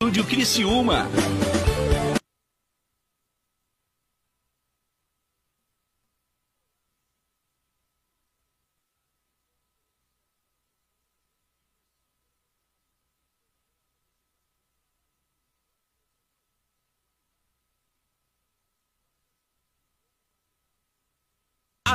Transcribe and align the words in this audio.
Estúdio 0.00 0.22
Criciúma. 0.22 1.08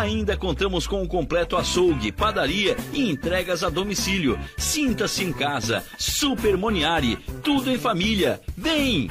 Ainda 0.03 0.35
contamos 0.35 0.85
com 0.85 1.01
um 1.01 1.07
completo 1.07 1.55
açougue, 1.55 2.11
padaria 2.11 2.75
e 2.91 3.09
entregas 3.09 3.63
a 3.63 3.69
domicílio. 3.69 4.37
Sinta-se 4.57 5.23
em 5.23 5.31
casa. 5.31 5.81
Super 5.97 6.57
Moniari. 6.57 7.15
Tudo 7.41 7.71
em 7.71 7.77
família. 7.77 8.41
Vem! 8.57 9.09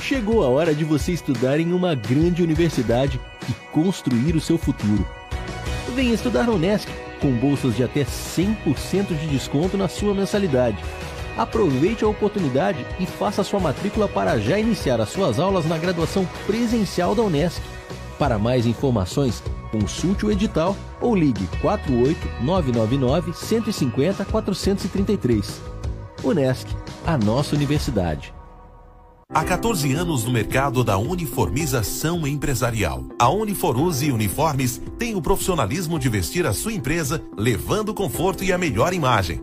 Chegou 0.00 0.44
a 0.44 0.48
hora 0.48 0.72
de 0.72 0.84
você 0.84 1.10
estudar 1.10 1.58
em 1.58 1.72
uma 1.72 1.96
grande 1.96 2.44
universidade 2.44 3.20
e 3.48 3.52
construir 3.72 4.36
o 4.36 4.40
seu 4.40 4.56
futuro. 4.56 5.04
Venha 5.96 6.14
estudar 6.14 6.44
na 6.44 6.52
Unesc, 6.52 6.88
com 7.20 7.32
bolsas 7.32 7.74
de 7.74 7.82
até 7.82 8.04
100% 8.04 9.18
de 9.18 9.26
desconto 9.26 9.76
na 9.76 9.88
sua 9.88 10.14
mensalidade. 10.14 10.78
Aproveite 11.36 12.04
a 12.04 12.08
oportunidade 12.08 12.86
e 13.00 13.06
faça 13.06 13.42
sua 13.42 13.58
matrícula 13.58 14.06
para 14.06 14.38
já 14.38 14.58
iniciar 14.58 15.00
as 15.00 15.08
suas 15.08 15.40
aulas 15.40 15.66
na 15.66 15.76
graduação 15.76 16.26
presencial 16.46 17.14
da 17.14 17.22
Unesc. 17.22 17.60
Para 18.18 18.38
mais 18.38 18.66
informações, 18.66 19.42
consulte 19.72 20.24
o 20.24 20.30
edital 20.30 20.76
ou 21.00 21.16
ligue 21.16 21.48
48 21.60 22.44
999 22.44 23.32
150 23.34 24.24
433. 24.24 25.60
Unesc, 26.22 26.68
a 27.04 27.18
nossa 27.18 27.56
universidade. 27.56 28.32
Há 29.28 29.42
14 29.42 29.92
anos 29.94 30.24
no 30.24 30.30
mercado 30.30 30.84
da 30.84 30.96
uniformização 30.96 32.24
empresarial. 32.24 33.04
A 33.18 33.28
Uniforuse 33.28 34.12
Uniformes 34.12 34.80
tem 34.96 35.16
o 35.16 35.22
profissionalismo 35.22 35.98
de 35.98 36.08
vestir 36.08 36.46
a 36.46 36.52
sua 36.52 36.72
empresa, 36.72 37.20
levando 37.36 37.92
conforto 37.92 38.44
e 38.44 38.52
a 38.52 38.58
melhor 38.58 38.92
imagem 38.92 39.42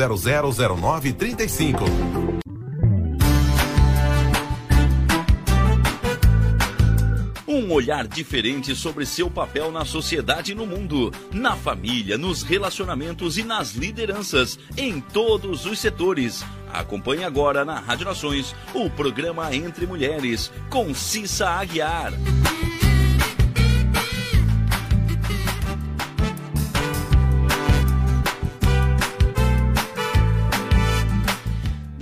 000935. 0.00 2.40
Um 7.46 7.70
olhar 7.72 8.08
diferente 8.08 8.74
sobre 8.74 9.04
seu 9.04 9.30
papel 9.30 9.70
na 9.70 9.84
sociedade 9.84 10.52
e 10.52 10.54
no 10.54 10.66
mundo, 10.66 11.12
na 11.32 11.56
família, 11.56 12.16
nos 12.16 12.42
relacionamentos 12.42 13.36
e 13.36 13.42
nas 13.42 13.72
lideranças, 13.72 14.58
em 14.76 15.00
todos 15.00 15.66
os 15.66 15.78
setores. 15.78 16.44
Acompanhe 16.72 17.24
agora 17.24 17.64
na 17.64 17.78
Rádio 17.78 18.06
Nações 18.06 18.54
o 18.72 18.88
programa 18.88 19.54
Entre 19.54 19.86
Mulheres, 19.86 20.50
com 20.70 20.94
Cissa 20.94 21.50
Aguiar. 21.50 22.12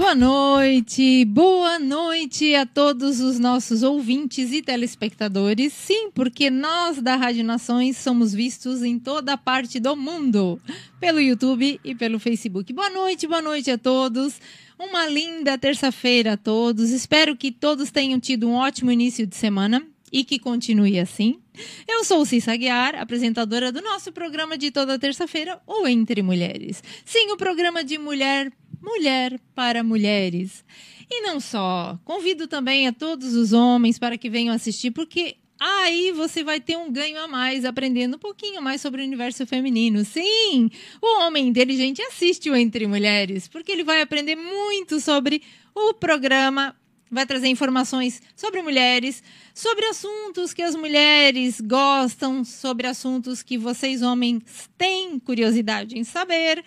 Boa 0.09 0.15
noite, 0.15 1.23
boa 1.27 1.79
noite 1.79 2.55
a 2.55 2.65
todos 2.65 3.21
os 3.21 3.39
nossos 3.39 3.83
ouvintes 3.83 4.53
e 4.53 4.63
telespectadores. 4.63 5.71
Sim, 5.75 6.11
porque 6.11 6.49
nós 6.49 7.03
da 7.03 7.15
Rádio 7.15 7.45
Nações 7.45 7.99
somos 7.99 8.33
vistos 8.33 8.83
em 8.83 8.99
toda 8.99 9.37
parte 9.37 9.79
do 9.79 9.95
mundo, 9.95 10.59
pelo 10.99 11.21
YouTube 11.21 11.79
e 11.85 11.95
pelo 11.95 12.19
Facebook. 12.19 12.73
Boa 12.73 12.89
noite, 12.89 13.27
boa 13.27 13.43
noite 13.43 13.71
a 13.71 13.77
todos. 13.77 14.41
Uma 14.79 15.07
linda 15.07 15.59
terça-feira 15.59 16.33
a 16.33 16.37
todos. 16.39 16.89
Espero 16.89 17.37
que 17.37 17.53
todos 17.53 17.91
tenham 17.91 18.19
tido 18.19 18.49
um 18.49 18.55
ótimo 18.55 18.91
início 18.91 19.27
de 19.27 19.37
semana 19.37 19.87
e 20.11 20.25
que 20.25 20.39
continue 20.39 20.99
assim. 20.99 21.39
Eu 21.87 22.03
sou 22.03 22.25
Cissa 22.25 22.57
Guiar, 22.57 22.95
apresentadora 22.95 23.71
do 23.71 23.83
nosso 23.83 24.11
programa 24.11 24.57
de 24.57 24.71
toda 24.71 24.99
terça-feira, 24.99 25.61
o 25.67 25.87
Entre 25.87 26.23
Mulheres. 26.23 26.83
Sim, 27.05 27.31
o 27.31 27.37
programa 27.37 27.85
de 27.85 27.99
mulher 27.99 28.51
mulher 28.81 29.39
para 29.55 29.83
mulheres. 29.83 30.65
E 31.11 31.23
não 31.23 31.41
só, 31.41 31.99
convido 32.05 32.47
também 32.47 32.87
a 32.87 32.93
todos 32.93 33.35
os 33.35 33.53
homens 33.53 33.99
para 33.99 34.19
que 34.19 34.29
venham 34.29 34.55
assistir, 34.55 34.91
porque 34.91 35.37
aí 35.59 36.13
você 36.13 36.45
vai 36.45 36.61
ter 36.61 36.77
um 36.77 36.93
ganho 36.93 37.19
a 37.19 37.27
mais 37.27 37.65
aprendendo 37.65 38.17
um 38.17 38.19
pouquinho 38.19 38.63
mais 38.63 38.81
sobre 38.81 39.03
o 39.03 39.05
universo 39.05 39.47
feminino. 39.47 40.05
Sim, 40.05 40.71
o 41.01 41.23
homem 41.23 41.49
inteligente 41.49 42.03
assiste 42.03 42.51
o 42.51 42.57
Entre 42.57 42.87
Mulheres, 42.87 43.49
porque 43.49 43.73
ele 43.73 43.85
vai 43.85 44.01
aprender 44.01 44.37
muito 44.37 45.01
sobre 45.01 45.43
o 45.75 45.95
programa. 45.95 46.77
Vai 47.11 47.25
trazer 47.25 47.49
informações 47.49 48.21
sobre 48.37 48.61
mulheres, 48.61 49.23
sobre 49.55 49.87
assuntos 49.87 50.53
que 50.53 50.61
as 50.61 50.77
mulheres 50.77 51.59
gostam, 51.59 52.45
sobre 52.45 52.87
assuntos 52.87 53.43
que 53.43 53.57
vocês, 53.57 54.03
homens, 54.03 54.43
têm 54.77 55.19
curiosidade 55.19 55.99
em 55.99 56.05
saber 56.05 56.63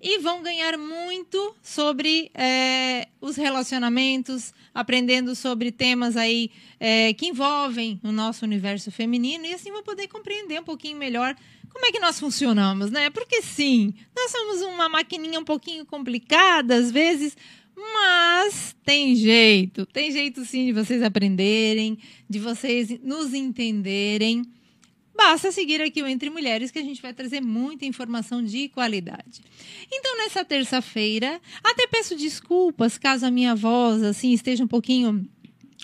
e 0.00 0.18
vão 0.18 0.42
ganhar 0.42 0.78
muito 0.78 1.54
sobre 1.62 2.30
é, 2.34 3.08
os 3.20 3.36
relacionamentos, 3.36 4.54
aprendendo 4.74 5.34
sobre 5.34 5.70
temas 5.70 6.16
aí 6.16 6.50
é, 6.78 7.12
que 7.12 7.26
envolvem 7.26 8.00
o 8.02 8.10
nosso 8.10 8.44
universo 8.44 8.90
feminino 8.90 9.44
e 9.44 9.52
assim 9.52 9.70
vão 9.70 9.82
poder 9.82 10.08
compreender 10.08 10.60
um 10.60 10.64
pouquinho 10.64 10.96
melhor 10.96 11.36
como 11.72 11.86
é 11.86 11.92
que 11.92 12.00
nós 12.00 12.18
funcionamos, 12.18 12.90
né? 12.90 13.10
Porque 13.10 13.42
sim, 13.42 13.94
nós 14.16 14.30
somos 14.30 14.60
uma 14.62 14.88
maquininha 14.88 15.38
um 15.38 15.44
pouquinho 15.44 15.86
complicada 15.86 16.74
às 16.74 16.90
vezes, 16.90 17.36
mas 17.76 18.76
tem 18.84 19.14
jeito, 19.14 19.86
tem 19.86 20.10
jeito 20.10 20.44
sim 20.44 20.66
de 20.66 20.72
vocês 20.72 21.02
aprenderem, 21.02 21.98
de 22.28 22.38
vocês 22.38 22.98
nos 23.02 23.32
entenderem. 23.32 24.42
Basta 25.22 25.52
seguir 25.52 25.82
aqui 25.82 26.02
o 26.02 26.06
Entre 26.06 26.30
Mulheres 26.30 26.70
que 26.70 26.78
a 26.78 26.82
gente 26.82 27.02
vai 27.02 27.12
trazer 27.12 27.42
muita 27.42 27.84
informação 27.84 28.42
de 28.42 28.70
qualidade. 28.70 29.42
Então, 29.92 30.16
nessa 30.16 30.42
terça-feira, 30.42 31.38
até 31.62 31.86
peço 31.86 32.16
desculpas 32.16 32.96
caso 32.96 33.26
a 33.26 33.30
minha 33.30 33.54
voz 33.54 34.02
assim 34.02 34.32
esteja 34.32 34.64
um 34.64 34.66
pouquinho 34.66 35.28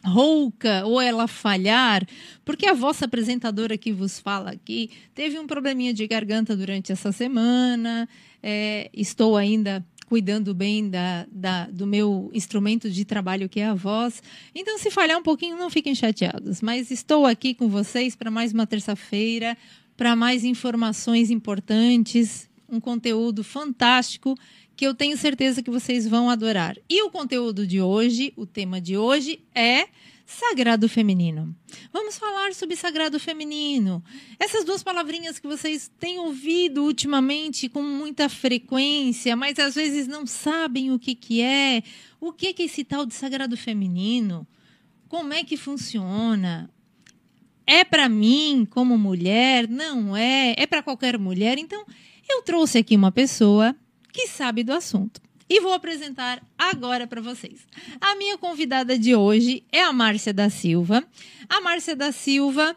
rouca 0.03 0.87
ou 0.87 0.99
ela 1.03 1.29
falhar, 1.29 2.03
porque 2.47 2.67
a 2.67 2.73
vossa 2.73 3.05
apresentadora 3.05 3.77
que 3.77 3.93
vos 3.93 4.19
fala 4.19 4.53
aqui 4.53 4.91
teve 5.15 5.39
um 5.39 5.47
probleminha 5.47 5.93
de 5.93 6.07
garganta 6.07 6.57
durante 6.57 6.91
essa 6.91 7.13
semana. 7.13 8.09
É, 8.43 8.89
estou 8.95 9.37
ainda 9.37 9.85
cuidando 10.07 10.55
bem 10.55 10.89
da, 10.89 11.27
da, 11.31 11.67
do 11.67 11.87
meu 11.87 12.31
instrumento 12.33 12.89
de 12.89 13.05
trabalho, 13.05 13.49
que 13.49 13.61
é 13.61 13.67
a 13.67 13.75
voz. 13.75 14.23
Então, 14.55 14.79
se 14.79 14.91
falhar 14.91 15.19
um 15.19 15.23
pouquinho, 15.23 15.57
não 15.57 15.69
fiquem 15.69 15.95
chateados. 15.95 16.63
Mas 16.63 16.91
estou 16.91 17.27
aqui 17.27 17.53
com 17.53 17.69
vocês 17.69 18.15
para 18.17 18.31
mais 18.31 18.53
uma 18.53 18.67
terça-feira, 18.67 19.57
para 19.97 20.15
mais 20.15 20.45
informações 20.45 21.31
importantes, 21.31 22.49
um 22.69 22.81
conteúdo 22.81 23.43
fantástico 23.43 24.37
que 24.77 24.87
eu 24.87 24.95
tenho 24.95 25.17
certeza 25.17 25.63
que 25.63 25.71
vocês 25.71 26.07
vão 26.07 26.29
adorar. 26.29 26.77
E 26.89 27.03
o 27.03 27.11
conteúdo 27.11 27.67
de 27.67 27.81
hoje, 27.81 28.33
o 28.37 28.47
tema 28.47 28.81
de 28.81 28.97
hoje 28.97 29.41
é 29.55 29.89
Sagrado 30.27 30.89
Feminino. 30.89 31.57
Vamos 31.93 32.19
falar 32.19 32.53
sobre 32.53 32.75
Sagrado 32.75 33.19
Feminino. 33.21 34.03
Essas 34.41 34.65
duas 34.65 34.83
palavrinhas 34.83 35.39
que 35.39 35.47
vocês 35.47 35.89
têm 36.01 36.19
ouvido 36.19 36.83
ultimamente 36.83 37.69
com 37.69 37.81
muita 37.81 38.29
frequência, 38.29 39.37
mas 39.37 39.57
às 39.61 39.77
vezes 39.77 40.09
não 40.09 40.27
sabem 40.27 40.91
o 40.91 40.99
que, 40.99 41.15
que 41.15 41.41
é. 41.41 41.81
O 42.21 42.33
que, 42.33 42.53
que 42.53 42.63
é 42.63 42.67
esse 42.67 42.83
tal 42.83 43.07
de 43.07 43.15
Sagrado 43.15 43.57
Feminino? 43.57 44.45
Como 45.09 45.33
é 45.33 45.45
que 45.45 45.57
funciona? 45.57 46.69
É 47.65 47.85
para 47.85 48.09
mim, 48.09 48.67
como 48.69 48.99
mulher? 48.99 49.69
Não 49.69 50.17
é? 50.17 50.57
É 50.59 50.67
para 50.67 50.83
qualquer 50.83 51.17
mulher? 51.19 51.57
Então, 51.57 51.87
eu 52.29 52.43
trouxe 52.43 52.79
aqui 52.79 52.97
uma 52.97 53.13
pessoa 53.13 53.77
que 54.13 54.27
sabe 54.27 54.65
do 54.65 54.73
assunto 54.73 55.26
e 55.49 55.61
vou 55.61 55.73
apresentar 55.73 56.43
agora 56.59 57.07
para 57.07 57.21
vocês. 57.21 57.67
A 58.01 58.15
minha 58.17 58.37
convidada 58.37 58.99
de 58.99 59.15
hoje 59.15 59.65
é 59.71 59.83
a 59.83 59.93
Márcia 59.93 60.33
da 60.33 60.51
Silva. 60.51 61.05
A 61.49 61.61
Márcia 61.61 61.95
da 61.95 62.13
Silva 62.13 62.77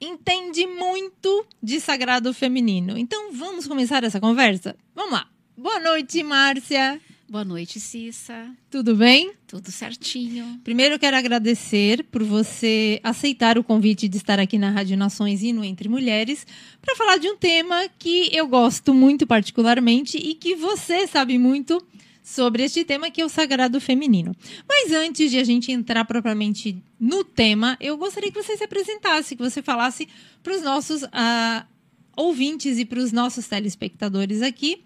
entende 0.00 0.66
muito 0.66 1.46
de 1.62 1.80
sagrado 1.80 2.34
feminino. 2.34 2.98
Então 2.98 3.32
vamos 3.32 3.66
começar 3.66 4.04
essa 4.04 4.20
conversa? 4.20 4.76
Vamos 4.94 5.12
lá. 5.12 5.28
Boa 5.56 5.78
noite, 5.78 6.22
Márcia. 6.22 7.00
Boa 7.32 7.46
noite, 7.46 7.80
Cissa. 7.80 8.54
Tudo 8.70 8.94
bem? 8.94 9.32
Tudo 9.46 9.72
certinho. 9.72 10.60
Primeiro, 10.62 10.96
eu 10.96 10.98
quero 10.98 11.16
agradecer 11.16 12.04
por 12.12 12.22
você 12.22 13.00
aceitar 13.02 13.56
o 13.56 13.64
convite 13.64 14.06
de 14.06 14.18
estar 14.18 14.38
aqui 14.38 14.58
na 14.58 14.68
Rádio 14.68 14.98
Nações 14.98 15.42
e 15.42 15.50
no 15.50 15.64
Entre 15.64 15.88
Mulheres 15.88 16.46
para 16.82 16.94
falar 16.94 17.16
de 17.16 17.28
um 17.28 17.36
tema 17.38 17.88
que 17.98 18.28
eu 18.36 18.46
gosto 18.46 18.92
muito 18.92 19.26
particularmente 19.26 20.18
e 20.18 20.34
que 20.34 20.54
você 20.54 21.06
sabe 21.06 21.38
muito 21.38 21.82
sobre 22.22 22.64
este 22.64 22.84
tema 22.84 23.10
que 23.10 23.22
é 23.22 23.24
o 23.24 23.30
sagrado 23.30 23.80
feminino. 23.80 24.36
Mas 24.68 24.92
antes 24.92 25.30
de 25.30 25.38
a 25.38 25.44
gente 25.44 25.72
entrar 25.72 26.04
propriamente 26.04 26.76
no 27.00 27.24
tema, 27.24 27.78
eu 27.80 27.96
gostaria 27.96 28.30
que 28.30 28.42
você 28.42 28.58
se 28.58 28.64
apresentasse, 28.64 29.36
que 29.36 29.42
você 29.42 29.62
falasse 29.62 30.06
para 30.42 30.54
os 30.54 30.60
nossos 30.60 31.02
uh, 31.02 31.66
ouvintes 32.14 32.78
e 32.78 32.84
para 32.84 32.98
os 32.98 33.10
nossos 33.10 33.48
telespectadores 33.48 34.42
aqui 34.42 34.84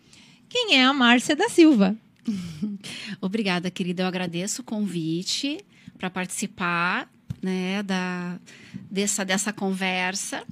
quem 0.49 0.77
é 0.77 0.85
a 0.85 0.93
Márcia 0.93 1.35
da 1.35 1.49
Silva. 1.49 1.99
Obrigada, 3.21 3.71
querida. 3.71 4.03
Eu 4.03 4.07
agradeço 4.07 4.63
o 4.63 4.65
convite 4.65 5.59
para 5.99 6.11
participar 6.11 7.11
né, 7.43 7.83
da, 7.83 8.39
dessa, 8.91 9.25
dessa 9.25 9.53
conversa. 9.53 10.45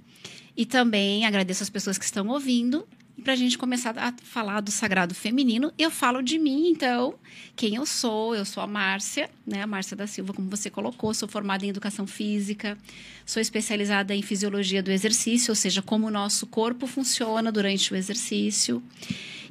E 0.57 0.65
também 0.65 1.27
agradeço 1.27 1.63
as 1.63 1.71
pessoas 1.71 1.99
que 1.99 2.05
estão 2.05 2.29
ouvindo 2.29 2.87
para 3.23 3.33
a 3.33 3.37
gente 3.37 3.57
começar 3.57 3.97
a 3.97 4.13
falar 4.23 4.61
do 4.61 4.71
sagrado 4.71 5.15
feminino, 5.15 5.73
eu 5.79 5.91
falo 5.91 6.21
de 6.21 6.39
mim, 6.39 6.69
então, 6.69 7.15
quem 7.55 7.77
eu 7.77 7.87
sou. 7.87 8.35
Eu 8.35 8.45
sou 8.45 8.63
a 8.63 8.67
Márcia, 8.67 9.31
né? 9.47 9.63
A 9.63 9.67
Márcia 9.67 9.97
da 9.97 10.07
Silva, 10.07 10.33
como 10.33 10.51
você 10.51 10.69
colocou, 10.69 11.15
sou 11.15 11.29
formada 11.29 11.65
em 11.65 11.69
educação 11.69 12.07
física, 12.07 12.77
sou 13.25 13.41
especializada 13.41 14.15
em 14.15 14.23
fisiologia 14.23 14.83
do 14.83 14.91
exercício, 14.91 15.53
ou 15.53 15.57
seja, 15.57 15.81
como 15.81 16.09
o 16.09 16.11
nosso 16.11 16.47
corpo 16.47 16.87
funciona 16.87 17.53
durante 17.53 17.93
o 17.93 17.97
exercício. 17.97 18.83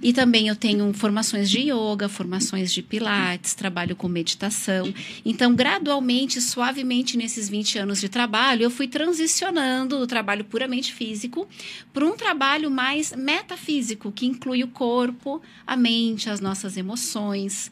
E 0.03 0.11
também 0.11 0.49
eu 0.49 0.55
tenho 0.55 0.91
formações 0.93 1.49
de 1.49 1.71
yoga, 1.71 2.09
formações 2.09 2.73
de 2.73 2.83
pilates, 2.83 3.53
trabalho 3.53 3.95
com 3.95 4.09
meditação. 4.09 4.93
Então, 5.23 5.55
gradualmente, 5.55 6.41
suavemente, 6.41 7.15
nesses 7.15 7.47
20 7.47 7.79
anos 7.79 8.01
de 8.01 8.09
trabalho, 8.09 8.63
eu 8.63 8.69
fui 8.69 8.85
transicionando 8.85 9.97
do 9.97 10.05
trabalho 10.05 10.43
puramente 10.43 10.91
físico 10.91 11.47
para 11.93 12.05
um 12.05 12.17
trabalho 12.17 12.69
mais 12.69 13.13
metafísico, 13.15 14.11
que 14.11 14.25
inclui 14.25 14.61
o 14.61 14.67
corpo, 14.67 15.41
a 15.65 15.77
mente, 15.77 16.29
as 16.29 16.41
nossas 16.41 16.75
emoções. 16.75 17.71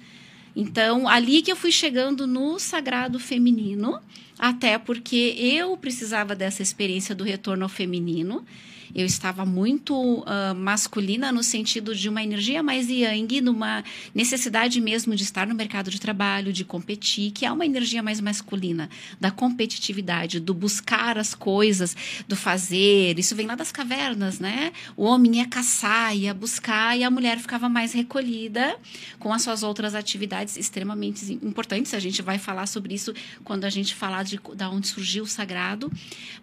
Então, 0.56 1.10
ali 1.10 1.42
que 1.42 1.52
eu 1.52 1.56
fui 1.58 1.72
chegando 1.72 2.26
no 2.26 2.58
sagrado 2.60 3.20
feminino, 3.20 4.00
até 4.40 4.78
porque 4.78 5.36
eu 5.38 5.76
precisava 5.76 6.34
dessa 6.34 6.62
experiência 6.62 7.14
do 7.14 7.26
retorno 7.26 7.64
ao 7.64 7.70
feminino 7.70 8.46
eu 8.94 9.06
estava 9.06 9.46
muito 9.46 9.96
uh, 9.96 10.56
masculina 10.56 11.32
no 11.32 11.44
sentido 11.44 11.96
de 11.96 12.10
uma 12.10 12.24
energia 12.24 12.62
mais 12.62 12.90
yang, 12.90 13.42
numa 13.42 13.84
necessidade 14.14 14.80
mesmo 14.82 15.16
de 15.16 15.24
estar 15.24 15.48
no 15.48 15.56
mercado 15.56 15.90
de 15.90 16.00
trabalho, 16.00 16.54
de 16.54 16.64
competir, 16.66 17.32
que 17.32 17.46
é 17.46 17.52
uma 17.52 17.66
energia 17.66 18.04
mais 18.04 18.20
masculina, 18.20 18.90
da 19.20 19.32
competitividade, 19.32 20.40
do 20.40 20.54
buscar 20.54 21.18
as 21.18 21.34
coisas, 21.34 21.96
do 22.28 22.36
fazer. 22.36 23.18
Isso 23.18 23.36
vem 23.36 23.48
lá 23.48 23.56
das 23.56 23.72
cavernas, 23.72 24.40
né? 24.40 24.72
O 24.96 25.04
homem 25.04 25.38
ia 25.38 25.48
caçar, 25.48 26.16
ia 26.16 26.34
buscar, 26.34 26.98
e 26.98 27.04
a 27.04 27.12
mulher 27.12 27.40
ficava 27.40 27.70
mais 27.70 27.94
recolhida 27.94 28.78
com 29.20 29.34
as 29.34 29.42
suas 29.42 29.64
outras 29.64 29.96
atividades 29.96 30.58
extremamente 30.58 31.34
importantes. 31.42 31.94
A 31.94 32.00
gente 32.00 32.22
vai 32.22 32.38
falar 32.38 32.68
sobre 32.68 32.94
isso 32.94 33.14
quando 33.44 33.66
a 33.66 33.70
gente 33.70 33.96
falar 33.96 34.24
de, 34.24 34.38
de 34.38 34.64
onde 34.66 34.88
surgiu 34.88 35.24
o 35.24 35.28
sagrado. 35.28 35.92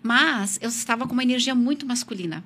Mas 0.02 0.58
eu 0.62 0.68
estava 0.68 1.06
com 1.06 1.12
uma 1.12 1.22
energia 1.22 1.54
muito 1.54 1.86
masculina. 1.86 2.37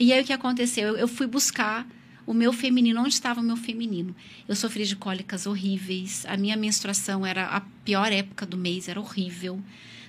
E 0.00 0.14
aí 0.14 0.22
o 0.22 0.24
que 0.24 0.32
aconteceu? 0.32 0.96
Eu, 0.96 1.06
fui 1.06 1.26
buscar 1.26 1.86
o 2.26 2.32
meu 2.32 2.54
feminino, 2.54 3.02
onde 3.02 3.12
estava 3.12 3.38
o 3.38 3.44
meu 3.44 3.54
feminino? 3.54 4.16
Eu 4.48 4.56
sofri 4.56 4.86
de 4.86 4.96
cólicas 4.96 5.46
horríveis, 5.46 6.24
a 6.26 6.38
minha 6.38 6.56
menstruação 6.56 7.26
era 7.26 7.48
a 7.48 7.60
pior 7.60 8.10
época 8.10 8.46
do 8.46 8.56
mês, 8.56 8.88
era 8.88 8.98
horrível. 8.98 9.60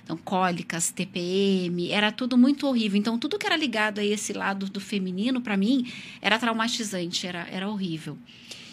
Então, 0.02 0.16
cólicas, 0.16 0.90
TPM, 0.90 1.90
era 1.90 2.10
tudo 2.10 2.38
muito 2.38 2.66
horrível. 2.66 2.98
Então, 2.98 3.18
tudo 3.18 3.38
que 3.38 3.44
era 3.44 3.54
ligado 3.54 3.98
a 3.98 4.04
esse 4.04 4.32
lado 4.32 4.64
do 4.64 4.80
feminino, 4.80 5.42
para 5.42 5.58
mim, 5.58 5.86
era 6.22 6.38
traumatizante, 6.38 7.26
era, 7.26 7.46
era 7.50 7.68
horrível. 7.68 8.16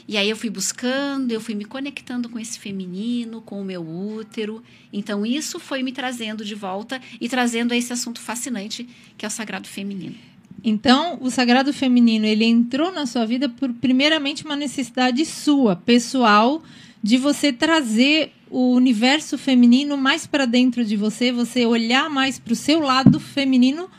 E 0.07 0.15
aí 0.15 0.29
eu 0.29 0.37
fui 0.37 0.49
buscando, 0.49 1.33
eu 1.33 1.41
fui 1.41 1.53
me 1.53 1.65
conectando 1.65 2.29
com 2.29 2.39
esse 2.39 2.57
feminino, 2.57 3.41
com 3.41 3.61
o 3.61 3.65
meu 3.65 3.85
útero. 3.85 4.63
Então, 4.91 5.25
isso 5.25 5.59
foi 5.59 5.83
me 5.83 5.91
trazendo 5.91 6.45
de 6.45 6.55
volta 6.55 7.01
e 7.19 7.27
trazendo 7.27 7.73
esse 7.73 7.91
assunto 7.91 8.21
fascinante 8.21 8.87
que 9.17 9.25
é 9.25 9.27
o 9.27 9.31
sagrado 9.31 9.67
feminino. 9.67 10.15
Então, 10.63 11.17
o 11.21 11.29
sagrado 11.29 11.71
feminino, 11.73 12.25
ele 12.25 12.45
entrou 12.45 12.91
na 12.91 13.05
sua 13.05 13.25
vida 13.25 13.47
por 13.49 13.71
primeiramente 13.73 14.45
uma 14.45 14.55
necessidade 14.55 15.25
sua, 15.25 15.75
pessoal, 15.75 16.63
de 17.01 17.17
você 17.17 17.51
trazer 17.53 18.31
o 18.49 18.73
universo 18.73 19.37
feminino 19.37 19.95
mais 19.95 20.25
para 20.25 20.45
dentro 20.45 20.83
de 20.83 20.95
você, 20.95 21.31
você 21.31 21.65
olhar 21.65 22.09
mais 22.09 22.39
para 22.39 22.53
o 22.53 22.55
seu 22.55 22.79
lado 22.79 23.19
feminino, 23.19 23.89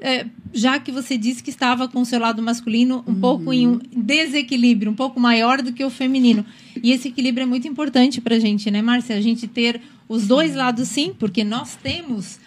é, 0.00 0.26
já 0.52 0.78
que 0.78 0.92
você 0.92 1.16
disse 1.18 1.42
que 1.42 1.50
estava 1.50 1.88
com 1.88 2.00
o 2.00 2.06
seu 2.06 2.20
lado 2.20 2.42
masculino 2.42 3.02
um 3.06 3.12
uhum. 3.12 3.20
pouco 3.20 3.52
em 3.52 3.66
um 3.66 3.80
desequilíbrio, 3.94 4.92
um 4.92 4.94
pouco 4.94 5.18
maior 5.18 5.60
do 5.60 5.72
que 5.72 5.84
o 5.84 5.90
feminino. 5.90 6.44
E 6.82 6.92
esse 6.92 7.08
equilíbrio 7.08 7.42
é 7.42 7.46
muito 7.46 7.66
importante 7.66 8.20
para 8.20 8.36
a 8.36 8.38
gente, 8.38 8.70
né, 8.70 8.80
Márcia? 8.80 9.16
A 9.16 9.20
gente 9.20 9.48
ter 9.48 9.80
os 10.08 10.26
dois 10.26 10.54
lados, 10.54 10.88
sim, 10.88 11.12
porque 11.18 11.42
nós 11.42 11.76
temos 11.76 12.38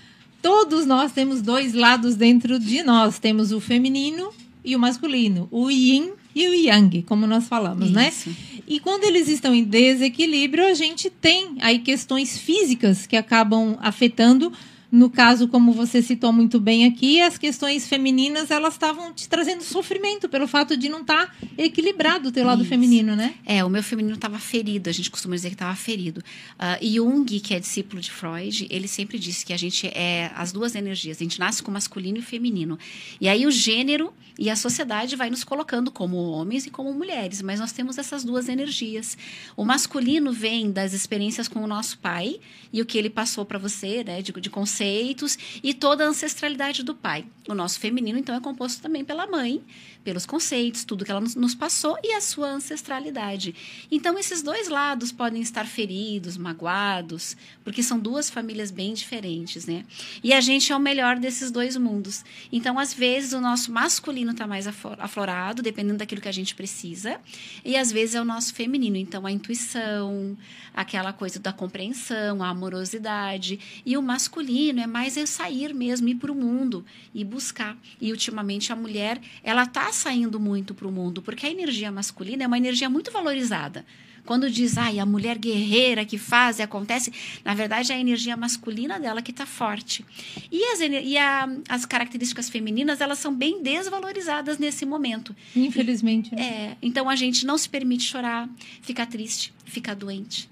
todos 0.42 0.86
nós 0.86 1.12
temos 1.12 1.42
dois 1.42 1.74
lados 1.74 2.16
dentro 2.16 2.60
de 2.60 2.84
nós. 2.84 3.20
Temos 3.20 3.52
o 3.52 3.60
feminino 3.60 4.32
e 4.64 4.76
o 4.76 4.80
masculino, 4.80 5.48
o 5.52 5.70
yin 5.70 6.12
e 6.36 6.48
o 6.48 6.54
yang, 6.54 7.02
como 7.04 7.26
nós 7.26 7.48
falamos, 7.48 7.92
né? 7.92 8.10
Isso. 8.10 8.30
né? 8.30 8.36
E 8.68 8.80
quando 8.80 9.04
eles 9.04 9.28
estão 9.28 9.54
em 9.54 9.64
desequilíbrio, 9.64 10.66
a 10.68 10.74
gente 10.76 11.10
tem 11.10 11.58
aí 11.60 11.80
questões 11.80 12.38
físicas 12.38 13.08
que 13.08 13.18
acabam 13.18 13.78
afetando 13.82 14.54
no 14.92 15.10
caso, 15.10 15.48
como 15.48 15.72
você 15.72 16.02
citou 16.02 16.34
muito 16.34 16.60
bem 16.60 16.86
aqui, 16.86 17.22
as 17.22 17.38
questões 17.38 17.88
femininas 17.88 18.50
elas 18.50 18.74
estavam 18.74 19.14
te 19.14 19.30
trazendo 19.30 19.64
sofrimento 19.64 20.28
pelo 20.28 20.48
fato 20.48 20.76
de 20.76 20.90
não 20.90 21.02
estar 21.02 21.28
tá 21.28 21.48
equilibrado 21.58 22.30
o 22.30 22.32
teu 22.32 22.44
lado 22.44 22.62
Isso. 22.62 22.70
feminino, 22.70 23.16
né? 23.16 23.36
É, 23.46 23.64
o 23.64 23.70
meu 23.70 23.84
feminino 23.84 24.16
estava 24.16 24.40
ferido, 24.40 24.90
a 24.90 24.94
gente 24.94 25.12
costuma 25.12 25.36
dizer 25.36 25.50
que 25.50 25.56
estava 25.56 25.76
ferido. 25.76 26.24
Uh, 26.58 26.86
Jung, 26.88 27.40
que 27.40 27.54
é 27.54 27.60
discípulo 27.60 28.02
de 28.02 28.10
Freud, 28.10 28.68
ele 28.72 28.88
sempre 28.88 29.20
disse 29.20 29.46
que 29.46 29.54
a 29.54 29.58
gente 29.58 29.88
é 29.88 30.32
as 30.36 30.52
duas 30.52 30.74
energias, 30.74 31.18
a 31.18 31.24
gente 31.24 31.40
nasce 31.40 31.62
com 31.62 31.70
masculino 31.70 32.18
e 32.18 32.22
feminino. 32.24 32.80
E 33.22 33.30
aí 33.30 33.46
o 33.46 33.52
gênero 33.52 34.12
e 34.40 34.50
a 34.50 34.56
sociedade 34.56 35.18
vai 35.18 35.30
nos 35.30 35.44
colocando 35.44 35.92
como 35.92 36.16
homens 36.16 36.66
e 36.66 36.72
como 36.72 36.94
mulheres, 36.94 37.42
mas 37.42 37.60
nós 37.60 37.74
temos 37.74 37.98
essas 37.98 38.24
duas 38.24 38.48
energias. 38.48 39.18
O 39.56 39.66
masculino 39.66 40.32
vem 40.32 40.72
das 40.72 40.94
experiências 40.94 41.50
com 41.50 41.62
o 41.62 41.68
nosso 41.68 41.98
pai 42.00 42.40
e 42.72 42.82
o 42.82 42.86
que 42.86 42.98
ele 42.98 43.10
passou 43.10 43.44
para 43.44 43.60
você, 43.60 44.02
né, 44.02 44.22
de, 44.22 44.32
de 44.32 44.50
conceitos 44.80 45.38
e 45.62 45.74
toda 45.74 46.06
a 46.06 46.08
ancestralidade 46.08 46.84
do 46.84 46.96
pai. 46.96 47.26
O 47.48 47.54
nosso 47.54 47.80
feminino, 47.80 48.18
então, 48.18 48.36
é 48.36 48.40
composto 48.40 48.82
também 48.82 49.04
pela 49.04 49.28
mãe, 49.28 49.62
pelos 50.04 50.26
conceitos, 50.26 50.86
tudo 50.86 51.04
que 51.04 51.12
ela 51.12 51.20
nos 51.20 51.54
passou 51.54 51.98
e 52.04 52.14
a 52.14 52.22
sua 52.22 52.48
ancestralidade. 52.48 53.54
Então, 53.92 54.18
esses 54.18 54.42
dois 54.42 54.70
lados 54.70 55.12
podem 55.12 55.42
estar 55.42 55.66
feridos, 55.66 56.38
magoados, 56.38 57.36
porque 57.64 57.84
são 57.84 58.00
duas 58.00 58.30
famílias 58.30 58.72
bem 58.72 58.94
diferentes, 58.94 59.66
né? 59.66 59.84
E 60.24 60.32
a 60.32 60.40
gente 60.40 60.72
é 60.72 60.76
o 60.76 60.80
melhor 60.80 61.18
desses 61.18 61.52
dois 61.52 61.76
mundos. 61.76 62.24
Então, 62.52 62.80
às 62.80 62.94
vezes, 62.94 63.34
o 63.34 63.42
nosso 63.42 63.72
masculino 63.72 64.32
está 64.32 64.48
mais 64.48 64.68
aflorado, 64.68 65.62
dependendo 65.62 65.98
daquilo 65.98 66.22
que 66.22 66.30
a 66.30 66.34
gente 66.34 66.56
precisa, 66.56 67.20
e 67.66 67.76
às 67.76 67.92
vezes 67.92 68.16
é 68.16 68.22
o 68.22 68.26
nosso 68.26 68.54
feminino. 68.54 68.96
Então, 68.96 69.26
a 69.26 69.32
intuição, 69.32 70.38
aquela 70.74 71.12
coisa 71.12 71.40
da 71.40 71.52
compreensão, 71.52 72.44
a 72.44 72.50
amorosidade, 72.50 73.60
e 73.86 73.98
o 73.98 74.02
masculino 74.02 74.69
feminino 74.70 74.82
é 74.82 74.88
mais 74.88 75.18
é 75.18 75.26
sair 75.26 75.74
mesmo, 75.74 76.08
ir 76.08 76.16
para 76.16 76.32
o 76.32 76.36
mundo 76.36 76.86
e 77.14 77.24
buscar. 77.24 77.78
E 78.00 78.12
ultimamente 78.12 78.72
a 78.72 78.76
mulher, 78.76 79.20
ela 79.44 79.64
está 79.64 79.92
saindo 79.92 80.40
muito 80.40 80.74
para 80.74 80.88
o 80.88 80.92
mundo, 80.92 81.22
porque 81.22 81.46
a 81.46 81.50
energia 81.50 81.92
masculina 81.92 82.44
é 82.44 82.48
uma 82.48 82.58
energia 82.58 82.90
muito 82.90 83.12
valorizada. 83.12 83.86
Quando 84.26 84.50
diz, 84.50 84.78
ai, 84.78 85.00
a 85.00 85.06
mulher 85.06 85.40
guerreira 85.40 86.06
que 86.06 86.18
faz 86.18 86.60
e 86.60 86.62
acontece, 86.62 87.12
na 87.44 87.56
verdade 87.56 87.92
é 87.92 87.96
a 87.96 88.00
energia 88.00 88.38
masculina 88.38 89.00
dela 89.00 89.24
que 89.24 89.32
está 89.32 89.46
forte. 89.46 90.06
E, 90.52 90.64
as, 90.66 90.80
e 90.82 91.18
a, 91.18 91.50
as 91.68 91.86
características 91.86 92.48
femininas, 92.48 93.02
elas 93.02 93.18
são 93.18 93.34
bem 93.34 93.64
desvalorizadas 93.64 94.60
nesse 94.60 94.86
momento. 94.86 95.36
Infelizmente. 95.56 96.36
Né? 96.36 96.42
É, 96.42 96.78
então 96.82 97.10
a 97.10 97.16
gente 97.16 97.44
não 97.46 97.58
se 97.58 97.68
permite 97.68 98.04
chorar, 98.04 98.48
ficar 98.82 99.08
triste, 99.08 99.52
ficar 99.66 99.96
doente. 99.96 100.48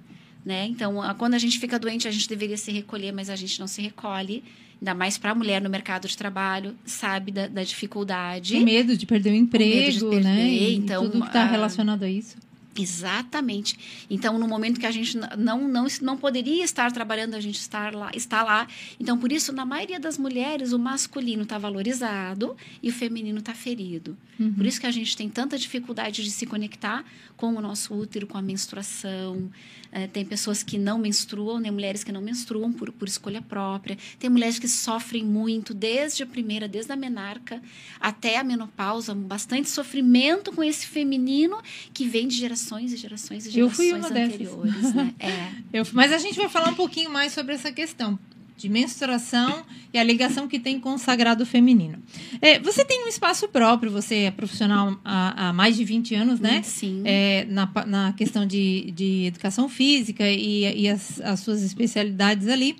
Né? 0.47 0.65
Então, 0.67 0.95
quando 1.17 1.33
a 1.33 1.37
gente 1.37 1.59
fica 1.59 1.77
doente, 1.77 2.07
a 2.07 2.11
gente 2.11 2.29
deveria 2.29 2.55
se 2.55 2.71
recolher, 2.71 3.11
mas 3.11 3.29
a 3.29 3.35
gente 3.35 3.59
não 3.59 3.67
se 3.67 3.81
recolhe. 3.81 4.41
Ainda 4.79 4.93
mais 4.93 5.17
para 5.17 5.31
a 5.31 5.35
mulher 5.35 5.61
no 5.61 5.69
mercado 5.69 6.07
de 6.07 6.15
trabalho, 6.15 6.73
sabe 6.85 7.33
da, 7.33 7.47
da 7.47 7.63
dificuldade. 7.63 8.55
O 8.55 8.63
medo 8.63 8.95
de 8.95 9.05
perder 9.05 9.31
o 9.31 9.35
emprego, 9.35 9.89
o 9.89 9.91
de 9.91 9.99
perder, 9.99 10.23
né? 10.23 10.47
Então, 10.71 11.03
tudo 11.03 11.19
que 11.19 11.27
está 11.27 11.43
relacionado 11.43 12.03
a 12.03 12.09
isso. 12.09 12.37
Exatamente. 12.77 14.05
Então, 14.09 14.37
no 14.37 14.47
momento 14.47 14.79
que 14.79 14.85
a 14.85 14.91
gente 14.91 15.17
não, 15.37 15.67
não, 15.67 15.87
não 16.01 16.17
poderia 16.17 16.63
estar 16.63 16.91
trabalhando, 16.91 17.33
a 17.33 17.39
gente 17.39 17.59
estar 17.59 17.93
lá, 17.93 18.11
está 18.13 18.43
lá. 18.43 18.67
Então, 18.99 19.17
por 19.17 19.31
isso, 19.31 19.51
na 19.51 19.65
maioria 19.65 19.99
das 19.99 20.17
mulheres, 20.17 20.71
o 20.71 20.79
masculino 20.79 21.43
está 21.43 21.57
valorizado 21.57 22.55
e 22.81 22.89
o 22.89 22.93
feminino 22.93 23.39
está 23.39 23.53
ferido. 23.53 24.15
Uhum. 24.39 24.53
Por 24.53 24.65
isso 24.65 24.79
que 24.79 24.85
a 24.85 24.91
gente 24.91 25.17
tem 25.17 25.27
tanta 25.27 25.57
dificuldade 25.57 26.23
de 26.23 26.29
se 26.29 26.45
conectar 26.45 27.03
com 27.35 27.55
o 27.55 27.61
nosso 27.61 27.93
útero, 27.95 28.27
com 28.27 28.37
a 28.37 28.41
menstruação. 28.41 29.49
É, 29.91 30.05
tem 30.05 30.25
pessoas 30.25 30.61
que 30.61 30.77
não 30.77 30.99
menstruam, 30.99 31.59
né? 31.59 31.71
mulheres 31.71 32.03
que 32.03 32.11
não 32.11 32.21
menstruam 32.21 32.71
por, 32.73 32.91
por 32.91 33.07
escolha 33.07 33.41
própria. 33.41 33.97
Tem 34.19 34.29
mulheres 34.29 34.59
que 34.59 34.67
sofrem 34.67 35.23
muito, 35.23 35.73
desde 35.73 36.23
a 36.23 36.25
primeira, 36.25 36.67
desde 36.67 36.91
a 36.91 36.95
menarca 36.95 37.61
até 37.99 38.37
a 38.37 38.43
menopausa, 38.43 39.15
bastante 39.15 39.69
sofrimento 39.69 40.51
com 40.51 40.63
esse 40.63 40.85
feminino 40.85 41.57
que 41.93 42.05
vem 42.05 42.27
de 42.27 42.35
gerações 42.35 42.66
e 42.93 42.97
gerações 42.97 43.45
e 43.45 43.51
gerações 43.51 43.55
Eu 43.55 43.69
fui 43.69 43.93
uma 43.93 44.07
anteriores. 44.07 44.93
Né? 44.93 45.13
É. 45.19 45.49
Eu, 45.73 45.87
mas 45.93 46.11
a 46.11 46.17
gente 46.17 46.37
vai 46.37 46.49
falar 46.49 46.69
um 46.69 46.75
pouquinho 46.75 47.09
mais 47.09 47.33
sobre 47.33 47.53
essa 47.53 47.71
questão 47.71 48.19
de 48.57 48.67
menstruação 48.67 49.63
e 49.93 49.99
a 49.99 50.03
ligação 50.03 50.47
que 50.47 50.59
tem 50.59 50.79
com 50.79 50.95
o 50.95 50.97
sagrado 50.97 51.45
feminino. 51.45 52.01
É, 52.41 52.57
você 52.59 52.83
tem 52.83 53.05
um 53.05 53.07
espaço 53.07 53.47
próprio, 53.47 53.91
você 53.91 54.15
é 54.15 54.31
profissional 54.31 54.99
há, 55.05 55.49
há 55.49 55.53
mais 55.53 55.77
de 55.77 55.83
20 55.83 56.15
anos, 56.15 56.39
né? 56.39 56.63
Sim. 56.63 57.03
É, 57.05 57.45
na, 57.45 57.69
na 57.85 58.13
questão 58.13 58.47
de, 58.47 58.91
de 58.91 59.25
educação 59.25 59.69
física 59.69 60.27
e, 60.27 60.81
e 60.81 60.89
as, 60.89 61.21
as 61.21 61.39
suas 61.39 61.61
especialidades 61.61 62.47
ali. 62.47 62.75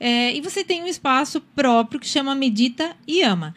É, 0.00 0.34
e 0.34 0.40
você 0.40 0.64
tem 0.64 0.82
um 0.82 0.86
espaço 0.86 1.40
próprio 1.54 2.00
que 2.00 2.06
chama 2.06 2.34
Medita 2.34 2.96
e 3.06 3.22
Ama. 3.22 3.54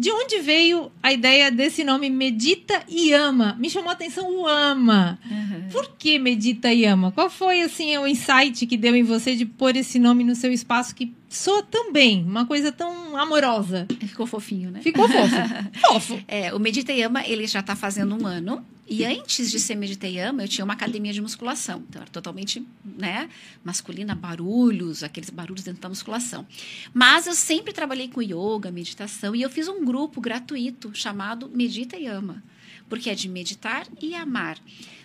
De 0.00 0.10
onde 0.10 0.38
veio 0.38 0.90
a 1.02 1.12
ideia 1.12 1.50
desse 1.50 1.84
nome 1.84 2.08
Medita 2.08 2.82
e 2.88 3.12
Ama? 3.12 3.54
Me 3.60 3.68
chamou 3.68 3.90
a 3.90 3.92
atenção 3.92 4.34
o 4.34 4.48
Ama. 4.48 5.18
Uhum. 5.30 5.68
Por 5.70 5.90
que 5.98 6.18
Medita 6.18 6.72
e 6.72 6.86
Ama? 6.86 7.12
Qual 7.12 7.28
foi 7.28 7.60
assim 7.60 7.94
o 7.98 8.06
insight 8.06 8.66
que 8.66 8.78
deu 8.78 8.96
em 8.96 9.02
você 9.02 9.36
de 9.36 9.44
pôr 9.44 9.76
esse 9.76 9.98
nome 9.98 10.24
no 10.24 10.34
seu 10.34 10.50
espaço 10.50 10.94
que 10.94 11.12
soa 11.30 11.62
tão 11.62 11.92
bem, 11.92 12.24
uma 12.24 12.44
coisa 12.44 12.72
tão 12.72 13.16
amorosa? 13.16 13.86
Ficou 14.00 14.26
fofinho, 14.26 14.70
né? 14.70 14.82
Ficou 14.82 15.08
fofo. 15.08 15.36
fofo. 15.86 16.24
É, 16.26 16.52
o 16.52 16.58
Medita 16.58 16.92
e 16.92 17.02
Ama, 17.02 17.26
ele 17.26 17.46
já 17.46 17.60
está 17.60 17.74
fazendo 17.76 18.20
um 18.20 18.26
ano. 18.26 18.64
E 18.92 19.04
antes 19.04 19.52
de 19.52 19.60
ser 19.60 19.76
Mediteiama, 19.76 20.42
eu 20.42 20.48
tinha 20.48 20.64
uma 20.64 20.74
academia 20.74 21.12
de 21.12 21.20
musculação. 21.20 21.84
Então, 21.88 22.02
era 22.02 22.10
totalmente 22.10 22.66
né, 22.84 23.30
masculina, 23.62 24.16
barulhos, 24.16 25.04
aqueles 25.04 25.30
barulhos 25.30 25.62
dentro 25.62 25.80
da 25.80 25.88
musculação. 25.88 26.44
Mas 26.92 27.28
eu 27.28 27.34
sempre 27.34 27.72
trabalhei 27.72 28.08
com 28.08 28.20
yoga, 28.20 28.68
meditação, 28.72 29.32
e 29.32 29.42
eu 29.42 29.48
fiz 29.48 29.68
um 29.68 29.84
grupo 29.84 30.20
gratuito 30.20 30.90
chamado 30.92 31.48
Medita 31.54 31.96
e 31.96 32.08
Ama, 32.08 32.42
porque 32.90 33.08
é 33.08 33.14
de 33.14 33.28
meditar 33.28 33.86
e 34.02 34.14
amar. 34.14 34.58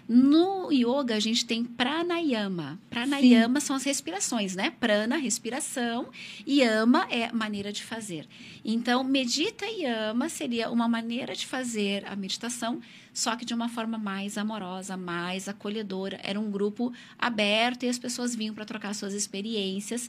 No 0.07 0.71
yoga, 0.71 1.15
a 1.15 1.19
gente 1.19 1.45
tem 1.45 1.63
pranayama. 1.63 2.79
Pranayama 2.91 3.59
Sim. 3.59 3.65
são 3.65 3.75
as 3.75 3.83
respirações, 3.83 4.55
né? 4.55 4.71
Prana, 4.79 5.17
respiração, 5.17 6.09
e 6.45 6.61
ama 6.61 7.07
é 7.09 7.31
maneira 7.31 7.73
de 7.73 7.83
fazer. 7.83 8.27
Então, 8.63 9.03
medita 9.03 9.65
e 9.65 9.83
ama 9.83 10.29
seria 10.29 10.69
uma 10.69 10.87
maneira 10.87 11.33
de 11.33 11.47
fazer 11.47 12.05
a 12.05 12.15
meditação, 12.15 12.79
só 13.11 13.35
que 13.35 13.43
de 13.43 13.55
uma 13.55 13.67
forma 13.67 13.97
mais 13.97 14.37
amorosa, 14.37 14.95
mais 14.95 15.49
acolhedora. 15.49 16.19
Era 16.21 16.39
um 16.39 16.51
grupo 16.51 16.93
aberto 17.17 17.83
e 17.83 17.89
as 17.89 17.97
pessoas 17.97 18.35
vinham 18.35 18.53
para 18.53 18.65
trocar 18.65 18.93
suas 18.93 19.13
experiências. 19.15 20.07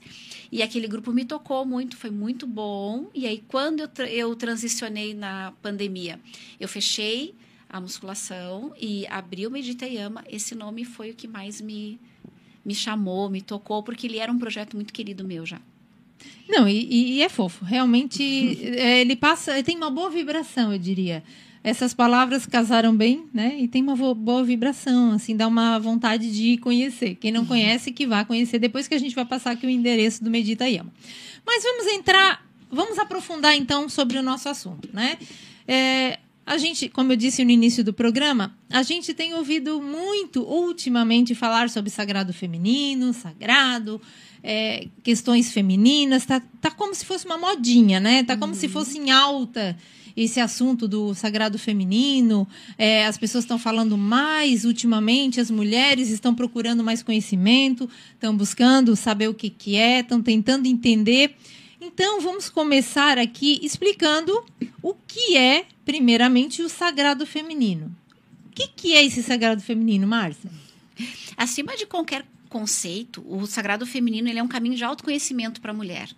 E 0.52 0.62
aquele 0.62 0.88
grupo 0.88 1.11
me 1.11 1.25
tocou 1.25 1.64
muito, 1.64 1.97
foi 1.97 2.11
muito 2.11 2.47
bom. 2.47 3.09
E 3.14 3.26
aí, 3.26 3.42
quando 3.49 3.80
eu, 3.80 4.06
eu 4.06 4.37
transicionei 4.37 5.14
na 5.14 5.54
pandemia, 5.62 6.21
eu 6.61 6.68
fechei 6.68 7.35
a 7.68 7.80
musculação 7.80 8.73
e 8.80 9.06
abri 9.08 9.46
o 9.46 9.50
Medita 9.50 9.87
e 9.87 9.96
Ama, 9.96 10.25
esse 10.28 10.54
nome 10.54 10.85
foi 10.85 11.11
o 11.11 11.14
que 11.14 11.26
mais 11.26 11.61
me, 11.61 11.99
me 12.64 12.75
chamou, 12.75 13.28
me 13.28 13.40
tocou, 13.40 13.82
porque 13.82 14.06
ele 14.06 14.18
era 14.18 14.30
um 14.30 14.38
projeto 14.38 14.75
muito 14.75 14.92
querido 14.92 15.25
meu 15.25 15.44
já. 15.44 15.61
Não, 16.49 16.68
e, 16.68 17.16
e 17.16 17.23
é 17.23 17.28
fofo. 17.28 17.64
Realmente, 17.64 18.23
é, 18.78 19.00
ele 19.00 19.16
passa, 19.16 19.62
tem 19.62 19.76
uma 19.76 19.90
boa 19.90 20.11
vibração, 20.11 20.73
eu 20.73 20.78
diria. 20.78 21.23
Essas 21.62 21.92
palavras 21.92 22.46
casaram 22.46 22.96
bem, 22.96 23.25
né? 23.35 23.56
E 23.58 23.66
tem 23.66 23.82
uma 23.82 23.96
boa 24.14 24.44
vibração, 24.44 25.11
assim, 25.11 25.37
dá 25.37 25.49
uma 25.49 25.80
vontade 25.80 26.30
de 26.30 26.56
conhecer. 26.58 27.16
Quem 27.16 27.32
não 27.32 27.40
uhum. 27.40 27.46
conhece, 27.49 27.90
que 27.90 28.06
vá 28.06 28.25
conhecer 28.25 28.61
depois 28.61 28.87
que 28.87 28.94
a 28.94 28.99
gente 28.99 29.16
vai 29.16 29.25
passar 29.25 29.50
aqui 29.50 29.66
o 29.66 29.70
endereço 29.70 30.23
do 30.23 30.30
Medita 30.30 30.68
Yama. 30.68 30.92
Mas 31.44 31.64
vamos 31.64 31.87
entrar, 31.88 32.46
vamos 32.70 32.99
aprofundar 33.00 33.56
então 33.56 33.88
sobre 33.88 34.16
o 34.16 34.23
nosso 34.23 34.49
assunto, 34.49 34.88
né? 34.92 35.18
É, 35.66 36.20
a 36.46 36.58
gente, 36.58 36.88
como 36.88 37.10
eu 37.10 37.16
disse 37.16 37.44
no 37.44 37.50
início 37.50 37.82
do 37.82 37.92
programa, 37.92 38.56
a 38.70 38.84
gente 38.84 39.12
tem 39.12 39.34
ouvido 39.34 39.82
muito 39.82 40.42
ultimamente 40.42 41.34
falar 41.34 41.68
sobre 41.68 41.90
sagrado 41.90 42.32
feminino, 42.32 43.12
sagrado, 43.12 44.00
é, 44.44 44.86
questões 45.02 45.52
femininas. 45.52 46.24
Tá, 46.24 46.40
tá 46.60 46.70
como 46.70 46.94
se 46.94 47.04
fosse 47.04 47.26
uma 47.26 47.36
modinha, 47.36 47.98
né? 47.98 48.22
Tá 48.22 48.36
como 48.36 48.52
uhum. 48.52 48.58
se 48.58 48.68
fosse 48.68 48.96
em 48.96 49.10
alta 49.10 49.76
esse 50.16 50.38
assunto 50.38 50.86
do 50.86 51.14
sagrado 51.14 51.58
feminino. 51.58 52.46
É, 52.78 53.06
as 53.06 53.18
pessoas 53.18 53.42
estão 53.42 53.58
falando 53.58 53.98
mais 53.98 54.64
ultimamente, 54.64 55.40
as 55.40 55.50
mulheres 55.50 56.10
estão 56.10 56.32
procurando 56.32 56.84
mais 56.84 57.02
conhecimento, 57.02 57.90
estão 58.14 58.36
buscando 58.36 58.94
saber 58.94 59.28
o 59.28 59.34
que, 59.34 59.50
que 59.50 59.74
é, 59.74 59.98
estão 59.98 60.22
tentando 60.22 60.66
entender. 60.66 61.34
Então, 61.80 62.21
vamos 62.21 62.49
começar 62.49 63.18
aqui 63.18 63.61
explicando 63.62 64.45
o 64.83 64.95
que 64.95 65.37
é, 65.37 65.66
primeiramente, 65.85 66.62
o 66.62 66.68
sagrado 66.71 67.26
feminino. 67.26 67.95
O 68.47 68.50
que, 68.50 68.68
que 68.68 68.95
é 68.95 69.04
esse 69.04 69.23
sagrado 69.23 69.61
feminino, 69.61 70.06
Márcia? 70.06 70.50
Acima 71.37 71.76
de 71.76 71.85
qualquer 71.85 72.25
conceito, 72.49 73.23
o 73.26 73.47
sagrado 73.47 73.85
feminino 73.85 74.28
ele 74.28 74.38
é 74.38 74.42
um 74.42 74.49
caminho 74.49 74.75
de 74.75 74.85
autoconhecimento 74.85 75.61
para 75.61 75.73
a 75.73 75.75
mulher. 75.75 76.09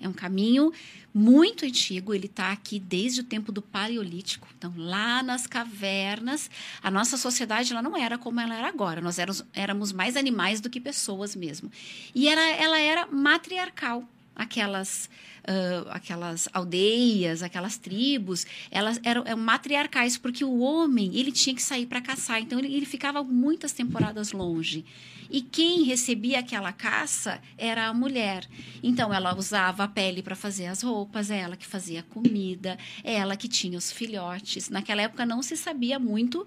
É 0.00 0.08
um 0.08 0.12
caminho 0.12 0.72
muito 1.12 1.64
antigo, 1.64 2.14
ele 2.14 2.26
está 2.26 2.52
aqui 2.52 2.78
desde 2.78 3.22
o 3.22 3.24
tempo 3.24 3.50
do 3.50 3.60
Paleolítico. 3.60 4.46
Então, 4.56 4.72
lá 4.76 5.20
nas 5.20 5.48
cavernas, 5.48 6.48
a 6.80 6.92
nossa 6.92 7.16
sociedade 7.16 7.72
ela 7.72 7.82
não 7.82 7.96
era 7.96 8.16
como 8.16 8.38
ela 8.38 8.54
era 8.54 8.68
agora. 8.68 9.00
Nós 9.00 9.18
éramos, 9.18 9.44
éramos 9.52 9.92
mais 9.92 10.16
animais 10.16 10.60
do 10.60 10.70
que 10.70 10.80
pessoas 10.80 11.34
mesmo. 11.34 11.72
E 12.14 12.28
ela, 12.28 12.48
ela 12.50 12.78
era 12.78 13.08
matriarcal 13.08 14.08
aquelas, 14.38 15.10
uh, 15.48 15.88
aquelas 15.90 16.48
aldeias, 16.52 17.42
aquelas 17.42 17.78
tribos, 17.78 18.46
elas 18.70 19.00
eram, 19.02 19.22
eram, 19.26 19.38
matriarcais, 19.38 20.18
porque 20.18 20.44
o 20.44 20.58
homem 20.58 21.10
ele 21.14 21.32
tinha 21.32 21.54
que 21.54 21.62
sair 21.62 21.86
para 21.86 22.00
caçar, 22.00 22.40
então 22.40 22.58
ele, 22.58 22.74
ele 22.74 22.86
ficava 22.86 23.24
muitas 23.24 23.72
temporadas 23.72 24.32
longe. 24.32 24.84
E 25.30 25.42
quem 25.42 25.82
recebia 25.82 26.38
aquela 26.38 26.72
caça 26.72 27.40
era 27.58 27.86
a 27.86 27.94
mulher. 27.94 28.46
Então 28.82 29.12
ela 29.12 29.36
usava 29.36 29.84
a 29.84 29.88
pele 29.88 30.22
para 30.22 30.34
fazer 30.34 30.66
as 30.66 30.82
roupas, 30.82 31.30
é 31.30 31.38
ela 31.38 31.56
que 31.56 31.66
fazia 31.66 32.00
a 32.00 32.02
comida, 32.02 32.78
é 33.04 33.14
ela 33.14 33.36
que 33.36 33.46
tinha 33.46 33.76
os 33.76 33.92
filhotes. 33.92 34.70
Naquela 34.70 35.02
época 35.02 35.26
não 35.26 35.42
se 35.42 35.56
sabia 35.56 35.98
muito 35.98 36.46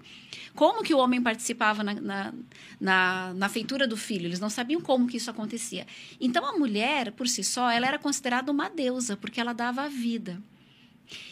como 0.54 0.82
que 0.82 0.92
o 0.92 0.98
homem 0.98 1.22
participava 1.22 1.84
na, 1.84 1.94
na, 1.94 2.34
na, 2.80 3.34
na 3.34 3.48
feitura 3.48 3.86
do 3.86 3.96
filho. 3.96 4.26
Eles 4.26 4.40
não 4.40 4.50
sabiam 4.50 4.80
como 4.80 5.06
que 5.06 5.16
isso 5.16 5.30
acontecia. 5.30 5.86
Então 6.20 6.44
a 6.44 6.58
mulher, 6.58 7.12
por 7.12 7.28
si 7.28 7.44
só, 7.44 7.70
ela 7.70 7.86
era 7.86 7.98
considerada 7.98 8.50
uma 8.50 8.68
deusa, 8.68 8.91
porque 9.16 9.40
ela 9.40 9.52
dava 9.52 9.82
a 9.82 9.88
vida. 9.88 10.40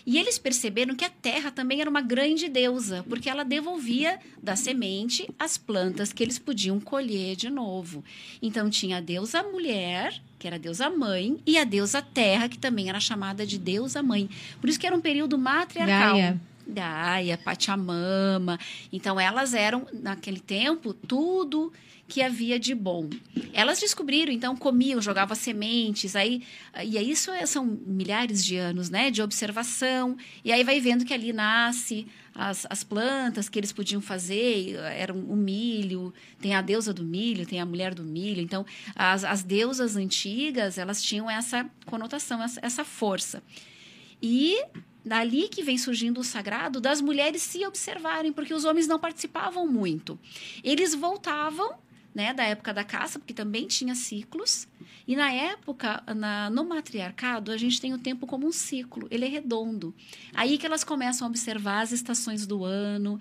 E 0.07 0.19
eles 0.19 0.39
perceberam 0.39 0.95
que 0.95 1.05
a 1.05 1.11
terra 1.11 1.51
também 1.51 1.81
era 1.81 1.89
uma 1.89 2.01
grande 2.01 2.49
deusa, 2.49 3.05
porque 3.09 3.29
ela 3.29 3.45
devolvia 3.45 4.19
da 4.43 4.57
semente 4.57 5.29
as 5.39 5.57
plantas 5.57 6.13
que 6.13 6.23
eles 6.23 6.39
podiam 6.39 6.81
colher 6.81 7.37
de 7.37 7.49
novo. 7.49 8.05
Então 8.43 8.69
tinha 8.69 8.99
a 8.99 9.01
deusa 9.01 9.43
mulher, 9.43 10.21
que 10.39 10.47
era 10.47 10.57
a 10.57 10.59
deusa 10.59 10.91
mãe, 10.91 11.39
e 11.47 11.57
a 11.59 11.65
deusa 11.65 12.03
terra, 12.03 12.49
que 12.49 12.59
também 12.59 12.89
era 12.89 13.01
chamada 13.01 13.47
de 13.47 13.59
deusa 13.59 14.03
mãe. 14.03 14.29
Por 14.61 14.69
isso 14.69 14.79
que 14.79 14.87
era 14.87 14.97
um 14.97 15.01
período 15.01 15.39
matriarcal. 15.39 16.17
Gaia. 16.17 16.41
Gaia, 16.71 17.39
Pachamama. 17.39 18.59
Então 18.93 19.19
elas 19.19 19.55
eram 19.55 19.87
naquele 19.93 20.41
tempo 20.41 20.95
tudo 20.95 21.73
que 22.11 22.21
havia 22.23 22.59
de 22.59 22.75
bom. 22.75 23.09
Elas 23.53 23.79
descobriram, 23.79 24.33
então 24.33 24.57
comiam, 24.57 25.01
jogavam 25.01 25.37
sementes, 25.37 26.17
aí 26.17 26.43
e 26.85 26.99
aí 26.99 27.09
isso 27.09 27.31
é, 27.31 27.47
são 27.47 27.65
milhares 27.65 28.45
de 28.45 28.57
anos, 28.57 28.91
né, 28.91 29.11
de 29.13 29.23
observação. 29.23 30.17
E 30.45 30.53
aí 30.53 30.65
vai 30.65 30.81
vendo 30.81 31.05
que 31.05 31.15
ali 31.15 31.33
nasce 31.33 32.09
as, 32.35 32.67
as 32.69 32.83
plantas 32.83 33.49
que 33.49 33.59
eles 33.59 33.73
podiam 33.73 34.01
fazer, 34.01 34.75
era 34.77 35.13
o 35.13 35.37
milho, 35.37 36.13
tem 36.41 36.55
a 36.55 36.61
deusa 36.61 36.93
do 36.93 37.05
milho, 37.05 37.47
tem 37.47 37.61
a 37.61 37.67
mulher 37.67 37.95
do 37.95 38.03
milho. 38.03 38.43
Então, 38.43 38.67
as, 38.95 39.25
as 39.25 39.43
deusas 39.45 39.95
antigas, 39.95 40.79
elas 40.79 41.01
tinham 41.03 41.31
essa 41.31 41.69
conotação, 41.87 42.43
essa, 42.43 42.59
essa 42.63 42.85
força. 42.85 43.43
E 44.23 44.63
dali 45.05 45.49
que 45.49 45.63
vem 45.63 45.79
surgindo 45.79 46.21
o 46.21 46.25
sagrado 46.25 46.81
das 46.81 47.01
mulheres 47.01 47.43
se 47.43 47.65
observarem, 47.67 48.33
porque 48.33 48.55
os 48.55 48.65
homens 48.65 48.87
não 48.87 48.99
participavam 48.99 49.67
muito. 49.67 50.19
Eles 50.63 50.95
voltavam 50.95 51.79
né, 52.15 52.35
da 52.35 52.45
época 52.45 52.75
da 52.75 52.85
caça, 52.85 53.19
porque 53.19 53.33
também 53.33 53.67
tinha 53.67 53.95
ciclos. 53.95 54.67
E 55.07 55.17
na 55.17 55.33
época, 55.33 56.03
na, 56.15 56.51
no 56.51 56.65
matriarcado, 56.65 57.51
a 57.51 57.57
gente 57.57 57.81
tem 57.81 57.93
o 57.95 57.99
tempo 57.99 58.27
como 58.27 58.47
um 58.47 58.53
ciclo, 58.53 59.09
ele 59.11 59.25
é 59.25 59.29
redondo. 59.29 59.95
Aí 60.35 60.59
que 60.59 60.67
elas 60.67 60.85
começam 60.85 61.27
a 61.27 61.31
observar 61.31 61.81
as 61.81 61.93
estações 61.93 62.47
do 62.47 62.65
ano, 62.65 63.19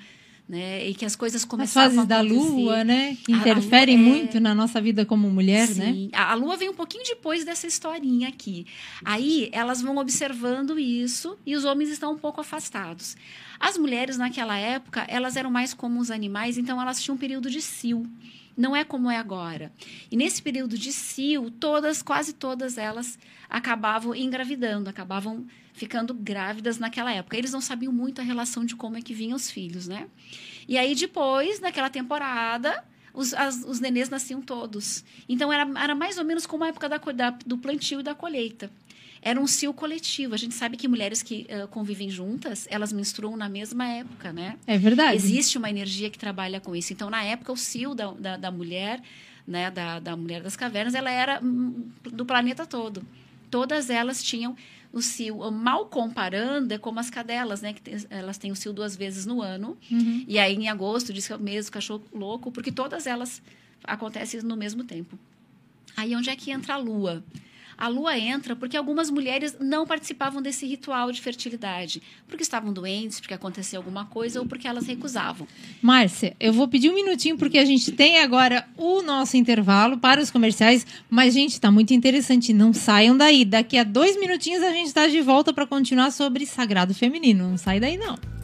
né? 0.49 0.87
E 0.87 0.95
que 0.95 1.05
as 1.05 1.15
coisas 1.15 1.43
As 1.43 1.47
começavam 1.47 1.89
fases 1.97 1.99
a 1.99 2.05
da 2.05 2.21
lua, 2.21 2.83
né? 2.83 3.15
Que 3.23 3.31
interferem 3.31 3.95
lua 3.97 4.07
é- 4.07 4.09
muito 4.17 4.39
na 4.39 4.55
nossa 4.55 4.81
vida 4.81 5.05
como 5.05 5.29
mulher, 5.29 5.69
né? 5.75 5.93
Sim. 5.93 6.09
A 6.11 6.31
a 6.31 6.33
lua 6.33 6.57
vem 6.57 6.69
um 6.69 6.73
pouquinho 6.73 7.03
depois 7.05 7.45
dessa 7.45 7.67
historinha 7.67 8.27
aqui. 8.27 8.65
Aí 9.05 9.49
elas 9.51 9.79
vão 9.81 9.97
observando 9.97 10.79
isso 10.79 11.37
e 11.45 11.55
os 11.55 11.65
homens 11.65 11.89
estão 11.89 12.13
um 12.13 12.17
pouco 12.17 12.41
afastados. 12.41 13.15
As 13.59 13.77
mulheres 13.77 14.17
naquela 14.17 14.57
época, 14.57 15.05
elas 15.07 15.35
eram 15.35 15.51
mais 15.51 15.73
como 15.73 15.99
os 15.99 16.09
animais, 16.09 16.57
então 16.57 16.81
elas 16.81 17.01
tinham 17.01 17.15
um 17.15 17.19
período 17.19 17.49
de 17.49 17.61
cio. 17.61 18.09
Não 18.57 18.75
é 18.75 18.83
como 18.83 19.09
é 19.09 19.17
agora. 19.17 19.71
E 20.11 20.17
nesse 20.17 20.41
período 20.41 20.77
de 20.77 20.91
cio, 20.91 21.49
todas, 21.51 22.01
quase 22.01 22.33
todas 22.33 22.77
elas 22.77 23.17
acabavam 23.49 24.13
engravidando, 24.15 24.89
acabavam 24.89 25.45
ficando 25.79 26.13
grávidas 26.13 26.77
naquela 26.77 27.11
época. 27.13 27.37
Eles 27.37 27.53
não 27.53 27.61
sabiam 27.61 27.93
muito 27.93 28.19
a 28.19 28.23
relação 28.23 28.65
de 28.65 28.75
como 28.75 28.97
é 28.97 29.01
que 29.01 29.13
vinham 29.13 29.35
os 29.37 29.49
filhos, 29.49 29.87
né? 29.87 30.07
E 30.67 30.77
aí 30.77 30.93
depois, 30.93 31.59
naquela 31.61 31.89
temporada, 31.89 32.83
os, 33.13 33.33
as- 33.33 33.63
os 33.65 33.79
nenês 33.79 34.09
nasciam 34.09 34.41
todos. 34.41 35.05
Então 35.27 35.51
era, 35.51 35.65
era 35.81 35.95
mais 35.95 36.17
ou 36.17 36.25
menos 36.25 36.45
como 36.45 36.65
a 36.65 36.67
época 36.67 36.89
da, 36.89 36.97
da- 36.97 37.29
do 37.45 37.57
plantio 37.57 38.01
e 38.01 38.03
da 38.03 38.13
colheita. 38.13 38.69
Era 39.21 39.39
um 39.39 39.47
cio 39.47 39.73
coletivo. 39.73 40.33
A 40.33 40.37
gente 40.37 40.53
sabe 40.53 40.75
que 40.77 40.87
mulheres 40.87 41.21
que 41.23 41.47
ah, 41.49 41.67
convivem 41.67 42.09
juntas, 42.09 42.67
elas 42.69 42.91
menstruam 42.93 43.35
na 43.37 43.47
mesma 43.49 43.85
época, 43.87 44.31
né? 44.33 44.57
É 44.67 44.77
verdade. 44.77 45.15
Existe 45.15 45.57
uma 45.57 45.69
energia 45.69 46.09
que 46.09 46.19
trabalha 46.19 46.59
com 46.59 46.75
isso. 46.75 46.91
Então, 46.93 47.09
na 47.09 47.23
época, 47.23 47.51
o 47.53 47.57
cio 47.57 47.95
da, 47.95 48.11
da, 48.11 48.37
da 48.37 48.51
mulher, 48.51 49.01
né, 49.47 49.71
da, 49.71 49.99
da 49.99 50.15
mulher 50.15 50.41
das 50.41 50.55
cavernas, 50.55 50.93
ela 50.93 51.09
era 51.09 51.39
hum, 51.43 51.89
do 52.03 52.25
planeta 52.25 52.65
todo. 52.65 53.01
Todas 53.51 53.89
elas 53.89 54.21
tinham 54.23 54.55
o 54.91 55.01
cio. 55.01 55.49
Mal 55.51 55.85
comparando, 55.87 56.73
é 56.73 56.77
como 56.77 56.99
as 56.99 57.09
cadelas, 57.09 57.61
né? 57.61 57.73
Que 57.73 57.81
tem- 57.81 57.95
elas 58.09 58.37
têm 58.37 58.51
o 58.51 58.55
cio 58.55 58.73
duas 58.73 58.95
vezes 58.95 59.25
no 59.25 59.41
ano. 59.41 59.77
Uhum. 59.91 60.25
E 60.27 60.37
aí, 60.39 60.55
em 60.55 60.67
agosto, 60.69 61.13
diz 61.13 61.27
que 61.27 61.33
é 61.33 61.35
o 61.35 61.39
mês 61.39 61.67
do 61.67 61.71
cachorro 61.71 62.03
louco, 62.13 62.51
porque 62.51 62.71
todas 62.71 63.05
elas 63.07 63.41
acontecem 63.83 64.41
no 64.41 64.55
mesmo 64.55 64.83
tempo. 64.83 65.17
Aí, 65.95 66.15
onde 66.15 66.29
é 66.29 66.35
que 66.35 66.51
entra 66.51 66.73
a 66.75 66.77
lua? 66.77 67.23
A 67.79 67.87
lua 67.87 68.19
entra 68.19 68.57
porque 68.57 68.75
algumas 68.75 69.09
mulheres 69.09 69.55
não 69.57 69.87
participavam 69.87 70.41
desse 70.41 70.65
ritual 70.65 71.13
de 71.13 71.21
fertilidade, 71.21 72.01
porque 72.27 72.43
estavam 72.43 72.73
doentes, 72.73 73.21
porque 73.21 73.33
aconteceu 73.33 73.79
alguma 73.79 74.03
coisa 74.03 74.41
ou 74.41 74.45
porque 74.45 74.67
elas 74.67 74.85
recusavam. 74.85 75.47
Márcia, 75.81 76.35
eu 76.41 76.51
vou 76.51 76.67
pedir 76.67 76.89
um 76.89 76.93
minutinho 76.93 77.37
porque 77.37 77.57
a 77.57 77.63
gente 77.63 77.93
tem 77.93 78.19
agora 78.19 78.67
o 78.75 79.01
nosso 79.01 79.37
intervalo 79.37 79.97
para 79.97 80.21
os 80.21 80.29
comerciais, 80.29 80.85
mas, 81.09 81.33
gente, 81.33 81.53
está 81.53 81.71
muito 81.71 81.93
interessante. 81.93 82.51
Não 82.51 82.73
saiam 82.73 83.15
daí. 83.15 83.45
Daqui 83.45 83.77
a 83.77 83.85
dois 83.85 84.19
minutinhos 84.19 84.61
a 84.61 84.71
gente 84.71 84.87
está 84.87 85.07
de 85.07 85.21
volta 85.21 85.53
para 85.53 85.65
continuar 85.65 86.11
sobre 86.11 86.45
sagrado 86.45 86.93
feminino. 86.93 87.49
Não 87.49 87.57
sai 87.57 87.79
daí, 87.79 87.95
não. 87.95 88.38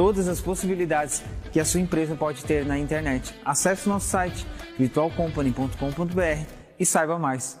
Todas 0.00 0.28
as 0.28 0.40
possibilidades 0.40 1.22
que 1.52 1.60
a 1.60 1.64
sua 1.64 1.78
empresa 1.78 2.16
pode 2.16 2.42
ter 2.42 2.64
na 2.64 2.78
internet. 2.78 3.34
Acesse 3.44 3.86
nosso 3.86 4.08
site 4.08 4.46
virtualcompany.com.br 4.78 6.46
e 6.78 6.86
saiba 6.86 7.18
mais. 7.18 7.60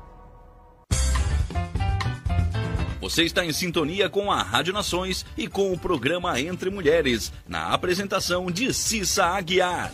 Você 3.11 3.23
está 3.23 3.43
em 3.45 3.51
sintonia 3.51 4.07
com 4.07 4.31
a 4.31 4.41
Rádio 4.41 4.71
Nações 4.71 5.25
e 5.37 5.45
com 5.45 5.73
o 5.73 5.77
programa 5.77 6.39
Entre 6.39 6.69
Mulheres, 6.69 7.29
na 7.45 7.73
apresentação 7.73 8.49
de 8.49 8.73
Cissa 8.73 9.25
Aguiar. 9.25 9.91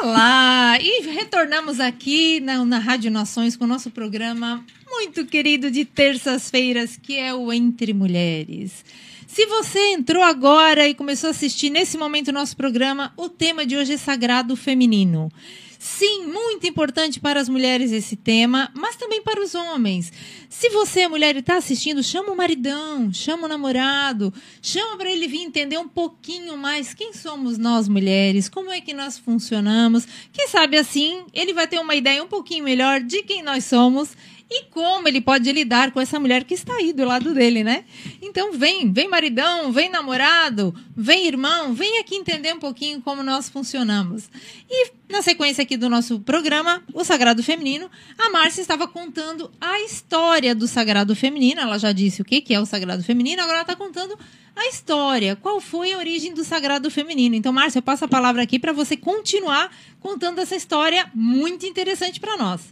Olá! 0.00 0.78
E 0.80 1.08
retornamos 1.08 1.80
aqui 1.80 2.38
na, 2.38 2.64
na 2.64 2.78
Rádio 2.78 3.10
Nações 3.10 3.56
com 3.56 3.64
o 3.64 3.68
nosso 3.68 3.90
programa 3.90 4.64
muito 4.88 5.26
querido 5.26 5.72
de 5.72 5.84
terças-feiras, 5.84 6.96
que 6.96 7.16
é 7.16 7.34
o 7.34 7.52
Entre 7.52 7.92
Mulheres. 7.92 8.84
Se 9.28 9.44
você 9.44 9.92
entrou 9.92 10.22
agora 10.22 10.88
e 10.88 10.94
começou 10.94 11.28
a 11.28 11.30
assistir 11.32 11.68
nesse 11.68 11.98
momento 11.98 12.28
o 12.28 12.32
nosso 12.32 12.56
programa, 12.56 13.12
o 13.14 13.28
tema 13.28 13.66
de 13.66 13.76
hoje 13.76 13.92
é 13.92 13.96
sagrado 13.98 14.56
feminino. 14.56 15.30
Sim, 15.78 16.26
muito 16.26 16.66
importante 16.66 17.20
para 17.20 17.38
as 17.38 17.48
mulheres 17.48 17.92
esse 17.92 18.16
tema, 18.16 18.72
mas 18.74 18.96
também 18.96 19.22
para 19.22 19.40
os 19.40 19.54
homens. 19.54 20.10
Se 20.48 20.70
você, 20.70 21.06
mulher, 21.06 21.36
está 21.36 21.58
assistindo, 21.58 22.02
chama 22.02 22.32
o 22.32 22.36
maridão, 22.36 23.12
chama 23.12 23.44
o 23.44 23.48
namorado, 23.48 24.32
chama 24.62 24.96
para 24.96 25.12
ele 25.12 25.28
vir 25.28 25.42
entender 25.42 25.78
um 25.78 25.86
pouquinho 25.86 26.56
mais 26.56 26.94
quem 26.94 27.12
somos 27.12 27.58
nós 27.58 27.86
mulheres, 27.86 28.48
como 28.48 28.70
é 28.70 28.80
que 28.80 28.94
nós 28.94 29.18
funcionamos. 29.18 30.08
Quem 30.32 30.48
sabe 30.48 30.78
assim 30.78 31.26
ele 31.34 31.52
vai 31.52 31.68
ter 31.68 31.78
uma 31.78 31.94
ideia 31.94 32.24
um 32.24 32.28
pouquinho 32.28 32.64
melhor 32.64 33.00
de 33.00 33.22
quem 33.22 33.42
nós 33.42 33.64
somos 33.64 34.16
e 34.50 34.64
como 34.64 35.06
ele 35.06 35.20
pode 35.20 35.50
lidar 35.52 35.90
com 35.90 36.00
essa 36.00 36.18
mulher 36.18 36.44
que 36.44 36.54
está 36.54 36.74
aí 36.74 36.92
do 36.92 37.04
lado 37.04 37.34
dele, 37.34 37.62
né? 37.62 37.84
Então 38.22 38.52
vem, 38.52 38.90
vem 38.90 39.06
maridão, 39.06 39.70
vem 39.70 39.90
namorado, 39.90 40.74
vem 40.96 41.26
irmão, 41.26 41.74
vem 41.74 41.98
aqui 41.98 42.14
entender 42.14 42.54
um 42.54 42.58
pouquinho 42.58 43.02
como 43.02 43.22
nós 43.22 43.48
funcionamos. 43.48 44.30
E 44.70 44.90
na 45.08 45.20
sequência 45.20 45.62
aqui 45.62 45.76
do 45.76 45.90
nosso 45.90 46.20
programa, 46.20 46.82
o 46.94 47.04
Sagrado 47.04 47.42
Feminino, 47.42 47.90
a 48.18 48.30
Márcia 48.30 48.62
estava 48.62 48.88
contando 48.88 49.50
a 49.60 49.80
história 49.80 50.54
do 50.54 50.66
Sagrado 50.66 51.14
Feminino. 51.14 51.60
Ela 51.60 51.78
já 51.78 51.92
disse 51.92 52.22
o 52.22 52.24
que 52.24 52.42
é 52.52 52.60
o 52.60 52.66
Sagrado 52.66 53.02
Feminino, 53.02 53.42
agora 53.42 53.58
ela 53.58 53.62
está 53.62 53.76
contando 53.76 54.18
a 54.56 54.66
história. 54.66 55.36
Qual 55.36 55.60
foi 55.60 55.92
a 55.92 55.98
origem 55.98 56.32
do 56.32 56.42
Sagrado 56.42 56.90
Feminino? 56.90 57.34
Então, 57.34 57.52
Márcia, 57.52 57.78
eu 57.78 57.82
passo 57.82 58.06
a 58.06 58.08
palavra 58.08 58.42
aqui 58.42 58.58
para 58.58 58.72
você 58.72 58.96
continuar 58.96 59.70
contando 60.00 60.40
essa 60.40 60.56
história 60.56 61.10
muito 61.14 61.66
interessante 61.66 62.18
para 62.18 62.36
nós. 62.36 62.62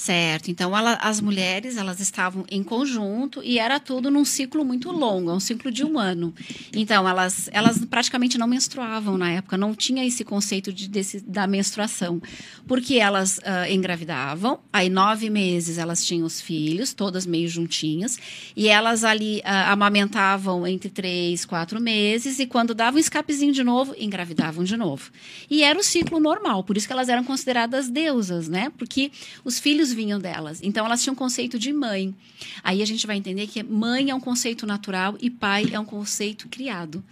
Certo. 0.00 0.50
Então, 0.50 0.74
ela, 0.74 0.94
as 0.94 1.20
mulheres, 1.20 1.76
elas 1.76 2.00
estavam 2.00 2.46
em 2.50 2.62
conjunto 2.62 3.42
e 3.44 3.58
era 3.58 3.78
tudo 3.78 4.10
num 4.10 4.24
ciclo 4.24 4.64
muito 4.64 4.90
longo, 4.90 5.30
um 5.30 5.38
ciclo 5.38 5.70
de 5.70 5.84
um 5.84 5.98
ano. 5.98 6.32
Então, 6.74 7.06
elas, 7.06 7.50
elas 7.52 7.84
praticamente 7.84 8.38
não 8.38 8.46
menstruavam 8.46 9.18
na 9.18 9.30
época, 9.30 9.58
não 9.58 9.74
tinha 9.74 10.02
esse 10.06 10.24
conceito 10.24 10.72
de, 10.72 10.88
desse, 10.88 11.20
da 11.20 11.46
menstruação, 11.46 12.18
porque 12.66 12.94
elas 12.94 13.36
uh, 13.40 13.70
engravidavam, 13.70 14.60
aí 14.72 14.88
nove 14.88 15.28
meses 15.28 15.76
elas 15.76 16.02
tinham 16.02 16.24
os 16.24 16.40
filhos, 16.40 16.94
todas 16.94 17.26
meio 17.26 17.46
juntinhas, 17.50 18.18
e 18.56 18.68
elas 18.68 19.04
ali 19.04 19.40
uh, 19.40 19.70
amamentavam 19.70 20.66
entre 20.66 20.88
três, 20.88 21.44
quatro 21.44 21.78
meses, 21.78 22.38
e 22.38 22.46
quando 22.46 22.74
davam 22.74 22.96
um 22.96 23.00
escapezinho 23.00 23.52
de 23.52 23.62
novo, 23.62 23.94
engravidavam 23.98 24.64
de 24.64 24.78
novo. 24.78 25.10
E 25.50 25.62
era 25.62 25.78
o 25.78 25.84
ciclo 25.84 26.18
normal, 26.18 26.64
por 26.64 26.78
isso 26.78 26.86
que 26.86 26.92
elas 26.94 27.10
eram 27.10 27.22
consideradas 27.22 27.90
deusas, 27.90 28.48
né? 28.48 28.72
Porque 28.78 29.12
os 29.44 29.58
filhos 29.58 29.89
filhos 29.90 29.92
vinham 29.92 30.18
delas. 30.18 30.60
Então 30.62 30.84
elas 30.86 31.02
tinham 31.02 31.12
um 31.12 31.16
conceito 31.16 31.58
de 31.58 31.72
mãe. 31.72 32.14
Aí 32.62 32.82
a 32.82 32.86
gente 32.86 33.06
vai 33.06 33.16
entender 33.16 33.46
que 33.46 33.62
mãe 33.62 34.10
é 34.10 34.14
um 34.14 34.20
conceito 34.20 34.66
natural 34.66 35.16
e 35.20 35.30
pai 35.30 35.68
é 35.72 35.78
um 35.78 35.84
conceito 35.84 36.48
criado. 36.48 37.02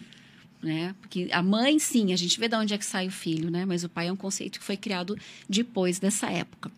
Né? 0.60 0.92
Porque 1.00 1.28
a 1.30 1.40
mãe, 1.40 1.78
sim, 1.78 2.12
a 2.12 2.16
gente 2.16 2.38
vê 2.40 2.48
de 2.48 2.56
onde 2.56 2.74
é 2.74 2.78
que 2.78 2.84
sai 2.84 3.06
o 3.06 3.12
filho, 3.12 3.48
né? 3.48 3.64
Mas 3.64 3.84
o 3.84 3.88
pai 3.88 4.08
é 4.08 4.12
um 4.12 4.16
conceito 4.16 4.58
que 4.58 4.64
foi 4.64 4.76
criado 4.76 5.16
depois 5.48 6.00
dessa 6.00 6.28
época. 6.28 6.68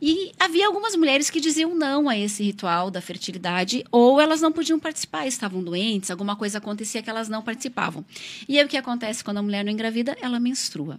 E 0.00 0.32
havia 0.40 0.66
algumas 0.66 0.96
mulheres 0.96 1.28
que 1.28 1.38
diziam 1.38 1.74
não 1.74 2.08
a 2.08 2.16
esse 2.16 2.42
ritual 2.42 2.90
da 2.90 3.02
fertilidade, 3.02 3.84
ou 3.90 4.18
elas 4.18 4.40
não 4.40 4.50
podiam 4.50 4.78
participar, 4.78 5.26
estavam 5.26 5.62
doentes, 5.62 6.10
alguma 6.10 6.36
coisa 6.36 6.56
acontecia 6.56 7.02
que 7.02 7.10
elas 7.10 7.28
não 7.28 7.42
participavam. 7.42 8.02
E 8.48 8.58
aí 8.58 8.64
o 8.64 8.68
que 8.68 8.78
acontece 8.78 9.22
quando 9.22 9.38
a 9.38 9.42
mulher 9.42 9.62
não 9.62 9.72
engravida? 9.72 10.16
Ela 10.22 10.40
menstrua 10.40 10.98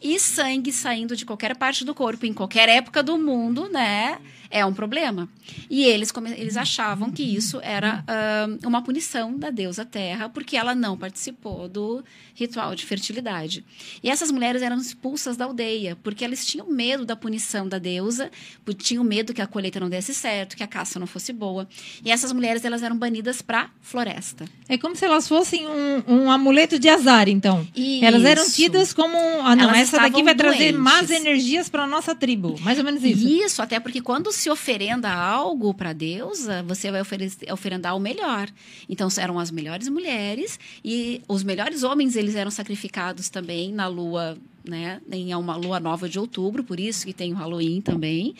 e 0.00 0.18
sangue 0.18 0.72
saindo 0.72 1.16
de 1.16 1.24
qualquer 1.24 1.56
parte 1.56 1.84
do 1.84 1.94
corpo, 1.94 2.26
em 2.26 2.32
qualquer 2.32 2.68
época 2.68 3.02
do 3.02 3.18
mundo, 3.18 3.68
né? 3.68 4.18
É 4.50 4.64
um 4.64 4.72
problema. 4.72 5.28
E 5.68 5.84
eles, 5.84 6.12
eles 6.36 6.56
achavam 6.56 7.10
que 7.10 7.22
isso 7.22 7.60
era 7.62 8.04
uh, 8.04 8.66
uma 8.66 8.82
punição 8.82 9.36
da 9.36 9.50
deusa 9.50 9.84
Terra, 9.84 10.28
porque 10.28 10.56
ela 10.56 10.74
não 10.74 10.96
participou 10.96 11.68
do 11.68 12.02
ritual 12.34 12.74
de 12.74 12.86
fertilidade. 12.86 13.64
E 14.02 14.08
essas 14.08 14.30
mulheres 14.30 14.62
eram 14.62 14.76
expulsas 14.78 15.36
da 15.36 15.44
aldeia, 15.44 15.96
porque 16.02 16.24
elas 16.24 16.46
tinham 16.46 16.70
medo 16.70 17.04
da 17.04 17.16
punição 17.16 17.68
da 17.68 17.78
deusa, 17.78 18.30
tinham 18.78 19.04
medo 19.04 19.34
que 19.34 19.42
a 19.42 19.46
colheita 19.46 19.80
não 19.80 19.88
desse 19.88 20.14
certo, 20.14 20.56
que 20.56 20.62
a 20.62 20.66
caça 20.66 20.98
não 20.98 21.06
fosse 21.06 21.32
boa. 21.32 21.68
E 22.04 22.10
essas 22.10 22.32
mulheres 22.32 22.64
elas 22.64 22.82
eram 22.82 22.96
banidas 22.96 23.42
para 23.42 23.70
floresta. 23.82 24.44
É 24.68 24.78
como 24.78 24.94
se 24.94 25.04
elas 25.04 25.28
fossem 25.28 25.66
um, 25.66 26.02
um 26.06 26.30
amuleto 26.30 26.78
de 26.78 26.88
azar, 26.88 27.28
então. 27.28 27.66
Isso. 27.74 28.04
Elas 28.04 28.24
eram 28.24 28.50
tidas 28.50 28.92
como. 28.92 29.16
Ah, 29.42 29.56
não, 29.56 29.64
elas 29.64 29.78
essa 29.78 29.98
daqui 29.98 30.22
vai 30.22 30.34
trazer 30.34 30.72
más 30.72 31.10
energias 31.10 31.68
para 31.68 31.86
nossa 31.86 32.14
tribo. 32.14 32.56
Mais 32.60 32.78
ou 32.78 32.84
menos 32.84 33.02
isso. 33.02 33.28
Isso, 33.28 33.62
até 33.62 33.80
porque 33.80 34.00
quando 34.00 34.32
se 34.38 34.48
oferenda 34.48 35.12
algo 35.12 35.74
para 35.74 35.90
a 35.90 35.92
deusa, 35.92 36.62
você 36.62 36.90
vai 36.90 37.02
oferendar 37.50 37.96
o 37.96 38.00
melhor. 38.00 38.48
Então, 38.88 39.08
eram 39.18 39.38
as 39.38 39.50
melhores 39.50 39.88
mulheres 39.88 40.58
e 40.84 41.20
os 41.28 41.42
melhores 41.42 41.82
homens, 41.82 42.16
eles 42.16 42.34
eram 42.34 42.50
sacrificados 42.50 43.28
também 43.28 43.72
na 43.72 43.86
lua, 43.86 44.38
né? 44.64 45.00
Em 45.10 45.34
uma 45.34 45.56
lua 45.56 45.80
nova 45.80 46.08
de 46.08 46.18
outubro, 46.18 46.62
por 46.62 46.78
isso 46.78 47.04
que 47.04 47.12
tem 47.12 47.32
o 47.32 47.36
Halloween 47.36 47.80
também. 47.80 48.34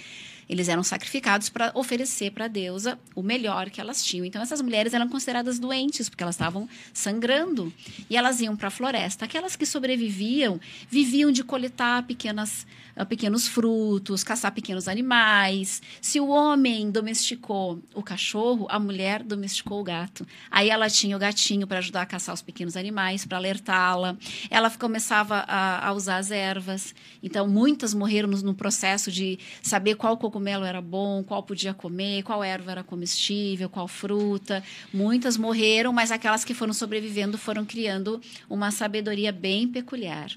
Eles 0.49 0.69
eram 0.69 0.83
sacrificados 0.83 1.49
para 1.49 1.71
oferecer 1.75 2.33
para 2.33 2.47
a 2.47 2.49
deusa 2.49 2.99
o 3.15 3.23
melhor 3.23 3.69
que 3.71 3.81
elas 3.81 4.05
tinham. 4.05 4.25
Então, 4.25 4.41
essas 4.41 4.63
mulheres 4.63 4.95
eram 4.95 5.09
consideradas 5.09 5.59
doentes, 5.59 6.09
porque 6.09 6.23
elas 6.23 6.35
estavam 6.35 6.69
sangrando. 6.93 7.73
E 8.09 8.17
elas 8.17 8.41
iam 8.41 8.57
para 8.57 8.69
a 8.69 8.71
floresta. 8.71 9.25
Aquelas 9.25 9.57
que 9.57 9.67
sobreviviam, 9.67 10.61
viviam 10.89 11.31
de 11.31 11.45
coletar 11.45 12.05
pequenas 12.05 12.67
ah, 12.99 13.07
pequenos 13.07 13.47
frutos, 13.47 14.25
caçar 14.25 14.51
pequenos 14.51 14.89
animais. 14.89 15.81
Se 16.01 16.19
o 16.19 16.27
homem 16.27 16.91
domesticou 16.91 17.81
o 17.95 18.03
cachorro, 18.03 18.67
a 18.69 18.81
mulher 18.81 19.23
domesticou 19.23 19.81
o 19.81 19.85
gato. 19.85 20.27
Aí 20.51 20.69
ela 20.69 20.91
tinha 20.91 21.15
o 21.15 21.19
gatinho 21.19 21.65
para 21.65 21.79
ajudar 21.79 22.03
a 22.03 22.07
caçar 22.07 22.35
os 22.35 22.43
pequenos 22.43 22.77
animais, 22.77 23.25
para 23.25 23.37
alertá-la. 23.37 24.17
Ela 24.51 24.69
começava 24.73 25.45
a, 25.47 25.87
a, 25.87 25.93
usar 25.93 26.17
as 26.17 26.33
ervas. 26.33 26.93
Então, 27.23 27.47
muitas 27.47 27.95
morreram 27.95 28.29
no, 28.29 28.43
no, 28.43 28.55
processo 28.55 29.13
de 29.13 29.39
saber 29.63 29.95
qual 29.95 30.17
cogumelo 30.39 30.65
era 30.65 30.81
bom, 30.81 31.25
qual 31.25 31.43
podia 31.43 31.75
comer, 31.75 32.23
qual 32.23 32.45
erva 32.45 32.71
era 32.71 32.85
comestível, 32.85 33.69
qual 33.69 33.89
fruta. 33.89 34.63
Muitas 34.95 35.37
morreram, 35.37 35.93
mas 35.93 36.13
aquelas 36.13 36.45
que 36.45 36.55
foram 36.55 36.73
sobrevivendo 36.73 37.37
foram 37.37 37.65
criando 37.65 38.21
uma 38.49 38.71
sabedoria 38.71 39.33
bem 39.33 39.67
peculiar. 39.67 40.31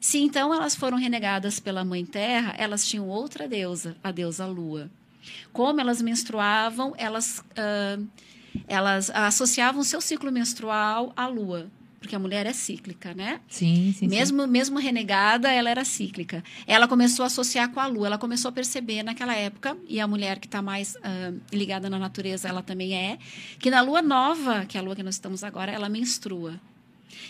Se 0.00 0.18
então 0.18 0.54
elas 0.54 0.74
foram 0.74 0.98
renegadas 0.98 1.58
pela 1.58 1.84
Mãe 1.84 2.04
Terra, 2.04 2.54
elas 2.58 2.86
tinham 2.86 3.08
outra 3.08 3.48
deusa, 3.48 3.96
a 4.04 4.12
deusa 4.12 4.46
Lua. 4.46 4.90
Como 5.52 5.80
elas 5.80 6.00
menstruavam, 6.02 6.94
elas, 6.96 7.38
uh, 7.38 8.06
elas 8.68 9.10
associavam 9.10 9.82
seu 9.82 10.00
ciclo 10.00 10.30
menstrual 10.30 11.12
à 11.16 11.26
Lua 11.26 11.70
porque 11.98 12.14
a 12.14 12.18
mulher 12.18 12.46
é 12.46 12.52
cíclica, 12.52 13.14
né? 13.14 13.40
Sim, 13.48 13.92
sim. 13.96 14.08
Mesmo, 14.08 14.42
sim. 14.42 14.48
mesmo 14.48 14.78
renegada, 14.78 15.50
ela 15.50 15.70
era 15.70 15.84
cíclica. 15.84 16.42
Ela 16.66 16.86
começou 16.86 17.24
a 17.24 17.26
associar 17.26 17.70
com 17.70 17.80
a 17.80 17.86
lua, 17.86 18.06
ela 18.06 18.18
começou 18.18 18.48
a 18.48 18.52
perceber 18.52 19.02
naquela 19.02 19.34
época, 19.34 19.76
e 19.86 20.00
a 20.00 20.06
mulher 20.06 20.38
que 20.38 20.46
está 20.46 20.62
mais 20.62 20.94
uh, 20.96 21.40
ligada 21.52 21.90
na 21.90 21.98
natureza, 21.98 22.48
ela 22.48 22.62
também 22.62 22.94
é, 22.94 23.18
que 23.58 23.70
na 23.70 23.80
lua 23.80 24.02
nova, 24.02 24.64
que 24.66 24.76
é 24.76 24.80
a 24.80 24.82
lua 24.82 24.94
que 24.94 25.02
nós 25.02 25.14
estamos 25.14 25.42
agora, 25.42 25.72
ela 25.72 25.88
menstrua 25.88 26.60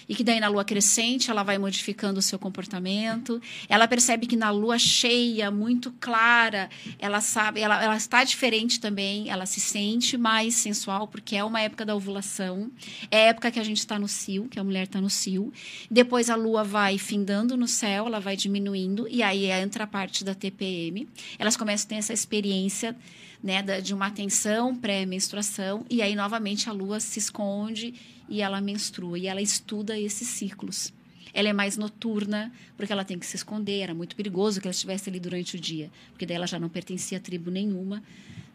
e 0.08 0.14
que 0.14 0.24
daí 0.24 0.40
na 0.40 0.48
lua 0.48 0.64
crescente 0.64 1.30
ela 1.30 1.42
vai 1.42 1.58
modificando 1.58 2.18
o 2.18 2.22
seu 2.22 2.38
comportamento. 2.38 3.40
Ela 3.68 3.86
percebe 3.88 4.26
que 4.26 4.36
na 4.36 4.50
lua 4.50 4.78
cheia, 4.78 5.50
muito 5.50 5.92
clara, 6.00 6.68
ela 6.98 7.20
sabe, 7.20 7.60
ela, 7.60 7.82
ela 7.82 7.96
está 7.96 8.24
diferente 8.24 8.80
também, 8.80 9.30
ela 9.30 9.46
se 9.46 9.60
sente 9.60 10.16
mais 10.16 10.54
sensual, 10.54 11.08
porque 11.08 11.36
é 11.36 11.44
uma 11.44 11.60
época 11.60 11.84
da 11.84 11.94
ovulação, 11.94 12.70
é 13.10 13.26
a 13.26 13.28
época 13.28 13.50
que 13.50 13.58
a 13.58 13.64
gente 13.64 13.78
está 13.78 13.98
no 13.98 14.08
cio, 14.08 14.48
que 14.48 14.58
a 14.58 14.64
mulher 14.64 14.84
está 14.84 15.00
no 15.00 15.10
cio. 15.10 15.52
Depois 15.90 16.30
a 16.30 16.36
lua 16.36 16.64
vai 16.64 16.98
findando 16.98 17.56
no 17.56 17.68
céu, 17.68 18.06
ela 18.06 18.20
vai 18.20 18.36
diminuindo, 18.36 19.06
e 19.08 19.22
aí 19.22 19.50
entra 19.50 19.84
a 19.84 19.86
parte 19.86 20.24
da 20.24 20.34
TPM. 20.34 21.08
Elas 21.38 21.56
começam 21.56 21.86
a 21.86 21.88
ter 21.88 21.94
essa 21.96 22.12
experiência 22.12 22.96
né, 23.42 23.62
de 23.80 23.94
uma 23.94 24.10
tensão 24.10 24.74
pré-menstruação, 24.74 25.84
e 25.88 26.02
aí 26.02 26.14
novamente 26.14 26.68
a 26.68 26.72
lua 26.72 27.00
se 27.00 27.18
esconde 27.18 27.94
e 28.28 28.42
ela 28.42 28.60
menstrua, 28.60 29.18
e 29.18 29.26
ela 29.26 29.40
estuda 29.40 29.98
esses 29.98 30.28
ciclos. 30.28 30.92
Ela 31.38 31.50
é 31.50 31.52
mais 31.52 31.76
noturna, 31.76 32.52
porque 32.76 32.92
ela 32.92 33.04
tem 33.04 33.18
que 33.18 33.26
se 33.26 33.36
esconder, 33.36 33.80
era 33.80 33.94
muito 33.94 34.16
perigoso 34.16 34.60
que 34.60 34.66
ela 34.66 34.72
estivesse 34.72 35.08
ali 35.08 35.20
durante 35.20 35.56
o 35.56 35.60
dia, 35.60 35.90
porque 36.10 36.26
daí 36.26 36.36
ela 36.36 36.46
já 36.46 36.58
não 36.58 36.68
pertencia 36.68 37.18
a 37.18 37.20
tribo 37.20 37.50
nenhuma. 37.50 38.02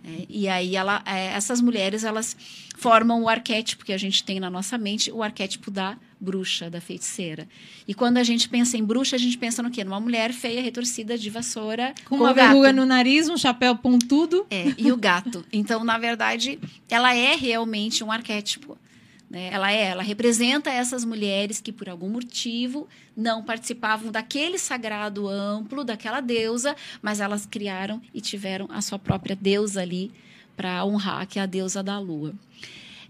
É, 0.06 0.26
e 0.28 0.50
aí 0.50 0.76
ela, 0.76 1.02
é, 1.06 1.28
essas 1.28 1.62
mulheres 1.62 2.04
elas 2.04 2.36
formam 2.76 3.24
o 3.24 3.30
arquétipo 3.30 3.86
que 3.86 3.94
a 3.94 3.98
gente 3.98 4.22
tem 4.22 4.38
na 4.38 4.50
nossa 4.50 4.78
mente, 4.78 5.10
o 5.10 5.24
arquétipo 5.24 5.72
da 5.72 5.98
bruxa, 6.20 6.70
da 6.70 6.82
feiticeira. 6.82 7.48
E 7.88 7.94
quando 7.94 8.18
a 8.18 8.24
gente 8.24 8.50
pensa 8.50 8.78
em 8.78 8.84
bruxa, 8.84 9.16
a 9.16 9.20
gente 9.20 9.38
pensa 9.38 9.64
no 9.64 9.72
quê? 9.72 9.84
Numa 9.84 10.02
mulher 10.02 10.34
feia, 10.34 10.62
retorcida, 10.62 11.18
de 11.18 11.30
vassoura. 11.30 11.94
Com, 12.04 12.18
com 12.18 12.24
uma 12.24 12.34
verruga 12.34 12.74
no 12.74 12.86
nariz, 12.86 13.30
um 13.30 13.38
chapéu 13.38 13.78
pontudo. 13.78 14.46
É, 14.50 14.74
e 14.78 14.92
o 14.92 14.98
gato. 14.98 15.46
Então, 15.54 15.86
na 15.86 15.98
verdade, 15.98 16.60
ela 16.90 17.16
é 17.16 17.36
realmente 17.36 18.04
um 18.04 18.12
arquétipo. 18.12 18.78
Né? 19.34 19.50
Ela 19.52 19.74
é, 19.74 19.86
ela 19.86 20.04
representa 20.04 20.70
essas 20.70 21.04
mulheres 21.04 21.60
que 21.60 21.72
por 21.72 21.90
algum 21.90 22.08
motivo 22.08 22.88
não 23.18 23.44
participavam 23.44 24.12
daquele 24.12 24.60
sagrado 24.60 25.28
amplo 25.28 25.84
daquela 25.84 26.22
deusa, 26.22 26.76
mas 27.02 27.20
elas 27.20 27.44
criaram 27.44 28.00
e 28.14 28.22
tiveram 28.22 28.68
a 28.70 28.80
sua 28.80 29.00
própria 29.00 29.36
deusa 29.36 29.82
ali 29.82 30.12
para 30.56 30.86
honrar, 30.86 31.26
que 31.26 31.40
é 31.40 31.42
a 31.42 31.48
deusa 31.48 31.82
da 31.82 31.98
lua. 31.98 32.36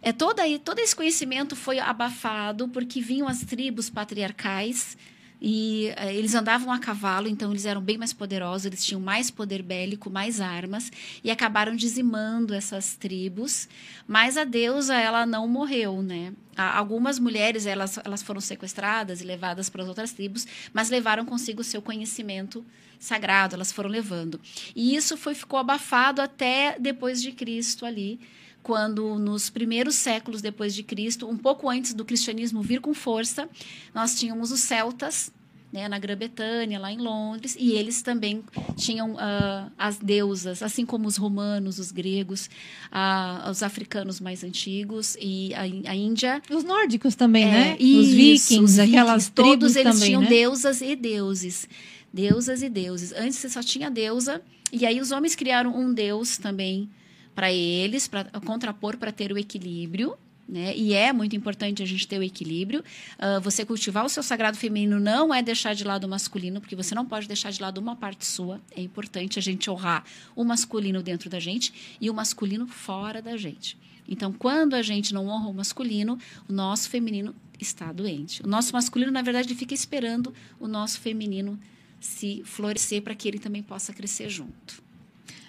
É 0.01 0.13
toda 0.13 0.43
todo 0.59 0.79
esse 0.79 0.95
conhecimento 0.95 1.57
foi 1.57 1.77
abafado 1.77 2.69
porque 2.69 3.01
vinham 3.01 3.27
as 3.27 3.41
tribos 3.41 3.89
patriarcais 3.89 4.97
E 5.45 5.91
eh, 5.97 6.15
eles 6.15 6.33
andavam 6.33 6.71
a 6.71 6.79
cavalo, 6.79 7.27
então 7.27 7.51
eles 7.51 7.65
eram 7.65 7.81
bem 7.81 7.97
mais 7.97 8.13
poderosos, 8.13 8.65
eles 8.65 8.85
tinham 8.85 9.01
mais 9.01 9.29
poder 9.29 9.61
bélico, 9.61 10.09
mais 10.09 10.39
armas, 10.39 10.89
e 11.21 11.29
acabaram 11.29 11.75
dizimando 11.75 12.53
essas 12.53 12.95
tribos. 12.95 13.67
Mas 14.07 14.37
a 14.37 14.45
deusa, 14.45 14.95
ela 14.95 15.25
não 15.25 15.45
morreu, 15.45 16.01
né? 16.01 16.31
Algumas 16.55 17.19
mulheres, 17.19 17.65
elas, 17.65 17.99
elas 18.05 18.23
foram 18.23 18.39
sequestradas 18.39 19.19
e 19.19 19.25
levadas 19.25 19.69
para 19.69 19.83
as 19.83 19.89
outras 19.89 20.13
tribos, 20.13 20.47
mas 20.71 20.89
levaram 20.89 21.25
consigo 21.25 21.59
o 21.59 21.63
seu 21.63 21.81
conhecimento 21.81 22.65
sagrado, 22.97 23.55
elas 23.55 23.69
foram 23.69 23.89
levando. 23.89 24.39
E 24.73 24.95
isso 24.95 25.17
foi, 25.17 25.35
ficou 25.35 25.59
abafado 25.59 26.21
até 26.21 26.77
depois 26.79 27.21
de 27.21 27.33
Cristo 27.33 27.85
ali, 27.85 28.17
quando 28.63 29.19
nos 29.19 29.49
primeiros 29.49 29.95
séculos 29.95 30.41
depois 30.41 30.73
de 30.73 30.81
Cristo, 30.81 31.27
um 31.29 31.37
pouco 31.37 31.69
antes 31.69 31.93
do 31.93 32.05
cristianismo 32.05 32.61
vir 32.61 32.79
com 32.79 32.93
força, 32.93 33.47
nós 33.93 34.15
tínhamos 34.15 34.51
os 34.51 34.61
celtas, 34.61 35.31
né, 35.71 35.87
na 35.87 35.97
Grã-Bretanha, 35.97 36.79
lá 36.79 36.91
em 36.91 36.99
Londres, 36.99 37.57
e 37.59 37.71
eles 37.71 38.03
também 38.03 38.43
tinham 38.77 39.15
ah, 39.17 39.71
as 39.75 39.97
deusas, 39.97 40.61
assim 40.61 40.85
como 40.85 41.07
os 41.07 41.17
romanos, 41.17 41.79
os 41.79 41.91
gregos, 41.91 42.47
ah, 42.91 43.49
os 43.49 43.63
africanos 43.63 44.19
mais 44.19 44.43
antigos 44.43 45.17
e 45.19 45.51
a, 45.55 45.61
a 45.91 45.95
Índia. 45.95 46.41
Os 46.49 46.63
nórdicos 46.63 47.15
também, 47.15 47.45
né? 47.45 47.71
É, 47.71 47.73
os 47.75 47.81
isso, 47.81 48.15
vikings, 48.15 48.63
os 48.63 48.79
aquelas 48.79 49.23
vikings, 49.25 49.31
todos 49.31 49.73
tribos 49.73 49.75
eles 49.75 49.93
também, 49.93 50.07
tinham 50.07 50.21
né? 50.21 50.29
deusas 50.29 50.81
e 50.81 50.95
deuses. 50.95 51.67
Deusas 52.13 52.61
e 52.61 52.69
deuses. 52.69 53.11
Antes 53.11 53.37
você 53.39 53.49
só 53.49 53.63
tinha 53.63 53.89
deusa, 53.89 54.43
e 54.71 54.85
aí 54.85 55.01
os 55.01 55.11
homens 55.11 55.35
criaram 55.35 55.75
um 55.75 55.91
deus 55.91 56.37
também 56.37 56.87
para 57.33 57.51
eles, 57.51 58.07
para 58.07 58.25
contrapor, 58.41 58.97
para 58.97 59.11
ter 59.11 59.31
o 59.31 59.37
equilíbrio. 59.37 60.17
Né? 60.47 60.75
E 60.75 60.93
é 60.93 61.13
muito 61.13 61.35
importante 61.35 61.81
a 61.81 61.85
gente 61.85 62.07
ter 62.07 62.19
o 62.19 62.23
equilíbrio. 62.23 62.83
Ah, 63.17 63.39
você 63.39 63.65
cultivar 63.65 64.05
o 64.05 64.09
seu 64.09 64.21
sagrado 64.21 64.57
feminino 64.57 64.99
não 64.99 65.33
é 65.33 65.41
deixar 65.41 65.73
de 65.73 65.83
lado 65.83 66.03
o 66.03 66.09
masculino, 66.09 66.59
porque 66.59 66.75
você 66.75 66.93
não 66.93 67.05
pode 67.05 67.27
deixar 67.27 67.51
de 67.51 67.61
lado 67.61 67.77
uma 67.77 67.95
parte 67.95 68.25
sua. 68.25 68.61
É 68.75 68.81
importante 68.81 69.39
a 69.39 69.41
gente 69.41 69.69
honrar 69.69 70.03
o 70.35 70.43
masculino 70.43 71.01
dentro 71.01 71.29
da 71.29 71.39
gente 71.39 71.97
e 71.99 72.09
o 72.09 72.13
masculino 72.13 72.67
fora 72.67 73.21
da 73.21 73.37
gente. 73.37 73.77
Então, 74.07 74.33
quando 74.33 74.73
a 74.73 74.81
gente 74.81 75.13
não 75.13 75.27
honra 75.27 75.47
o 75.47 75.53
masculino, 75.53 76.19
o 76.49 76.51
nosso 76.51 76.89
feminino 76.89 77.33
está 77.59 77.91
doente. 77.93 78.43
O 78.43 78.47
nosso 78.47 78.73
masculino, 78.73 79.11
na 79.11 79.21
verdade, 79.21 79.55
fica 79.55 79.73
esperando 79.73 80.33
o 80.59 80.67
nosso 80.67 80.99
feminino 80.99 81.57
se 82.01 82.43
florescer 82.43 83.01
para 83.01 83.15
que 83.15 83.29
ele 83.29 83.39
também 83.39 83.63
possa 83.63 83.93
crescer 83.93 84.29
junto. 84.29 84.82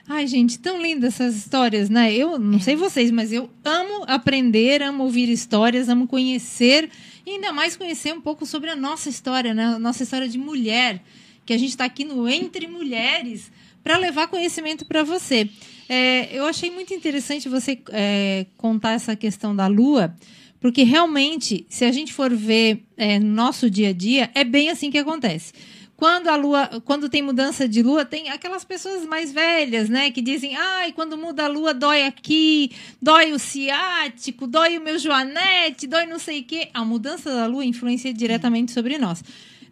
Ai, 0.06 0.26
gente, 0.26 0.58
tão 0.58 0.82
lindas 0.82 1.14
essas 1.14 1.34
histórias, 1.34 1.88
né? 1.88 2.12
Eu 2.12 2.38
não 2.38 2.60
sei 2.60 2.76
vocês, 2.76 3.10
mas 3.10 3.32
eu 3.32 3.48
amo 3.64 4.04
aprender, 4.06 4.82
amo 4.82 5.04
ouvir 5.04 5.30
histórias, 5.30 5.88
amo 5.88 6.06
conhecer 6.06 6.90
e 7.24 7.30
ainda 7.30 7.54
mais 7.54 7.74
conhecer 7.74 8.12
um 8.12 8.20
pouco 8.20 8.44
sobre 8.44 8.68
a 8.68 8.76
nossa 8.76 9.08
história, 9.08 9.54
né? 9.54 9.64
A 9.64 9.78
nossa 9.78 10.02
história 10.02 10.28
de 10.28 10.36
mulher, 10.36 11.02
que 11.46 11.54
a 11.54 11.58
gente 11.58 11.70
está 11.70 11.86
aqui 11.86 12.04
no 12.04 12.28
Entre 12.28 12.66
Mulheres 12.66 13.50
para 13.82 13.96
levar 13.96 14.28
conhecimento 14.28 14.84
para 14.84 15.02
você. 15.02 15.48
É, 15.88 16.28
eu 16.36 16.44
achei 16.44 16.70
muito 16.70 16.92
interessante 16.92 17.48
você 17.48 17.78
é, 17.90 18.44
contar 18.58 18.92
essa 18.92 19.16
questão 19.16 19.56
da 19.56 19.66
lua, 19.66 20.14
porque 20.60 20.82
realmente, 20.82 21.64
se 21.70 21.84
a 21.84 21.92
gente 21.92 22.12
for 22.12 22.34
ver 22.34 22.82
é, 22.96 23.18
no 23.18 23.34
nosso 23.34 23.70
dia 23.70 23.88
a 23.88 23.92
dia, 23.92 24.30
é 24.34 24.44
bem 24.44 24.68
assim 24.68 24.90
que 24.90 24.98
acontece. 24.98 25.52
Quando 25.96 26.28
a 26.28 26.36
lua, 26.36 26.82
quando 26.84 27.08
tem 27.08 27.22
mudança 27.22 27.68
de 27.68 27.82
lua, 27.82 28.04
tem 28.04 28.28
aquelas 28.28 28.64
pessoas 28.64 29.06
mais 29.06 29.32
velhas, 29.32 29.88
né, 29.88 30.10
que 30.10 30.20
dizem: 30.20 30.56
"Ai, 30.56 30.92
quando 30.92 31.16
muda 31.16 31.44
a 31.44 31.48
lua 31.48 31.72
dói 31.72 32.02
aqui, 32.04 32.72
dói 33.00 33.32
o 33.32 33.38
ciático, 33.38 34.46
dói 34.46 34.76
o 34.78 34.82
meu 34.82 34.98
joanete, 34.98 35.86
dói 35.86 36.06
não 36.06 36.18
sei 36.18 36.40
o 36.40 36.44
quê". 36.44 36.68
A 36.74 36.84
mudança 36.84 37.32
da 37.32 37.46
lua 37.46 37.64
influencia 37.64 38.12
diretamente 38.12 38.72
sobre 38.72 38.98
nós. 38.98 39.22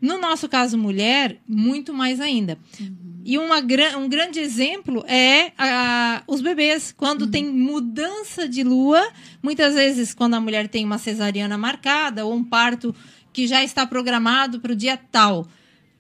No 0.01 0.19
nosso 0.19 0.49
caso 0.49 0.77
mulher, 0.77 1.39
muito 1.49 1.93
mais 1.95 2.21
ainda. 2.21 2.59
E 3.25 3.39
uma, 3.39 3.59
um 3.99 4.09
grande 4.09 4.41
exemplo 4.41 5.05
é 5.07 5.53
a- 5.57 6.23
os 6.27 6.41
bebês. 6.41 6.93
Quando 6.97 7.29
tem 7.29 7.45
mudança 7.45 8.49
de 8.49 8.65
lua, 8.65 9.01
muitas 9.41 9.75
vezes 9.75 10.13
quando 10.13 10.35
a 10.35 10.41
mulher 10.41 10.67
tem 10.69 10.85
uma 10.85 10.99
cesariana 10.99 11.57
marcada 11.57 12.25
ou 12.27 12.35
um 12.35 12.43
parto 12.43 12.93
que 13.33 13.47
já 13.47 13.63
está 13.63 13.87
programado 13.87 14.61
para 14.61 14.73
o 14.73 14.77
dia 14.77 14.97
tal. 14.97 15.47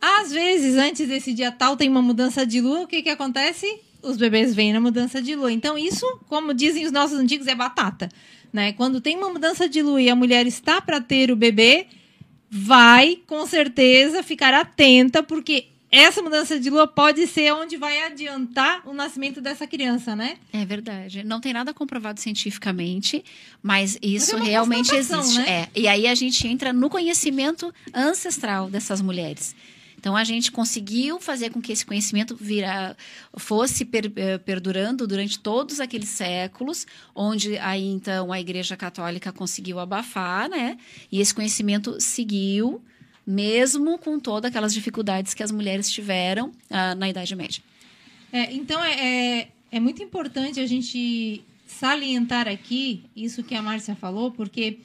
Às 0.04 0.32
vezes, 0.32 0.74
antes 0.76 1.06
desse 1.06 1.32
dia 1.32 1.52
tal, 1.52 1.76
tem 1.76 1.88
uma 1.88 2.02
mudança 2.02 2.44
de 2.44 2.60
lua, 2.60 2.80
o 2.80 2.86
que, 2.88 3.02
que 3.02 3.08
acontece? 3.08 3.66
Os 4.02 4.16
bebês 4.16 4.52
vêm 4.52 4.72
na 4.72 4.80
mudança 4.80 5.22
de 5.22 5.36
lua. 5.36 5.52
Então, 5.52 5.78
isso, 5.78 6.04
como 6.28 6.52
dizem 6.52 6.84
os 6.84 6.90
nossos 6.90 7.16
antigos, 7.16 7.46
é 7.46 7.54
batata. 7.54 8.08
Né? 8.52 8.72
Quando 8.72 9.00
tem 9.00 9.16
uma 9.16 9.28
mudança 9.30 9.68
de 9.68 9.80
lua 9.80 10.02
e 10.02 10.10
a 10.10 10.16
mulher 10.16 10.44
está 10.44 10.80
para 10.80 11.00
ter 11.00 11.30
o 11.30 11.36
bebê, 11.36 11.86
vai 12.50 13.16
com 13.28 13.46
certeza 13.46 14.24
ficar 14.24 14.52
atenta, 14.52 15.22
porque 15.22 15.68
essa 15.88 16.20
mudança 16.20 16.58
de 16.58 16.68
lua 16.68 16.88
pode 16.88 17.26
ser 17.26 17.52
onde 17.52 17.76
vai 17.76 18.02
adiantar 18.02 18.82
o 18.88 18.92
nascimento 18.92 19.40
dessa 19.40 19.66
criança, 19.66 20.16
né? 20.16 20.36
É 20.52 20.64
verdade. 20.64 21.22
Não 21.22 21.38
tem 21.40 21.52
nada 21.52 21.72
comprovado 21.72 22.18
cientificamente, 22.18 23.22
mas 23.62 23.98
isso 24.02 24.32
é 24.32 24.36
uma 24.36 24.44
realmente 24.46 24.94
existe. 24.94 25.38
né? 25.38 25.48
É. 25.48 25.68
E 25.80 25.86
aí 25.86 26.06
a 26.08 26.14
gente 26.14 26.48
entra 26.48 26.72
no 26.72 26.90
conhecimento 26.90 27.72
ancestral 27.94 28.68
dessas 28.68 29.00
mulheres. 29.00 29.54
Então 30.02 30.16
a 30.16 30.24
gente 30.24 30.50
conseguiu 30.50 31.20
fazer 31.20 31.50
com 31.50 31.62
que 31.62 31.70
esse 31.70 31.86
conhecimento 31.86 32.34
vira, 32.34 32.96
fosse 33.36 33.84
per- 33.84 34.10
eh, 34.16 34.36
perdurando 34.36 35.06
durante 35.06 35.38
todos 35.38 35.78
aqueles 35.78 36.08
séculos, 36.08 36.88
onde 37.14 37.56
aí 37.58 37.86
então 37.86 38.32
a 38.32 38.40
Igreja 38.40 38.76
Católica 38.76 39.30
conseguiu 39.32 39.78
abafar, 39.78 40.48
né? 40.48 40.76
E 41.10 41.20
esse 41.20 41.32
conhecimento 41.32 42.00
seguiu, 42.00 42.82
mesmo 43.24 43.96
com 43.96 44.18
todas 44.18 44.48
aquelas 44.50 44.74
dificuldades 44.74 45.34
que 45.34 45.42
as 45.44 45.52
mulheres 45.52 45.88
tiveram 45.88 46.50
ah, 46.68 46.96
na 46.96 47.08
Idade 47.08 47.36
Média. 47.36 47.62
É, 48.32 48.52
então 48.52 48.82
é, 48.82 49.38
é, 49.38 49.48
é 49.70 49.78
muito 49.78 50.02
importante 50.02 50.58
a 50.58 50.66
gente 50.66 51.44
salientar 51.64 52.48
aqui 52.48 53.04
isso 53.14 53.44
que 53.44 53.54
a 53.54 53.62
Márcia 53.62 53.94
falou, 53.94 54.32
porque 54.32 54.80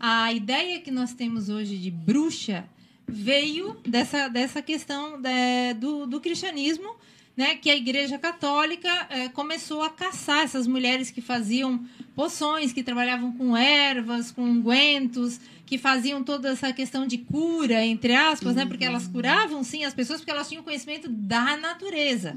a 0.00 0.32
ideia 0.32 0.80
que 0.80 0.90
nós 0.90 1.12
temos 1.12 1.48
hoje 1.48 1.78
de 1.78 1.90
bruxa 1.92 2.64
veio 3.06 3.76
dessa, 3.86 4.28
dessa 4.28 4.60
questão 4.60 5.18
né, 5.18 5.74
do, 5.74 6.06
do 6.06 6.20
cristianismo, 6.20 6.94
né, 7.36 7.54
que 7.54 7.70
a 7.70 7.76
Igreja 7.76 8.18
Católica 8.18 8.88
eh, 9.10 9.28
começou 9.28 9.82
a 9.82 9.90
caçar 9.90 10.44
essas 10.44 10.66
mulheres 10.66 11.10
que 11.10 11.20
faziam 11.20 11.84
poções, 12.14 12.72
que 12.72 12.82
trabalhavam 12.82 13.30
com 13.32 13.54
ervas, 13.54 14.32
com 14.32 14.42
ungüentos, 14.42 15.38
que 15.66 15.76
faziam 15.76 16.22
toda 16.22 16.50
essa 16.50 16.72
questão 16.72 17.06
de 17.06 17.18
cura, 17.18 17.84
entre 17.84 18.14
aspas, 18.14 18.54
né, 18.54 18.64
porque 18.64 18.84
elas 18.84 19.06
curavam 19.06 19.62
sim 19.62 19.84
as 19.84 19.92
pessoas 19.92 20.20
porque 20.20 20.30
elas 20.30 20.48
tinham 20.48 20.62
conhecimento 20.62 21.08
da 21.08 21.56
natureza 21.56 22.34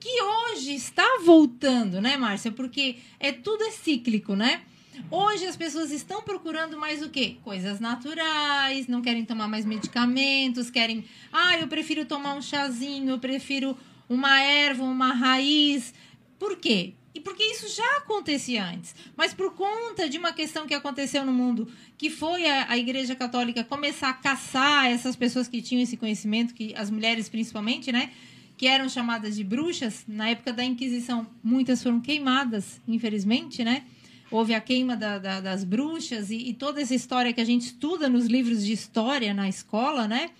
que 0.00 0.22
hoje 0.22 0.74
está 0.74 1.20
voltando, 1.24 2.00
né, 2.00 2.16
Márcia? 2.16 2.50
Porque 2.50 2.96
é 3.20 3.30
tudo 3.30 3.62
é 3.62 3.70
cíclico, 3.70 4.34
né? 4.34 4.62
Hoje 5.10 5.46
as 5.46 5.56
pessoas 5.56 5.90
estão 5.90 6.22
procurando 6.22 6.78
mais 6.78 7.02
o 7.02 7.08
quê? 7.08 7.36
Coisas 7.42 7.80
naturais, 7.80 8.86
não 8.86 9.02
querem 9.02 9.24
tomar 9.24 9.48
mais 9.48 9.64
medicamentos, 9.64 10.70
querem, 10.70 11.04
ah, 11.32 11.58
eu 11.58 11.68
prefiro 11.68 12.04
tomar 12.04 12.34
um 12.34 12.42
chazinho, 12.42 13.10
eu 13.10 13.18
prefiro 13.18 13.76
uma 14.08 14.40
erva, 14.40 14.84
uma 14.84 15.12
raiz. 15.12 15.94
Por 16.38 16.56
quê? 16.56 16.94
E 17.14 17.20
porque 17.20 17.42
isso 17.42 17.74
já 17.74 17.96
acontecia 17.96 18.64
antes. 18.64 18.94
Mas 19.16 19.32
por 19.32 19.54
conta 19.54 20.08
de 20.08 20.18
uma 20.18 20.32
questão 20.32 20.66
que 20.66 20.74
aconteceu 20.74 21.24
no 21.24 21.32
mundo, 21.32 21.66
que 21.96 22.10
foi 22.10 22.46
a, 22.46 22.70
a 22.70 22.76
Igreja 22.76 23.14
Católica 23.14 23.64
começar 23.64 24.10
a 24.10 24.14
caçar 24.14 24.86
essas 24.86 25.16
pessoas 25.16 25.48
que 25.48 25.62
tinham 25.62 25.82
esse 25.82 25.96
conhecimento, 25.96 26.52
que 26.52 26.74
as 26.74 26.90
mulheres 26.90 27.28
principalmente, 27.28 27.90
né? 27.90 28.10
que 28.56 28.66
eram 28.66 28.88
chamadas 28.88 29.36
de 29.36 29.44
bruxas, 29.44 30.04
na 30.08 30.30
época 30.30 30.52
da 30.52 30.64
Inquisição, 30.64 31.26
muitas 31.42 31.82
foram 31.82 32.00
queimadas, 32.00 32.80
infelizmente, 32.88 33.62
né? 33.62 33.84
Houve 34.30 34.54
a 34.54 34.60
queima 34.60 34.96
da- 34.96 35.18
da- 35.18 35.40
das 35.40 35.62
bruxas 35.64 36.30
e, 36.30 36.36
e 36.48 36.54
toda 36.54 36.80
essa 36.80 36.94
história 36.94 37.32
que 37.32 37.40
a 37.40 37.44
gente 37.44 37.66
estuda 37.66 38.08
nos 38.08 38.26
livros 38.26 38.64
de 38.64 38.72
história 38.72 39.32
na 39.32 39.48
escola, 39.48 40.08
né? 40.08 40.30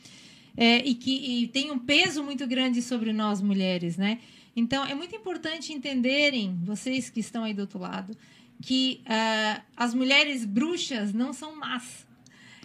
É, 0.57 0.79
e 0.87 0.95
que 0.95 1.11
e 1.43 1.47
tem 1.49 1.71
um 1.71 1.79
peso 1.79 2.23
muito 2.25 2.47
grande 2.47 2.81
sobre 2.83 3.13
nós 3.13 3.41
mulheres, 3.43 3.97
né? 3.97 4.19
Então 4.57 4.85
é 4.87 4.95
muito 4.95 5.15
importante 5.15 5.73
entenderem, 5.73 6.59
vocês 6.65 7.11
que 7.11 7.21
estão 7.21 7.45
aí 7.45 7.53
do 7.53 7.61
outro 7.61 7.79
lado, 7.79 8.17
que 8.63 9.01
ah, 9.07 9.61
as 9.77 9.93
mulheres 9.93 10.45
bruxas 10.47 11.13
não 11.13 11.33
são 11.33 11.55
más. 11.57 12.07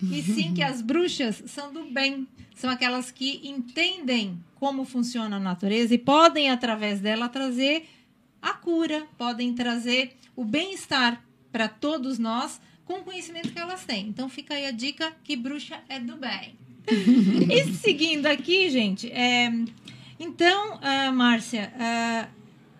E 0.02 0.24
sim 0.24 0.54
que 0.54 0.64
as 0.64 0.82
bruxas 0.82 1.44
são 1.46 1.72
do 1.72 1.84
bem. 1.92 2.28
São 2.56 2.70
aquelas 2.72 3.12
que 3.12 3.42
entendem 3.44 4.40
como 4.56 4.84
funciona 4.86 5.36
a 5.36 5.40
natureza 5.40 5.94
e 5.94 5.98
podem, 5.98 6.50
através 6.50 7.00
dela, 7.00 7.28
trazer 7.30 7.88
a 8.42 8.54
cura, 8.54 9.06
podem 9.18 9.54
trazer 9.54 10.16
o 10.36 10.46
bem-estar 10.46 11.24
para 11.52 11.68
todos 11.68 12.18
nós 12.18 12.60
com 12.86 12.96
o 12.96 13.04
conhecimento 13.04 13.52
que 13.52 13.60
elas 13.60 13.86
têm. 13.86 14.08
Então 14.08 14.30
fica 14.30 14.54
aí 14.54 14.66
a 14.66 14.72
dica 14.72 15.12
que 15.24 15.36
bruxa 15.36 15.80
é 15.88 16.00
do 16.00 16.18
bem. 16.18 16.56
e 17.50 17.74
seguindo 17.74 18.26
aqui, 18.26 18.70
gente, 18.70 19.12
é, 19.12 19.52
então, 20.20 20.80
ah, 20.82 21.12
Márcia, 21.12 21.72
ah, 21.80 22.28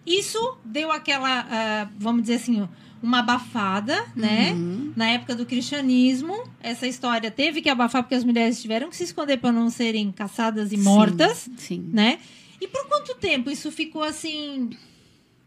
isso 0.06 0.58
deu 0.66 0.92
aquela, 0.92 1.48
ah, 1.50 1.90
vamos 1.98 2.24
dizer 2.24 2.36
assim, 2.36 2.68
uma 3.02 3.20
abafada, 3.20 4.06
né? 4.16 4.56
Na 4.96 5.10
época 5.10 5.36
do 5.36 5.46
cristianismo, 5.46 6.44
essa 6.62 6.88
história 6.88 7.32
teve 7.32 7.62
que 7.62 7.70
abafar 7.70 8.04
porque 8.04 8.16
as 8.16 8.24
mulheres 8.24 8.62
tiveram 8.62 8.90
que 8.90 8.96
se 8.96 9.06
esconder 9.06 9.38
para 9.38 9.52
não 9.52 9.70
serem 9.70 10.12
caçadas 10.12 10.72
e 10.72 10.78
mortas, 10.78 11.50
Sim. 11.58 11.90
né? 11.92 12.20
E 12.60 12.68
por 12.68 12.88
quanto 12.88 13.16
tempo 13.16 13.50
isso 13.50 13.72
ficou 13.72 14.04
assim 14.04 14.70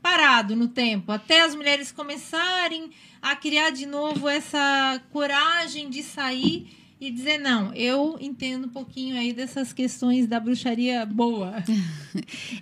parado 0.05 0.55
no 0.55 0.69
tempo, 0.69 1.11
até 1.11 1.41
as 1.41 1.55
mulheres 1.55 1.91
começarem 1.91 2.91
a 3.23 3.35
criar 3.35 3.71
de 3.71 3.87
novo 3.87 4.29
essa 4.29 5.01
coragem 5.11 5.89
de 5.89 6.03
sair 6.03 6.67
e 7.01 7.11
dizer 7.11 7.39
não, 7.39 7.73
eu 7.73 8.19
entendo 8.21 8.67
um 8.67 8.69
pouquinho 8.69 9.19
aí 9.19 9.33
dessas 9.33 9.73
questões 9.73 10.27
da 10.27 10.39
bruxaria 10.39 11.07
boa. 11.07 11.55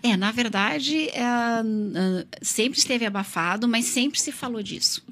É, 0.03 0.17
na 0.17 0.33
verdade, 0.33 1.09
é, 1.11 1.23
sempre 2.41 2.79
esteve 2.79 3.05
abafado, 3.05 3.69
mas 3.69 3.85
sempre 3.85 4.19
se 4.19 4.33
falou 4.33 4.63
disso. 4.63 5.05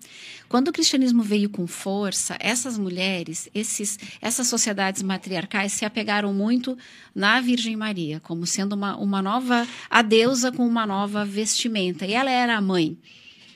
Quando 0.51 0.67
o 0.67 0.73
cristianismo 0.73 1.23
veio 1.23 1.49
com 1.49 1.65
força, 1.65 2.37
essas 2.41 2.77
mulheres, 2.77 3.49
esses, 3.55 3.97
essas 4.21 4.49
sociedades 4.49 5.01
matriarcais 5.01 5.73
se 5.73 5.85
apegaram 5.85 6.35
muito 6.35 6.77
na 7.15 7.41
Virgem 7.41 7.77
Maria, 7.77 8.19
como 8.19 8.45
sendo 8.45 8.73
uma, 8.73 8.97
uma 8.97 9.23
nova, 9.23 9.65
a 9.89 10.03
deusa 10.03 10.51
com 10.51 10.67
uma 10.67 10.85
nova 10.85 11.25
vestimenta. 11.25 12.05
E 12.05 12.15
ela 12.15 12.33
era 12.33 12.57
a 12.57 12.61
mãe 12.61 12.99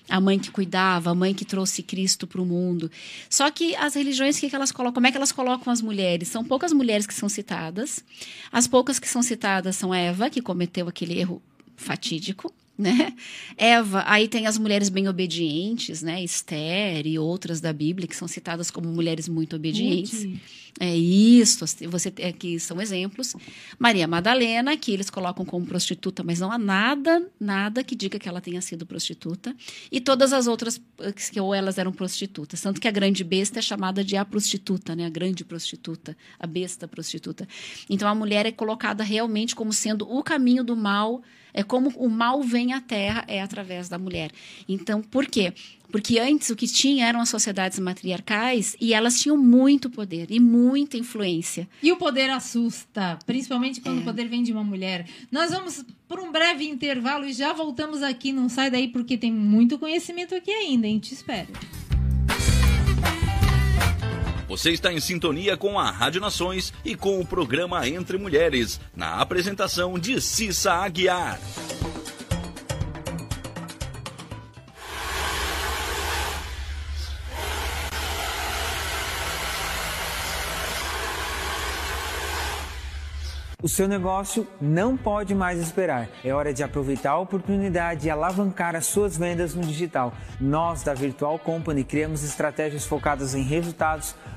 a 0.09 0.20
mãe 0.20 0.38
que 0.38 0.52
cuidava, 0.52 1.11
a 1.11 1.14
mãe 1.14 1.35
que 1.35 1.44
trouxe 1.44 1.83
Cristo 1.83 2.28
para 2.28 2.40
o 2.40 2.46
mundo. 2.46 2.88
Só 3.28 3.50
que 3.50 3.74
as 3.74 3.94
religiões, 3.94 4.38
que, 4.38 4.48
que 4.48 4.54
elas 4.54 4.70
colocam? 4.70 4.94
Como 4.94 5.07
é 5.07 5.11
que 5.11 5.16
elas 5.16 5.33
colocam 5.33 5.72
as 5.72 5.80
mulheres? 5.80 6.28
São 6.28 6.44
poucas 6.44 6.72
mulheres 6.72 7.07
que 7.07 7.14
são 7.14 7.28
citadas. 7.28 8.04
As 8.52 8.68
poucas 8.68 9.00
que 9.00 9.09
são 9.09 9.22
citadas 9.22 9.74
são 9.74 9.92
Eva, 9.92 10.30
que 10.30 10.40
cometeu 10.42 10.87
aquele 10.87 11.18
erro 11.18 11.42
fatídico, 11.74 12.52
né? 12.77 13.15
Eva, 13.57 14.03
aí 14.07 14.29
tem 14.29 14.47
as 14.47 14.59
mulheres 14.59 14.89
bem 14.89 15.09
obedientes, 15.09 16.03
né? 16.03 16.23
Esther 16.23 17.07
e 17.07 17.19
outras 17.19 17.61
da 17.61 17.73
Bíblia 17.73 18.09
que 18.09 18.17
são 18.17 18.29
citadas 18.29 18.71
como 18.71 18.89
mulheres 18.89 19.29
muito 19.29 19.57
obedientes. 19.57 20.25
Ruth. 20.25 20.41
É 20.81 20.97
isso, 20.97 21.65
você 21.89 22.13
aqui 22.29 22.59
são 22.59 22.81
exemplos. 22.81 23.37
Maria 23.79 24.09
Madalena, 24.09 24.77
que 24.77 24.93
eles 24.93 25.09
colocam 25.09 25.45
como 25.45 25.65
prostituta, 25.65 26.25
mas 26.25 26.41
não 26.41 26.51
há 26.51 26.59
nada, 26.59 27.31
nada 27.39 27.85
que 27.85 27.95
diga 27.95 28.19
que 28.19 28.29
ela 28.29 28.41
tenha 28.41 28.61
sido 28.61 28.85
prostituta. 28.85 29.55
E 29.91 30.01
todas 30.01 30.33
as 30.33 30.49
outras 30.49 30.81
eh, 30.99 31.13
que 31.13 31.41
ou 31.41 31.55
elas 31.55 31.79
eram 31.79 31.93
prostitutas, 31.93 32.61
tanto 32.61 32.81
que 32.81 32.89
a 32.89 32.91
grande 32.91 33.23
besta 33.23 33.61
é 33.61 33.63
chamada 33.63 34.03
de 34.03 34.17
a 34.17 34.25
prostituta, 34.25 34.97
né? 34.97 35.07
A 35.07 35.11
grande 35.11 35.45
prostituta, 35.45 36.17
a 36.41 36.47
besta 36.47 36.89
prostituta. 36.89 37.47
Então 37.89 38.09
a 38.09 38.15
mulher 38.15 38.45
é 38.45 38.51
colocada 38.51 39.05
realmente 39.05 39.55
como 39.55 39.73
sendo 39.73 40.11
o 40.11 40.25
caminho 40.25 40.65
do 40.65 40.75
mal, 40.75 41.23
é 41.55 41.62
como 41.62 41.90
o 41.97 42.11
mal 42.11 42.43
vem 42.43 42.73
à 42.73 42.81
terra 42.81 43.25
é 43.29 43.40
através 43.40 43.88
da 43.88 43.97
mulher. 43.97 44.31
Então, 44.69 45.01
por 45.01 45.27
quê? 45.27 45.55
Porque 45.90 46.19
antes 46.19 46.51
o 46.51 46.57
que 46.57 46.67
tinha 46.67 47.07
eram 47.07 47.21
as 47.21 47.29
sociedades 47.29 47.79
matriarcais 47.79 48.77
e 48.81 48.93
elas 48.93 49.21
tinham 49.21 49.37
muito 49.37 49.88
poder 49.88 50.27
e 50.29 50.40
muita 50.40 50.97
influência. 50.97 51.69
E 51.81 51.93
o 51.93 51.97
poder 51.97 52.29
assusta, 52.31 53.17
principalmente 53.25 53.81
quando 53.81 54.01
o 54.01 54.05
poder 54.05 54.27
vem 54.27 54.43
de 54.43 54.51
uma 54.51 54.64
mulher. 54.64 55.09
Nós 55.31 55.53
vamos 55.53 55.85
por 56.09 56.19
um 56.19 56.33
breve 56.33 56.64
intervalo 56.69 57.25
e 57.25 57.33
já 57.33 57.53
voltamos 57.53 58.03
aqui. 58.03 58.33
Não 58.33 58.49
sai 58.49 58.71
daí 58.73 58.88
porque 58.88 59.17
tem 59.17 59.33
muito 59.33 59.79
conhecimento 59.79 60.35
aqui 60.35 60.51
ainda, 60.51 60.88
hein? 60.88 60.99
Te 60.99 61.14
espero. 61.14 61.49
Você 64.55 64.71
está 64.71 64.93
em 64.93 65.01
sintonia 65.01 65.57
com 65.57 65.81
a 65.81 65.90
Rádio 65.90 66.21
Nações 66.21 66.73
e 66.85 66.95
com 66.95 67.19
o 67.19 67.27
programa 67.27 67.88
Entre 67.88 68.17
Mulheres, 68.17 68.81
na 68.95 69.21
apresentação 69.21 69.99
de 69.99 70.21
Cissa 70.21 70.75
Aguiar. 70.75 71.40
O 83.61 83.69
seu 83.69 83.88
negócio 83.88 84.47
não 84.61 84.95
pode 84.95 85.35
mais 85.35 85.59
esperar. 85.59 86.11
É 86.23 86.35
hora 86.35 86.53
de 86.53 86.62
aproveitar 86.62 87.12
a 87.12 87.19
oportunidade 87.19 88.07
e 88.07 88.11
alavancar 88.11 88.77
as 88.77 88.85
suas 88.85 89.17
vendas 89.17 89.55
no 89.55 89.62
digital. 89.62 90.12
Nós, 90.38 90.83
da 90.83 90.93
Virtual 90.93 91.38
Company, 91.38 91.83
criamos 91.83 92.23
estratégias 92.23 92.85
focadas 92.85 93.35
em 93.35 93.43
resultados 93.43 94.14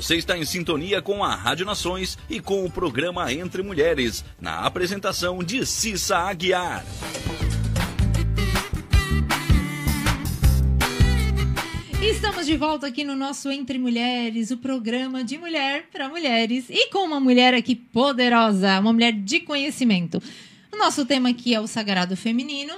Você 0.00 0.16
está 0.16 0.34
em 0.34 0.46
sintonia 0.46 1.02
com 1.02 1.22
a 1.22 1.34
Rádio 1.34 1.66
Nações 1.66 2.16
e 2.30 2.40
com 2.40 2.64
o 2.64 2.70
programa 2.70 3.30
Entre 3.34 3.62
Mulheres, 3.62 4.24
na 4.40 4.60
apresentação 4.60 5.44
de 5.44 5.66
Cissa 5.66 6.16
Aguiar. 6.16 6.86
Estamos 12.00 12.46
de 12.46 12.56
volta 12.56 12.86
aqui 12.86 13.04
no 13.04 13.14
nosso 13.14 13.50
Entre 13.50 13.78
Mulheres, 13.78 14.50
o 14.50 14.56
programa 14.56 15.22
de 15.22 15.36
mulher 15.36 15.84
para 15.92 16.08
mulheres 16.08 16.64
e 16.70 16.88
com 16.88 17.04
uma 17.04 17.20
mulher 17.20 17.52
aqui 17.52 17.76
poderosa, 17.76 18.80
uma 18.80 18.94
mulher 18.94 19.12
de 19.12 19.40
conhecimento. 19.40 20.22
O 20.72 20.78
nosso 20.78 21.04
tema 21.04 21.28
aqui 21.28 21.54
é 21.54 21.60
o 21.60 21.66
sagrado 21.66 22.16
feminino 22.16 22.72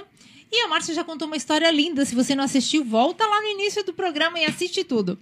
E 0.51 0.59
a 0.59 0.67
Márcia 0.67 0.93
já 0.93 1.05
contou 1.05 1.25
uma 1.25 1.37
história 1.37 1.71
linda. 1.71 2.03
Se 2.03 2.15
você 2.15 2.35
não 2.35 2.43
assistiu, 2.43 2.83
volta 2.83 3.25
lá 3.25 3.39
no 3.39 3.47
início 3.47 3.81
do 3.85 3.93
programa 3.93 4.37
e 4.41 4.43
assiste 4.43 4.83
tudo. 4.83 5.17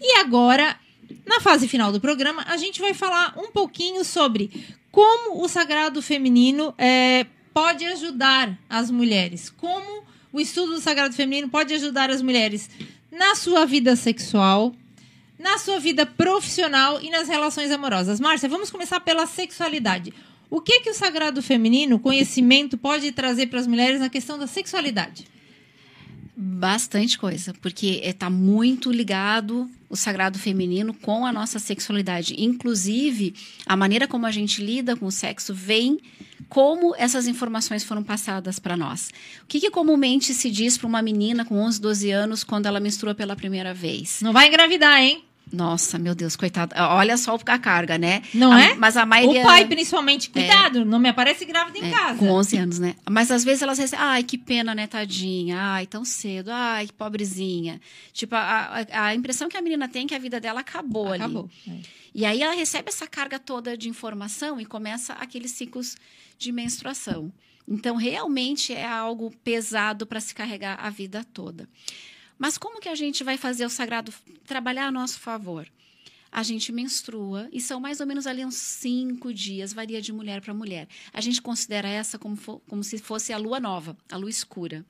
E 0.00 0.20
agora, 0.20 0.78
na 1.26 1.40
fase 1.40 1.68
final 1.68 1.92
do 1.92 2.00
programa, 2.00 2.44
a 2.46 2.56
gente 2.56 2.80
vai 2.80 2.94
falar 2.94 3.34
um 3.36 3.50
pouquinho 3.50 4.04
sobre 4.04 4.50
como 4.90 5.42
o 5.42 5.48
sagrado 5.48 6.00
feminino 6.02 6.74
é, 6.78 7.26
pode 7.52 7.84
ajudar 7.84 8.58
as 8.68 8.90
mulheres. 8.90 9.50
Como 9.50 10.02
o 10.32 10.40
estudo 10.40 10.74
do 10.74 10.80
sagrado 10.80 11.14
feminino 11.14 11.48
pode 11.48 11.74
ajudar 11.74 12.10
as 12.10 12.22
mulheres 12.22 12.68
na 13.10 13.34
sua 13.34 13.64
vida 13.64 13.96
sexual, 13.96 14.74
na 15.38 15.58
sua 15.58 15.78
vida 15.78 16.04
profissional 16.04 17.00
e 17.00 17.10
nas 17.10 17.28
relações 17.28 17.70
amorosas. 17.70 18.20
Márcia, 18.20 18.48
vamos 18.48 18.70
começar 18.70 19.00
pela 19.00 19.26
sexualidade. 19.26 20.12
O 20.50 20.60
que 20.60 20.80
que 20.80 20.90
o 20.90 20.94
sagrado 20.94 21.42
feminino, 21.42 21.98
conhecimento, 21.98 22.78
pode 22.78 23.12
trazer 23.12 23.48
para 23.48 23.60
as 23.60 23.66
mulheres 23.66 24.00
na 24.00 24.08
questão 24.08 24.38
da 24.38 24.46
sexualidade? 24.46 25.26
Bastante 26.40 27.18
coisa, 27.18 27.52
porque 27.60 28.00
está 28.04 28.30
muito 28.30 28.92
ligado 28.92 29.68
o 29.90 29.96
sagrado 29.96 30.38
feminino 30.38 30.94
com 30.94 31.26
a 31.26 31.32
nossa 31.32 31.58
sexualidade. 31.58 32.36
Inclusive, 32.38 33.34
a 33.66 33.74
maneira 33.74 34.06
como 34.06 34.24
a 34.24 34.30
gente 34.30 34.64
lida 34.64 34.94
com 34.94 35.06
o 35.06 35.10
sexo 35.10 35.52
vem 35.52 35.98
como 36.48 36.94
essas 36.96 37.26
informações 37.26 37.82
foram 37.82 38.04
passadas 38.04 38.60
para 38.60 38.76
nós. 38.76 39.10
O 39.42 39.46
que, 39.48 39.58
que 39.58 39.68
comumente 39.68 40.32
se 40.32 40.48
diz 40.48 40.78
para 40.78 40.86
uma 40.86 41.02
menina 41.02 41.44
com 41.44 41.56
11, 41.56 41.80
12 41.80 42.10
anos 42.12 42.44
quando 42.44 42.66
ela 42.66 42.78
menstrua 42.78 43.16
pela 43.16 43.34
primeira 43.34 43.74
vez? 43.74 44.20
Não 44.22 44.32
vai 44.32 44.46
engravidar, 44.46 45.02
hein? 45.02 45.24
Nossa, 45.52 45.98
meu 45.98 46.14
Deus, 46.14 46.36
coitada. 46.36 46.74
Olha 46.90 47.16
só 47.16 47.36
a 47.46 47.58
carga, 47.58 47.96
né? 47.96 48.22
Não 48.34 48.52
A- 48.52 48.62
é? 48.62 48.74
Mas 48.74 48.96
a 48.96 49.06
maioria... 49.06 49.40
O 49.40 49.44
pai, 49.44 49.66
principalmente, 49.66 50.30
cuidado, 50.30 50.84
não 50.84 50.98
me 50.98 51.08
aparece 51.08 51.44
grávida 51.44 51.78
em 51.78 51.84
É, 51.86 51.90
casa. 51.90 52.18
Com 52.18 52.30
11 52.30 52.56
anos, 52.56 52.78
né? 52.78 52.94
Mas 53.08 53.30
às 53.30 53.44
vezes 53.44 53.62
elas 53.62 53.78
recebem, 53.78 54.04
ai, 54.04 54.22
que 54.22 54.36
pena, 54.36 54.74
né, 54.74 54.86
tadinha? 54.86 55.58
Ai, 55.60 55.86
tão 55.86 56.04
cedo. 56.04 56.50
Ai, 56.52 56.86
que 56.86 56.92
pobrezinha. 56.92 57.80
Tipo, 58.12 58.34
a, 58.34 58.84
a, 58.92 59.06
a 59.06 59.14
impressão 59.14 59.48
que 59.48 59.56
a 59.56 59.62
menina 59.62 59.88
tem 59.88 60.04
é 60.04 60.08
que 60.08 60.14
a 60.14 60.18
vida 60.18 60.38
dela 60.40 60.60
acabou, 60.60 61.08
ali. 61.12 61.22
Acabou. 61.22 61.50
É. 61.66 61.72
E 62.14 62.24
aí 62.24 62.42
ela 62.42 62.54
recebe 62.54 62.88
essa 62.88 63.06
carga 63.06 63.38
toda 63.38 63.76
de 63.76 63.88
informação 63.88 64.60
e 64.60 64.66
começa 64.66 65.12
aqueles 65.14 65.52
ciclos 65.52 65.96
de 66.38 66.50
menstruação. 66.52 67.32
Então, 67.66 67.96
realmente 67.96 68.72
é 68.72 68.86
algo 68.86 69.30
pesado 69.44 70.06
para 70.06 70.20
se 70.20 70.34
carregar 70.34 70.78
a 70.82 70.88
vida 70.90 71.22
toda. 71.32 71.68
Mas 72.38 72.56
como 72.56 72.80
que 72.80 72.88
a 72.88 72.94
gente 72.94 73.24
vai 73.24 73.36
fazer 73.36 73.66
o 73.66 73.70
sagrado 73.70 74.12
trabalhar 74.46 74.86
a 74.86 74.92
nosso 74.92 75.18
favor? 75.18 75.68
A 76.30 76.42
gente 76.42 76.70
menstrua 76.70 77.48
e 77.50 77.60
são 77.60 77.80
mais 77.80 78.00
ou 78.00 78.06
menos 78.06 78.26
ali 78.26 78.44
uns 78.44 78.54
cinco 78.54 79.32
dias, 79.32 79.72
varia 79.72 80.00
de 80.00 80.12
mulher 80.12 80.40
para 80.42 80.52
mulher. 80.52 80.86
A 81.12 81.20
gente 81.20 81.40
considera 81.40 81.88
essa 81.88 82.18
como, 82.18 82.36
como 82.68 82.84
se 82.84 82.98
fosse 82.98 83.32
a 83.32 83.38
lua 83.38 83.58
nova, 83.58 83.96
a 84.10 84.16
lua 84.16 84.30
escura. 84.30 84.84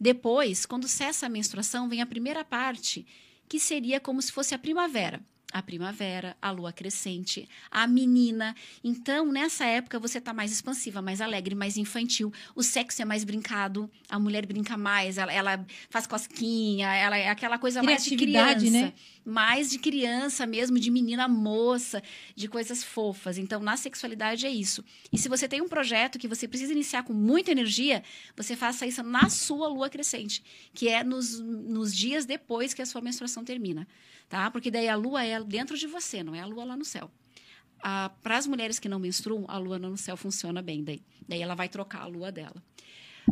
Depois, 0.00 0.64
quando 0.64 0.88
cessa 0.88 1.26
a 1.26 1.28
menstruação, 1.28 1.88
vem 1.88 2.00
a 2.00 2.06
primeira 2.06 2.42
parte, 2.42 3.06
que 3.48 3.60
seria 3.60 4.00
como 4.00 4.20
se 4.22 4.32
fosse 4.32 4.54
a 4.54 4.58
primavera. 4.58 5.22
A 5.50 5.62
primavera, 5.62 6.36
a 6.42 6.50
lua 6.50 6.72
crescente, 6.72 7.48
a 7.70 7.86
menina. 7.86 8.54
Então, 8.84 9.32
nessa 9.32 9.64
época, 9.64 9.98
você 9.98 10.18
está 10.18 10.32
mais 10.34 10.52
expansiva, 10.52 11.00
mais 11.00 11.22
alegre, 11.22 11.54
mais 11.54 11.78
infantil. 11.78 12.30
O 12.54 12.62
sexo 12.62 13.00
é 13.00 13.04
mais 13.04 13.24
brincado, 13.24 13.90
a 14.10 14.18
mulher 14.18 14.44
brinca 14.44 14.76
mais, 14.76 15.16
ela, 15.16 15.32
ela 15.32 15.66
faz 15.88 16.06
cosquinha, 16.06 16.94
ela 16.94 17.16
é 17.16 17.30
aquela 17.30 17.58
coisa 17.58 17.82
mais 17.82 18.04
de 18.04 18.10
Criatividade, 18.10 18.66
criança. 18.66 18.86
né? 18.86 18.92
Mais 19.30 19.68
de 19.68 19.78
criança 19.78 20.46
mesmo, 20.46 20.78
de 20.78 20.90
menina 20.90 21.28
moça, 21.28 22.02
de 22.34 22.48
coisas 22.48 22.82
fofas. 22.82 23.36
Então, 23.36 23.60
na 23.60 23.76
sexualidade 23.76 24.46
é 24.46 24.50
isso. 24.50 24.82
E 25.12 25.18
se 25.18 25.28
você 25.28 25.46
tem 25.46 25.60
um 25.60 25.68
projeto 25.68 26.18
que 26.18 26.26
você 26.26 26.48
precisa 26.48 26.72
iniciar 26.72 27.02
com 27.02 27.12
muita 27.12 27.50
energia, 27.50 28.02
você 28.34 28.56
faça 28.56 28.86
isso 28.86 29.02
na 29.02 29.28
sua 29.28 29.68
lua 29.68 29.90
crescente, 29.90 30.42
que 30.72 30.88
é 30.88 31.04
nos, 31.04 31.38
nos 31.40 31.94
dias 31.94 32.24
depois 32.24 32.72
que 32.72 32.80
a 32.80 32.86
sua 32.86 33.02
menstruação 33.02 33.44
termina, 33.44 33.86
tá? 34.28 34.50
Porque 34.50 34.70
daí 34.70 34.88
a 34.88 34.96
lua 34.96 35.22
é 35.22 35.42
dentro 35.44 35.76
de 35.76 35.86
você, 35.86 36.22
não 36.22 36.34
é 36.34 36.40
a 36.40 36.46
lua 36.46 36.64
lá 36.64 36.76
no 36.76 36.84
céu. 36.84 37.10
Para 38.22 38.38
as 38.38 38.46
mulheres 38.46 38.78
que 38.78 38.88
não 38.88 38.98
menstruam, 38.98 39.44
a 39.46 39.58
lua 39.58 39.78
no 39.78 39.96
céu 39.96 40.16
funciona 40.16 40.62
bem 40.62 40.82
daí. 40.82 41.02
Daí 41.28 41.42
ela 41.42 41.54
vai 41.54 41.68
trocar 41.68 42.02
a 42.02 42.06
lua 42.06 42.32
dela. 42.32 42.62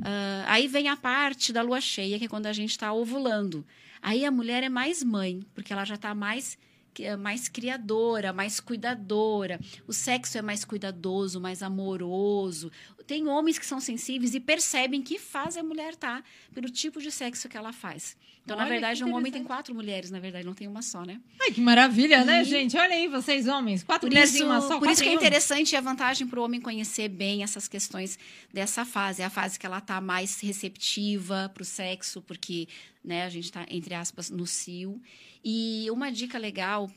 Ah, 0.02 0.44
aí 0.46 0.68
vem 0.68 0.88
a 0.88 0.96
parte 0.96 1.52
da 1.52 1.62
lua 1.62 1.80
cheia, 1.80 2.18
que 2.18 2.26
é 2.26 2.28
quando 2.28 2.46
a 2.46 2.52
gente 2.52 2.70
está 2.70 2.92
ovulando. 2.92 3.66
Aí 4.06 4.24
a 4.24 4.30
mulher 4.30 4.62
é 4.62 4.68
mais 4.68 5.02
mãe, 5.02 5.42
porque 5.52 5.72
ela 5.72 5.84
já 5.84 5.96
está 5.96 6.14
mais, 6.14 6.56
é 7.00 7.16
mais 7.16 7.48
criadora, 7.48 8.32
mais 8.32 8.60
cuidadora. 8.60 9.58
O 9.84 9.92
sexo 9.92 10.38
é 10.38 10.42
mais 10.42 10.64
cuidadoso, 10.64 11.40
mais 11.40 11.60
amoroso. 11.60 12.70
Tem 13.04 13.26
homens 13.26 13.58
que 13.58 13.66
são 13.66 13.80
sensíveis 13.80 14.32
e 14.32 14.38
percebem 14.38 15.02
que 15.02 15.18
faz 15.18 15.56
a 15.56 15.62
mulher 15.64 15.96
tá 15.96 16.22
pelo 16.54 16.70
tipo 16.70 17.02
de 17.02 17.10
sexo 17.10 17.48
que 17.48 17.56
ela 17.56 17.72
faz. 17.72 18.16
Então, 18.46 18.56
Olha, 18.56 18.64
na 18.64 18.70
verdade, 18.70 19.02
um 19.02 19.12
homem 19.12 19.32
tem 19.32 19.42
quatro 19.42 19.74
mulheres, 19.74 20.08
na 20.08 20.20
verdade, 20.20 20.46
não 20.46 20.54
tem 20.54 20.68
uma 20.68 20.80
só, 20.80 21.04
né? 21.04 21.20
Ai, 21.42 21.50
que 21.50 21.60
maravilha, 21.60 22.24
né, 22.24 22.42
E- 22.42 22.44
gente? 22.44 22.76
Olha 22.76 22.94
aí, 22.94 23.08
vocês 23.08 23.48
homens. 23.48 23.82
Quatro 23.82 24.06
Por 24.06 24.12
mulheres 24.12 24.32
isso, 24.32 24.44
em 24.44 24.46
uma 24.46 24.60
só. 24.60 24.78
por 24.78 24.88
isso 24.88 25.02
que 25.02 25.08
é 25.08 25.12
interessante 25.12 25.72
e 25.72 25.76
a 25.76 25.80
vantagem 25.80 26.28
para 26.28 26.38
o 26.38 26.44
homem 26.44 26.60
conhecer 26.60 27.08
bem 27.08 27.42
essas 27.42 27.66
questões 27.66 28.16
dessa 28.54 28.84
fase. 28.84 29.20
É 29.20 29.24
a 29.24 29.30
fase 29.30 29.58
que 29.58 29.66
ela 29.66 29.78
está 29.78 30.00
mais 30.00 30.38
receptiva 30.40 31.50
para 31.52 31.62
o 31.62 31.66
sexo, 31.66 32.22
porque 32.22 32.68
né, 33.04 33.24
a 33.24 33.28
gente 33.28 33.46
está, 33.46 33.66
entre 33.68 33.94
aspas, 33.94 34.30
no 34.30 34.46
cio. 34.46 35.02
E 35.44 35.88
uma 35.90 36.12
dica 36.12 36.38
legal 36.38 36.88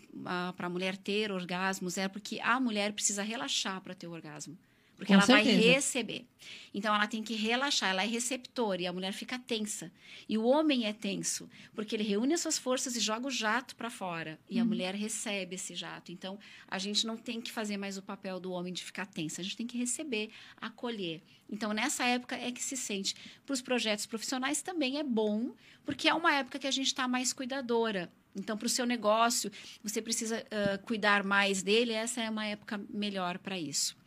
para 0.56 0.68
a 0.68 0.70
mulher 0.70 0.98
ter 0.98 1.32
orgasmos 1.32 1.98
é 1.98 2.08
porque 2.08 2.40
a 2.44 2.60
mulher 2.60 2.94
precisa 2.94 3.24
relaxar 3.24 3.82
para 3.82 3.96
ter 3.96 4.06
o 4.06 4.12
orgasmo. 4.12 4.56
Porque 5.00 5.14
Com 5.14 5.20
ela 5.20 5.26
vai 5.26 5.46
certeza. 5.46 5.72
receber. 5.72 6.26
Então 6.74 6.94
ela 6.94 7.08
tem 7.08 7.24
que 7.24 7.34
relaxar, 7.34 7.92
ela 7.92 8.04
é 8.04 8.06
receptora 8.06 8.82
e 8.82 8.86
a 8.86 8.92
mulher 8.92 9.14
fica 9.14 9.40
tensa. 9.40 9.90
E 10.28 10.38
o 10.38 10.44
homem 10.44 10.88
é 10.88 10.92
tenso, 10.92 11.50
porque 11.74 11.96
ele 11.96 12.04
reúne 12.04 12.34
as 12.34 12.42
suas 12.42 12.58
forças 12.58 12.98
e 12.98 13.00
joga 13.00 13.26
o 13.26 13.32
jato 13.32 13.78
para 13.78 13.90
fora. 13.90 14.38
E 14.50 14.60
a 14.60 14.66
mulher 14.66 14.94
recebe 14.94 15.56
esse 15.56 15.74
jato. 15.74 16.12
Então 16.12 16.38
a 16.68 16.78
gente 16.78 17.08
não 17.08 17.16
tem 17.16 17.40
que 17.40 17.50
fazer 17.50 17.78
mais 17.78 17.98
o 17.98 18.02
papel 18.02 18.42
do 18.42 18.52
homem 18.52 18.74
de 18.74 18.84
ficar 18.84 19.06
tensa, 19.06 19.40
a 19.40 19.44
gente 19.44 19.56
tem 19.56 19.66
que 19.66 19.78
receber, 19.78 20.32
acolher. 20.60 21.22
Então 21.50 21.72
nessa 21.72 22.04
época 22.04 22.36
é 22.36 22.52
que 22.52 22.62
se 22.62 22.76
sente. 22.76 23.16
Para 23.46 23.54
os 23.54 23.62
projetos 23.62 24.06
profissionais 24.06 24.62
também 24.62 25.00
é 25.00 25.04
bom, 25.04 25.54
porque 25.86 26.10
é 26.10 26.14
uma 26.14 26.36
época 26.36 26.60
que 26.60 26.68
a 26.68 26.72
gente 26.72 26.88
está 26.88 27.08
mais 27.08 27.32
cuidadora. 27.32 28.12
Então, 28.36 28.56
para 28.56 28.68
o 28.68 28.70
seu 28.70 28.86
negócio, 28.86 29.52
você 29.84 30.02
precisa 30.02 30.46
ah, 30.52 30.78
cuidar 30.78 31.24
mais 31.24 31.64
dele, 31.64 31.94
essa 31.94 32.22
é 32.22 32.30
uma 32.30 32.46
época 32.46 32.80
melhor 32.90 33.40
para 33.40 33.58
isso. 33.58 33.98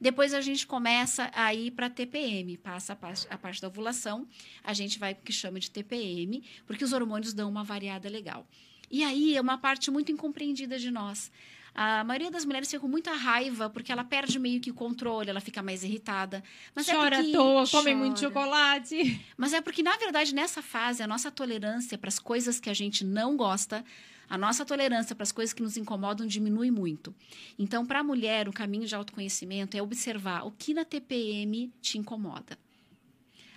Depois 0.00 0.32
a 0.32 0.40
gente 0.40 0.66
começa 0.66 1.30
a 1.34 1.54
ir 1.54 1.72
para 1.72 1.90
TPM, 1.90 2.56
passa 2.56 2.94
a 2.94 2.96
parte, 2.96 3.26
a 3.28 3.36
parte 3.36 3.60
da 3.60 3.68
ovulação, 3.68 4.26
a 4.64 4.72
gente 4.72 4.98
vai 4.98 5.14
para 5.14 5.22
o 5.22 5.24
que 5.24 5.32
chama 5.32 5.60
de 5.60 5.70
TPM, 5.70 6.42
porque 6.66 6.82
os 6.84 6.92
hormônios 6.92 7.34
dão 7.34 7.48
uma 7.50 7.62
variada 7.62 8.08
legal. 8.08 8.46
E 8.90 9.04
aí 9.04 9.36
é 9.36 9.40
uma 9.40 9.58
parte 9.58 9.90
muito 9.90 10.10
incompreendida 10.10 10.78
de 10.78 10.90
nós. 10.90 11.30
A 11.72 12.02
maioria 12.02 12.30
das 12.32 12.44
mulheres 12.44 12.68
fica 12.68 12.80
com 12.80 12.88
muita 12.88 13.12
raiva 13.12 13.70
porque 13.70 13.92
ela 13.92 14.02
perde 14.02 14.38
meio 14.40 14.60
que 14.60 14.70
o 14.72 14.74
controle, 14.74 15.30
ela 15.30 15.38
fica 15.40 15.62
mais 15.62 15.84
irritada. 15.84 16.42
Mas 16.74 16.88
é 16.88 16.92
Chora 16.94 17.16
porque- 17.18 17.30
à 17.30 17.38
toa, 17.38 17.68
come 17.68 17.84
Chora. 17.84 17.96
muito 17.96 18.18
chocolate. 18.20 19.20
Mas 19.36 19.52
é 19.52 19.60
porque, 19.60 19.82
na 19.82 19.96
verdade, 19.96 20.34
nessa 20.34 20.60
fase, 20.62 21.02
a 21.02 21.06
nossa 21.06 21.30
tolerância 21.30 21.96
para 21.96 22.08
as 22.08 22.18
coisas 22.18 22.58
que 22.58 22.68
a 22.68 22.74
gente 22.74 23.04
não 23.04 23.36
gosta, 23.36 23.84
a 24.30 24.38
nossa 24.38 24.64
tolerância 24.64 25.14
para 25.16 25.24
as 25.24 25.32
coisas 25.32 25.52
que 25.52 25.60
nos 25.60 25.76
incomodam 25.76 26.24
diminui 26.24 26.70
muito. 26.70 27.12
Então, 27.58 27.84
para 27.84 27.98
a 27.98 28.04
mulher, 28.04 28.48
o 28.48 28.52
caminho 28.52 28.86
de 28.86 28.94
autoconhecimento 28.94 29.76
é 29.76 29.82
observar 29.82 30.46
o 30.46 30.52
que 30.52 30.72
na 30.72 30.84
TPM 30.84 31.72
te 31.82 31.98
incomoda. 31.98 32.56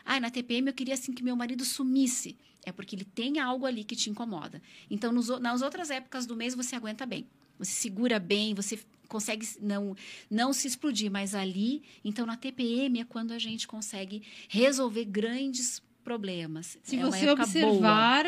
Ah, 0.04 0.20
na 0.20 0.32
TPM 0.32 0.68
eu 0.68 0.74
queria 0.74 0.96
assim 0.96 1.14
que 1.14 1.24
meu 1.24 1.36
marido 1.36 1.64
sumisse. 1.64 2.36
É 2.66 2.72
porque 2.72 2.96
ele 2.96 3.06
tem 3.06 3.40
algo 3.40 3.68
ali 3.68 3.84
que 3.84 3.96
te 3.96 4.10
incomoda. 4.10 4.62
Então, 4.90 5.12
nos 5.12 5.30
nas 5.40 5.62
outras 5.62 5.92
épocas 5.92 6.26
do 6.26 6.36
mês, 6.36 6.56
você 6.56 6.76
aguenta 6.76 7.06
bem. 7.06 7.28
Você 7.60 7.72
segura 7.72 8.20
bem, 8.20 8.56
você 8.56 8.80
consegue 9.08 9.48
não, 9.62 9.96
não 10.30 10.52
se 10.52 10.68
explodir. 10.68 11.12
Mas 11.12 11.36
ali, 11.36 11.84
então, 12.04 12.26
na 12.26 12.36
TPM 12.36 13.00
é 13.00 13.06
quando 13.06 13.32
a 13.32 13.38
gente 13.38 13.68
consegue 13.68 14.24
resolver 14.50 15.06
grandes 15.06 15.82
problemas. 16.04 16.80
Se 16.84 16.98
é 16.98 17.02
você 17.02 17.26
época 17.26 17.46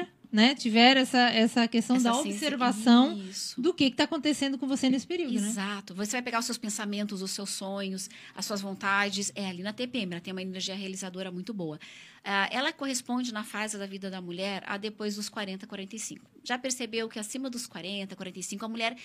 boa. 0.03 0.07
Né, 0.35 0.53
tiver 0.53 0.97
essa, 0.97 1.29
essa 1.29 1.65
questão 1.65 1.95
Essa 1.95 2.11
da 2.11 2.17
observação 2.17 3.17
Isso. 3.17 3.59
do 3.59 3.73
que 3.73 3.85
está 3.85 4.03
acontecendo 4.03 4.57
com 4.57 4.67
você 4.67 4.89
nesse 4.89 5.07
período, 5.07 5.39
né? 5.39 5.47
Exato. 5.47 5.95
Você 5.95 6.11
vai 6.11 6.21
pegar 6.21 6.39
os 6.39 6.45
seus 6.45 6.57
pensamentos, 6.57 7.21
os 7.21 7.31
seus 7.31 7.51
sonhos, 7.51 8.09
as 8.35 8.45
suas 8.45 8.59
vontades. 8.59 9.31
É 9.33 9.47
ali 9.47 9.63
na 9.63 9.71
TPM, 9.71 10.11
ela 10.11 10.21
tem 10.21 10.33
uma 10.33 10.41
energia 10.41 10.75
realizadora 10.75 11.31
muito 11.31 11.53
boa. 11.53 11.79
Ah, 12.21 12.49
ela 12.51 12.73
corresponde 12.73 13.31
na 13.31 13.45
fase 13.45 13.77
da 13.77 13.85
vida 13.85 14.09
da 14.09 14.19
mulher 14.21 14.61
a 14.67 14.77
depois 14.77 15.15
dos 15.15 15.29
40, 15.29 15.65
45. 15.65 16.29
Já 16.43 16.57
percebeu 16.57 17.07
que 17.07 17.17
acima 17.17 17.49
dos 17.49 17.65
40, 17.65 18.13
45, 18.13 18.65
a 18.65 18.67
mulher 18.67 18.97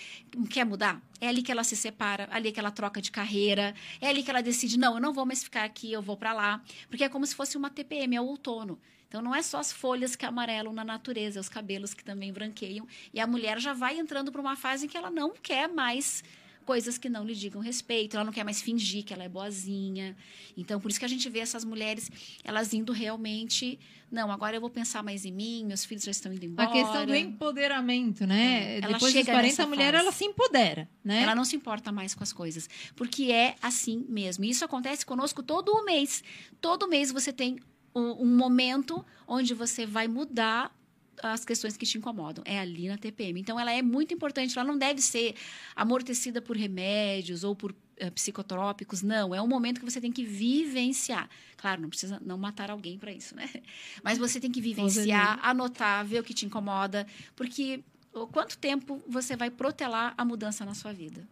quer 0.51 0.65
mudar? 0.65 1.01
É 1.21 1.29
ali 1.29 1.43
que 1.43 1.53
ela 1.53 1.63
se 1.63 1.77
separa, 1.77 2.25
é 2.25 2.35
ali 2.35 2.51
que 2.51 2.59
ela 2.59 2.73
troca 2.73 3.01
de 3.01 3.13
carreira, 3.13 3.73
é 4.01 4.09
ali 4.09 4.25
que 4.25 4.31
ela 4.31 4.43
decide, 4.43 4.77
não, 4.77 4.95
eu 4.95 5.01
não 5.01 5.13
vou 5.13 5.25
mais 5.25 5.45
ficar 5.45 5.63
aqui, 5.63 5.93
eu 5.93 6.03
vou 6.03 6.17
para 6.17 6.33
lá. 6.33 6.61
Porque 6.89 7.05
é 7.05 7.09
como 7.09 7.25
se 7.25 7.37
fosse 7.37 7.57
uma 7.57 7.71
TPM, 7.71 8.17
é 8.17 8.21
o 8.21 8.27
outono. 8.27 8.81
Então, 9.11 9.21
não 9.21 9.35
é 9.35 9.43
só 9.43 9.59
as 9.59 9.73
folhas 9.73 10.15
que 10.15 10.25
amarelam 10.25 10.73
na 10.73 10.85
natureza, 10.85 11.41
é 11.41 11.43
os 11.43 11.49
cabelos 11.49 11.93
que 11.93 12.05
também 12.05 12.33
branqueiam. 12.33 12.87
E 13.13 13.19
a 13.19 13.27
mulher 13.27 13.59
já 13.59 13.73
vai 13.73 13.99
entrando 13.99 14.31
para 14.31 14.41
uma 14.41 14.55
fase 14.55 14.87
em 14.87 14.89
que 14.89 14.97
ela 14.97 15.11
não 15.11 15.33
quer 15.33 15.69
mais 15.69 16.23
coisas 16.65 16.97
que 16.97 17.09
não 17.09 17.25
lhe 17.25 17.35
digam 17.35 17.61
respeito. 17.61 18.15
Ela 18.15 18.25
não 18.25 18.33
quer 18.33 18.45
mais 18.45 18.63
fingir 18.63 19.03
que 19.03 19.13
ela 19.13 19.25
é 19.25 19.29
boazinha. 19.29 20.17
Então, 20.57 20.81
por 20.81 20.93
isso 20.93 21.01
que 21.01 21.05
a 21.05 21.09
gente 21.09 21.29
vê 21.29 21.41
essas 21.41 21.65
mulheres, 21.65 22.09
elas 22.45 22.73
indo 22.73 22.93
realmente. 22.93 23.81
Não, 24.09 24.31
agora 24.31 24.57
eu 24.57 24.61
vou 24.61 24.71
pensar 24.71 25.03
mais 25.03 25.25
em 25.25 25.33
mim, 25.33 25.65
meus 25.65 25.85
filhos 25.85 26.05
já 26.05 26.13
estão 26.13 26.33
indo 26.33 26.47
embora. 26.47 26.69
A 26.69 26.73
questão 26.73 27.05
do 27.05 27.17
empoderamento, 27.17 28.25
né? 28.29 28.77
É, 28.77 28.81
Depois 28.83 29.01
dos 29.01 29.11
chega 29.11 29.33
40, 29.33 29.43
nessa 29.43 29.63
a 29.65 29.67
mulher 29.67 29.93
fase. 29.93 30.05
ela 30.05 30.13
se 30.13 30.25
empodera, 30.25 30.89
né? 31.03 31.23
Ela 31.25 31.35
não 31.35 31.45
se 31.45 31.57
importa 31.57 31.91
mais 31.91 32.15
com 32.15 32.23
as 32.23 32.33
coisas. 32.33 32.71
Porque 32.95 33.33
é 33.33 33.57
assim 33.61 34.07
mesmo. 34.09 34.45
E 34.45 34.51
isso 34.51 34.65
acontece 34.65 35.05
conosco 35.05 35.43
todo 35.43 35.85
mês. 35.85 36.23
Todo 36.61 36.87
mês 36.87 37.11
você 37.11 37.33
tem 37.33 37.59
um, 37.95 38.27
momento 38.27 39.05
onde 39.27 39.55
você 39.55 39.87
vai 39.87 40.07
mudar 40.07 40.75
as 41.23 41.45
questões 41.45 41.77
que 41.77 41.85
te 41.85 41.99
incomodam. 41.99 42.43
É 42.47 42.59
ali 42.59 42.89
na 42.89 42.97
TPM. 42.97 43.41
Então, 43.41 43.59
ela 43.59 43.73
é 43.73 43.83
muito 43.83 44.15
importante. 44.15 44.59
Ela 44.59 44.67
não 44.67 44.79
deve 44.79 45.01
ser 45.01 45.35
amortecida 45.77 46.41
por 46.41 46.57
remédios 46.57 47.45
ou 47.45 47.55
por 47.55 47.75
eh, 47.99 48.11
psicotrópicos. 48.11 49.03
Não. 49.03 49.35
É 49.35 49.43
um 49.43 49.47
momento 49.47 49.81
que 49.81 49.85
você 49.85 50.01
tem 50.01 50.11
que 50.11 50.25
vivenciar. 50.25 51.29
Claro, 51.57 51.83
não 51.83 51.89
precisa 51.91 52.21
não 52.25 52.39
matar 52.39 52.71
alguém 52.71 52.99
para 52.99 53.13
isso, 53.13 53.37
né? 53.37 53.49
Mas 54.03 54.19
você 54.19 54.41
tem 54.41 54.51
que 54.51 54.61
vivenciar, 54.61 55.39
anotar, 55.43 56.05
ver 56.07 56.21
o 56.21 56.25
que 56.25 56.33
te 56.33 56.47
incomoda. 56.47 57.07
Porque 57.37 57.85
quanto 58.33 58.57
tempo 58.57 59.03
você 59.07 59.37
vai 59.37 59.51
protelar 59.51 60.15
a 60.17 60.25
mudança 60.25 60.65
na 60.65 60.75
sua 60.75 60.93
vida? 60.93 61.29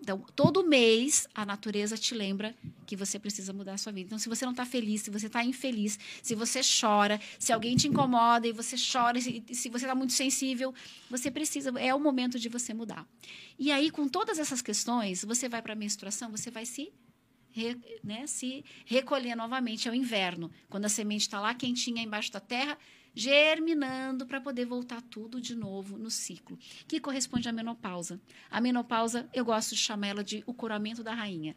Então, 0.00 0.18
todo 0.36 0.62
mês 0.64 1.26
a 1.34 1.44
natureza 1.44 1.96
te 1.96 2.14
lembra 2.14 2.54
que 2.86 2.94
você 2.94 3.18
precisa 3.18 3.52
mudar 3.52 3.74
a 3.74 3.78
sua 3.78 3.92
vida. 3.92 4.06
Então, 4.06 4.18
se 4.18 4.28
você 4.28 4.44
não 4.44 4.52
está 4.52 4.64
feliz, 4.66 5.02
se 5.02 5.10
você 5.10 5.26
está 5.26 5.42
infeliz, 5.42 5.98
se 6.22 6.34
você 6.34 6.60
chora, 6.80 7.20
se 7.38 7.52
alguém 7.52 7.76
te 7.76 7.88
incomoda 7.88 8.46
e 8.46 8.52
você 8.52 8.76
chora, 8.76 9.20
se, 9.20 9.42
se 9.52 9.68
você 9.68 9.84
está 9.86 9.94
muito 9.94 10.12
sensível, 10.12 10.74
você 11.10 11.30
precisa, 11.30 11.70
é 11.78 11.94
o 11.94 11.98
momento 11.98 12.38
de 12.38 12.48
você 12.48 12.72
mudar. 12.74 13.06
E 13.58 13.72
aí, 13.72 13.90
com 13.90 14.06
todas 14.06 14.38
essas 14.38 14.60
questões, 14.62 15.24
você 15.24 15.48
vai 15.48 15.62
para 15.62 15.72
a 15.72 15.76
menstruação, 15.76 16.30
você 16.30 16.50
vai 16.50 16.66
se 16.66 16.92
re- 17.50 17.78
né, 18.04 18.26
se 18.26 18.62
recolher 18.84 19.34
novamente 19.34 19.88
ao 19.88 19.94
inverno, 19.94 20.50
quando 20.68 20.84
a 20.84 20.90
semente 20.90 21.22
está 21.22 21.40
lá 21.40 21.54
quentinha 21.54 22.02
embaixo 22.02 22.30
da 22.30 22.38
terra, 22.40 22.78
germinando 23.16 24.26
para 24.26 24.42
poder 24.42 24.66
voltar 24.66 25.00
tudo 25.00 25.40
de 25.40 25.54
novo 25.54 25.96
no 25.96 26.10
ciclo, 26.10 26.58
que 26.86 27.00
corresponde 27.00 27.48
à 27.48 27.52
menopausa. 27.52 28.20
A 28.50 28.60
menopausa, 28.60 29.26
eu 29.32 29.42
gosto 29.42 29.74
de 29.74 29.80
chamar 29.80 30.08
ela 30.08 30.22
de 30.22 30.44
o 30.46 30.52
curamento 30.52 31.02
da 31.02 31.14
rainha, 31.14 31.56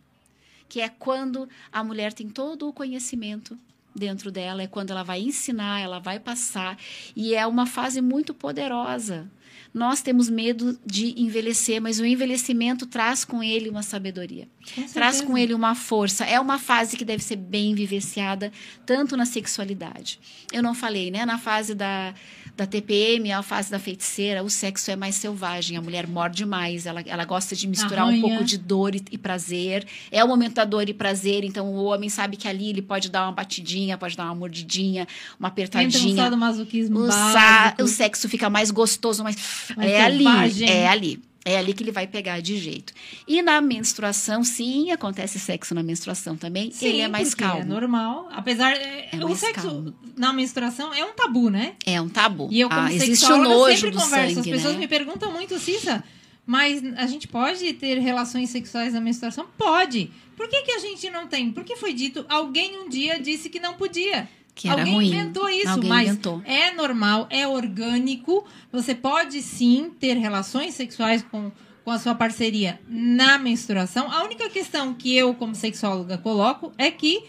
que 0.69 0.79
é 0.79 0.87
quando 0.87 1.49
a 1.69 1.83
mulher 1.83 2.13
tem 2.13 2.29
todo 2.29 2.69
o 2.69 2.73
conhecimento 2.73 3.59
dentro 3.93 4.31
dela, 4.31 4.63
é 4.63 4.67
quando 4.67 4.91
ela 4.91 5.03
vai 5.03 5.19
ensinar, 5.19 5.81
ela 5.81 5.99
vai 5.99 6.17
passar, 6.17 6.79
e 7.13 7.35
é 7.35 7.45
uma 7.45 7.65
fase 7.65 7.99
muito 7.99 8.33
poderosa. 8.33 9.29
Nós 9.73 10.01
temos 10.01 10.29
medo 10.29 10.79
de 10.85 11.13
envelhecer, 11.21 11.81
mas 11.81 11.99
o 11.99 12.05
envelhecimento 12.05 12.85
traz 12.85 13.23
com 13.23 13.43
ele 13.43 13.69
uma 13.69 13.83
sabedoria 13.83 14.47
Com 14.75 14.83
traz 14.87 15.21
com 15.21 15.37
ele 15.37 15.53
uma 15.53 15.75
força. 15.75 16.25
É 16.25 16.39
uma 16.39 16.57
fase 16.57 16.97
que 16.97 17.05
deve 17.05 17.23
ser 17.23 17.35
bem 17.35 17.75
vivenciada, 17.75 18.51
tanto 18.85 19.15
na 19.15 19.25
sexualidade. 19.25 20.19
Eu 20.51 20.63
não 20.63 20.73
falei, 20.73 21.11
né? 21.11 21.25
Na 21.25 21.37
fase 21.37 21.75
da, 21.75 22.13
da 22.55 22.65
TPM, 22.65 23.31
a 23.31 23.43
fase 23.43 23.69
da 23.69 23.77
feiticeira, 23.79 24.43
o 24.43 24.49
sexo 24.49 24.89
é 24.91 24.95
mais 24.95 25.15
selvagem. 25.15 25.77
A 25.77 25.81
mulher 25.81 26.07
morde 26.07 26.45
mais, 26.45 26.85
ela, 26.85 27.01
ela 27.05 27.25
gosta 27.25 27.55
de 27.55 27.67
misturar 27.67 28.05
um 28.05 28.09
Arranha. 28.09 28.21
pouco 28.21 28.43
de 28.43 28.57
dor 28.57 28.95
e, 28.95 29.03
e 29.11 29.17
prazer. 29.17 29.85
É 30.11 30.23
o 30.23 30.27
momento 30.27 30.55
da 30.55 30.65
dor 30.65 30.89
e 30.89 30.93
prazer, 30.93 31.43
então 31.43 31.67
o 31.67 31.83
homem 31.85 32.09
sabe 32.09 32.37
que 32.37 32.47
ali 32.47 32.69
ele 32.69 32.81
pode 32.81 33.09
dar 33.09 33.23
uma 33.25 33.31
batidinha, 33.31 33.97
pode 33.97 34.17
dar 34.17 34.25
uma 34.25 34.35
mordidinha, 34.35 35.07
uma 35.39 35.47
Entra 35.49 35.63
apertadinha. 35.63 36.15
sadomasoquismo 36.23 36.99
O, 36.99 37.11
sa- 37.11 37.75
o 37.79 37.87
sexo 37.87 38.27
fica 38.27 38.49
mais 38.49 38.71
gostoso, 38.71 39.23
mais. 39.23 39.35
Mais 39.75 39.91
é 39.91 40.01
ali, 40.01 40.17
selvagem. 40.17 40.69
é 40.69 40.87
ali. 40.87 41.29
É 41.45 41.57
ali 41.57 41.73
que 41.73 41.81
ele 41.81 41.91
vai 41.91 42.05
pegar 42.05 42.41
de 42.41 42.57
jeito. 42.57 42.93
E 43.27 43.41
na 43.41 43.61
menstruação, 43.61 44.43
sim, 44.43 44.91
acontece 44.91 45.39
sexo 45.39 45.73
na 45.73 45.81
menstruação 45.81 46.35
também. 46.35 46.69
Sim, 46.69 46.87
ele 46.87 47.01
é 47.01 47.07
mais 47.07 47.29
porque 47.29 47.43
calmo. 47.43 47.61
É 47.61 47.65
normal. 47.65 48.29
Apesar. 48.31 48.73
é, 48.73 49.09
É 49.13 49.25
o 49.25 49.35
sexo 49.35 49.61
calmo. 49.67 49.95
na 50.17 50.33
menstruação 50.33 50.93
é 50.93 51.03
um 51.03 51.13
tabu, 51.13 51.49
né? 51.49 51.73
É 51.85 51.99
um 51.99 52.09
tabu. 52.09 52.49
E 52.51 52.59
eu, 52.59 52.69
como 52.69 52.81
ah, 52.81 52.93
existe 52.93 53.25
o 53.31 53.37
nojo 53.37 53.73
sempre 53.73 53.91
do 53.91 53.99
converso. 53.99 54.35
sangue, 54.35 54.49
As 54.51 54.55
pessoas 54.57 54.73
né? 54.75 54.79
me 54.81 54.87
perguntam 54.87 55.31
muito, 55.31 55.57
Cissa, 55.57 56.03
mas 56.45 56.83
a 56.97 57.07
gente 57.07 57.27
pode 57.27 57.71
ter 57.73 57.97
relações 57.99 58.49
sexuais 58.49 58.93
na 58.93 58.99
menstruação? 58.99 59.47
Pode. 59.57 60.11
Por 60.35 60.47
que, 60.49 60.61
que 60.61 60.71
a 60.73 60.79
gente 60.79 61.09
não 61.09 61.25
tem? 61.25 61.51
Porque 61.51 61.75
foi 61.77 61.93
dito, 61.93 62.25
alguém 62.29 62.77
um 62.79 62.89
dia 62.89 63.19
disse 63.19 63.49
que 63.49 63.59
não 63.59 63.73
podia. 63.75 64.27
Que 64.59 64.67
era 64.67 64.81
Alguém 64.81 64.93
ruim. 64.93 65.07
inventou 65.07 65.47
isso, 65.49 65.69
Alguém 65.69 65.89
mas 65.89 66.09
inventou. 66.09 66.41
é 66.43 66.73
normal, 66.73 67.27
é 67.29 67.47
orgânico. 67.47 68.45
Você 68.73 68.93
pode 68.93 69.41
sim 69.41 69.89
ter 69.97 70.17
relações 70.17 70.73
sexuais 70.73 71.23
com, 71.23 71.49
com 71.85 71.91
a 71.91 71.97
sua 71.97 72.13
parceria 72.13 72.77
na 72.85 73.37
menstruação. 73.37 74.11
A 74.11 74.21
única 74.25 74.49
questão 74.49 74.93
que 74.93 75.15
eu, 75.15 75.33
como 75.33 75.55
sexóloga, 75.55 76.17
coloco 76.17 76.73
é 76.77 76.91
que 76.91 77.23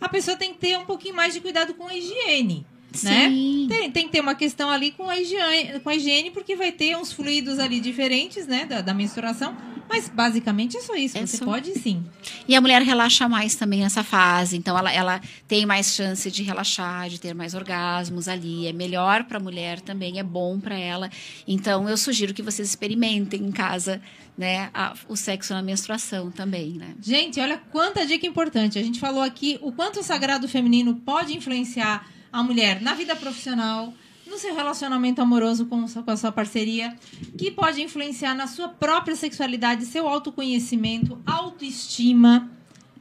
a 0.00 0.08
pessoa 0.08 0.34
tem 0.34 0.54
que 0.54 0.60
ter 0.60 0.78
um 0.78 0.86
pouquinho 0.86 1.14
mais 1.14 1.34
de 1.34 1.40
cuidado 1.40 1.74
com 1.74 1.86
a 1.86 1.94
higiene. 1.94 2.64
Né? 3.02 3.28
Tem, 3.68 3.90
tem 3.90 4.06
que 4.06 4.12
ter 4.12 4.20
uma 4.20 4.34
questão 4.34 4.70
ali 4.70 4.90
com 4.90 5.08
a, 5.08 5.18
higiene, 5.18 5.80
com 5.80 5.88
a 5.88 5.94
higiene, 5.94 6.30
porque 6.30 6.54
vai 6.56 6.72
ter 6.72 6.96
uns 6.96 7.12
fluidos 7.12 7.58
ali 7.58 7.80
diferentes, 7.80 8.46
né, 8.46 8.66
da, 8.66 8.80
da 8.80 8.92
menstruação. 8.94 9.56
Mas 9.88 10.08
basicamente 10.08 10.76
é 10.76 10.80
só 10.80 10.94
isso. 10.94 11.18
É 11.18 11.26
Você 11.26 11.36
só- 11.36 11.44
pode 11.44 11.72
sim. 11.78 12.02
E 12.48 12.54
a 12.56 12.60
mulher 12.62 12.80
relaxa 12.80 13.28
mais 13.28 13.54
também 13.56 13.80
nessa 13.80 14.02
fase. 14.02 14.56
Então, 14.56 14.78
ela, 14.78 14.90
ela 14.90 15.20
tem 15.46 15.66
mais 15.66 15.94
chance 15.94 16.30
de 16.30 16.42
relaxar, 16.42 17.10
de 17.10 17.20
ter 17.20 17.34
mais 17.34 17.52
orgasmos 17.52 18.26
ali. 18.26 18.66
É 18.66 18.72
melhor 18.72 19.24
para 19.24 19.36
a 19.36 19.40
mulher 19.40 19.80
também, 19.82 20.18
é 20.18 20.22
bom 20.22 20.58
para 20.58 20.78
ela. 20.78 21.10
Então, 21.46 21.88
eu 21.90 21.96
sugiro 21.98 22.32
que 22.32 22.40
vocês 22.42 22.66
experimentem 22.68 23.42
em 23.42 23.52
casa 23.52 24.00
né, 24.38 24.70
a- 24.72 24.94
o 25.10 25.14
sexo 25.16 25.52
na 25.52 25.60
menstruação 25.60 26.30
também, 26.30 26.70
né? 26.70 26.94
Gente, 27.02 27.38
olha 27.38 27.58
quanta 27.70 28.06
dica 28.06 28.26
importante. 28.26 28.78
A 28.78 28.82
gente 28.82 28.98
falou 28.98 29.20
aqui 29.22 29.58
o 29.60 29.72
quanto 29.72 30.00
o 30.00 30.02
sagrado 30.02 30.48
feminino 30.48 30.94
pode 31.04 31.36
influenciar 31.36 32.08
a 32.32 32.42
mulher 32.42 32.80
na 32.80 32.94
vida 32.94 33.14
profissional, 33.14 33.92
no 34.26 34.38
seu 34.38 34.54
relacionamento 34.54 35.20
amoroso 35.20 35.66
com, 35.66 35.86
com 35.86 36.10
a 36.10 36.16
sua 36.16 36.32
parceria, 36.32 36.96
que 37.36 37.50
pode 37.50 37.82
influenciar 37.82 38.34
na 38.34 38.46
sua 38.46 38.68
própria 38.68 39.14
sexualidade, 39.14 39.84
seu 39.84 40.08
autoconhecimento, 40.08 41.20
autoestima. 41.26 42.50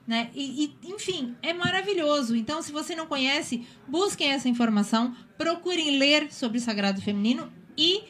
Né? 0.06 0.30
E, 0.36 0.66
e, 0.66 0.92
enfim, 0.92 1.36
é 1.42 1.54
maravilhoso. 1.54 2.36
Então, 2.36 2.62
se 2.62 2.72
você 2.72 2.94
não 2.96 3.08
conhece, 3.08 3.66
busquem 3.88 4.32
essa 4.32 4.50
informação, 4.50 5.16
procurem 5.38 5.98
ler 5.98 6.32
sobre 6.34 6.58
o 6.58 6.62
sagrado 6.62 7.02
feminino 7.02 7.50
e 7.78 8.04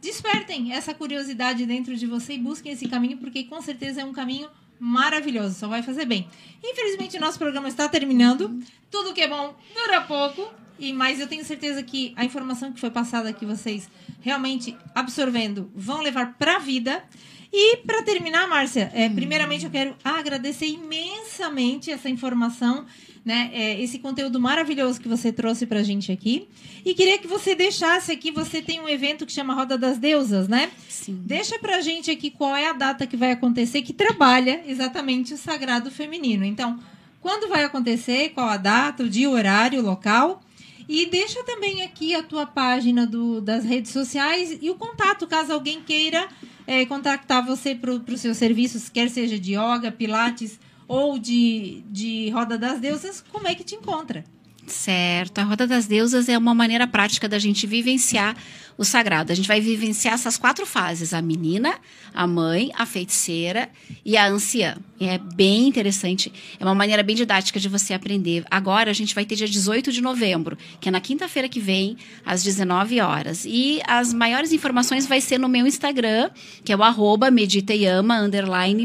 despertem 0.00 0.72
essa 0.72 0.92
curiosidade 0.92 1.64
dentro 1.64 1.96
de 1.96 2.06
você 2.06 2.34
e 2.34 2.38
busquem 2.38 2.72
esse 2.72 2.86
caminho, 2.86 3.16
porque 3.18 3.44
com 3.44 3.62
certeza 3.62 4.02
é 4.02 4.04
um 4.04 4.12
caminho 4.12 4.48
maravilhoso, 4.82 5.54
só 5.54 5.68
vai 5.68 5.80
fazer 5.80 6.04
bem. 6.06 6.28
Infelizmente, 6.60 7.16
nosso 7.16 7.38
programa 7.38 7.68
está 7.68 7.88
terminando. 7.88 8.58
Tudo 8.90 9.12
que 9.14 9.20
é 9.20 9.28
bom 9.28 9.54
dura 9.72 10.00
pouco. 10.00 10.52
E, 10.76 10.92
mas 10.92 11.20
eu 11.20 11.28
tenho 11.28 11.44
certeza 11.44 11.84
que 11.84 12.12
a 12.16 12.24
informação 12.24 12.72
que 12.72 12.80
foi 12.80 12.90
passada 12.90 13.28
aqui, 13.28 13.46
vocês 13.46 13.88
realmente 14.20 14.76
absorvendo, 14.92 15.70
vão 15.72 16.02
levar 16.02 16.34
para 16.34 16.56
a 16.56 16.58
vida. 16.58 17.04
E 17.52 17.76
para 17.76 18.02
terminar, 18.02 18.48
Márcia, 18.48 18.90
é, 18.92 19.08
primeiramente 19.08 19.64
eu 19.64 19.70
quero 19.70 19.94
agradecer 20.02 20.66
imensamente 20.66 21.92
essa 21.92 22.08
informação, 22.08 22.84
né? 23.24 23.50
é, 23.52 23.80
esse 23.80 23.98
conteúdo 23.98 24.40
maravilhoso 24.40 25.00
que 25.00 25.08
você 25.08 25.32
trouxe 25.32 25.66
para 25.66 25.80
a 25.80 25.82
gente 25.82 26.10
aqui. 26.10 26.48
E 26.84 26.94
queria 26.94 27.18
que 27.18 27.26
você 27.26 27.54
deixasse 27.54 28.10
aqui, 28.10 28.30
você 28.30 28.60
tem 28.60 28.80
um 28.80 28.88
evento 28.88 29.24
que 29.24 29.32
chama 29.32 29.54
Roda 29.54 29.78
das 29.78 29.98
Deusas, 29.98 30.48
né? 30.48 30.70
Sim. 30.88 31.20
Deixa 31.24 31.58
pra 31.58 31.80
gente 31.80 32.10
aqui 32.10 32.30
qual 32.30 32.56
é 32.56 32.68
a 32.68 32.72
data 32.72 33.06
que 33.06 33.16
vai 33.16 33.32
acontecer, 33.32 33.82
que 33.82 33.92
trabalha 33.92 34.62
exatamente 34.66 35.34
o 35.34 35.38
sagrado 35.38 35.90
feminino. 35.90 36.44
Então, 36.44 36.78
quando 37.20 37.48
vai 37.48 37.62
acontecer, 37.62 38.30
qual 38.30 38.48
a 38.48 38.56
data, 38.56 39.04
o 39.04 39.08
dia, 39.08 39.30
o 39.30 39.32
horário, 39.32 39.80
o 39.80 39.84
local. 39.84 40.42
E 40.88 41.06
deixa 41.06 41.44
também 41.44 41.82
aqui 41.82 42.14
a 42.14 42.22
tua 42.22 42.44
página 42.44 43.06
do, 43.06 43.40
das 43.40 43.64
redes 43.64 43.92
sociais 43.92 44.58
e 44.60 44.68
o 44.68 44.74
contato, 44.74 45.28
caso 45.28 45.52
alguém 45.52 45.80
queira 45.80 46.28
eh, 46.66 46.84
contactar 46.86 47.46
você 47.46 47.72
para 47.74 47.92
os 47.92 48.20
seus 48.20 48.36
serviços, 48.36 48.88
quer 48.88 49.08
seja 49.08 49.38
de 49.38 49.52
yoga, 49.52 49.92
pilates 49.92 50.58
ou 50.86 51.18
de, 51.18 51.82
de 51.90 52.30
Roda 52.30 52.58
das 52.58 52.80
Deusas, 52.80 53.24
como 53.30 53.48
é 53.48 53.54
que 53.54 53.64
te 53.64 53.74
encontra? 53.74 54.24
Certo. 54.66 55.38
A 55.38 55.42
Roda 55.42 55.66
das 55.66 55.86
Deusas 55.86 56.28
é 56.28 56.38
uma 56.38 56.54
maneira 56.54 56.86
prática 56.86 57.28
da 57.28 57.38
gente 57.38 57.66
vivenciar 57.66 58.36
o 58.78 58.84
sagrado. 58.84 59.32
A 59.32 59.34
gente 59.34 59.48
vai 59.48 59.60
vivenciar 59.60 60.14
essas 60.14 60.36
quatro 60.36 60.64
fases: 60.64 61.12
a 61.12 61.20
menina, 61.20 61.74
a 62.14 62.26
mãe, 62.26 62.70
a 62.74 62.86
feiticeira 62.86 63.68
e 64.04 64.16
a 64.16 64.28
anciã. 64.28 64.76
E 65.00 65.06
é 65.06 65.18
bem 65.18 65.66
interessante. 65.66 66.32
É 66.60 66.64
uma 66.64 66.74
maneira 66.74 67.02
bem 67.02 67.16
didática 67.16 67.58
de 67.58 67.68
você 67.68 67.92
aprender. 67.92 68.44
Agora 68.50 68.90
a 68.90 68.94
gente 68.94 69.14
vai 69.14 69.24
ter 69.24 69.34
dia 69.34 69.48
18 69.48 69.90
de 69.90 70.00
novembro, 70.00 70.56
que 70.80 70.88
é 70.88 70.92
na 70.92 71.00
quinta-feira 71.00 71.48
que 71.48 71.58
vem, 71.58 71.96
às 72.24 72.44
19 72.44 73.00
horas. 73.00 73.44
E 73.44 73.80
as 73.86 74.12
maiores 74.14 74.52
informações 74.52 75.06
vai 75.06 75.20
ser 75.20 75.38
no 75.38 75.48
meu 75.48 75.66
Instagram, 75.66 76.30
que 76.64 76.72
é 76.72 76.76
o 76.76 76.82
arroba 76.84 77.30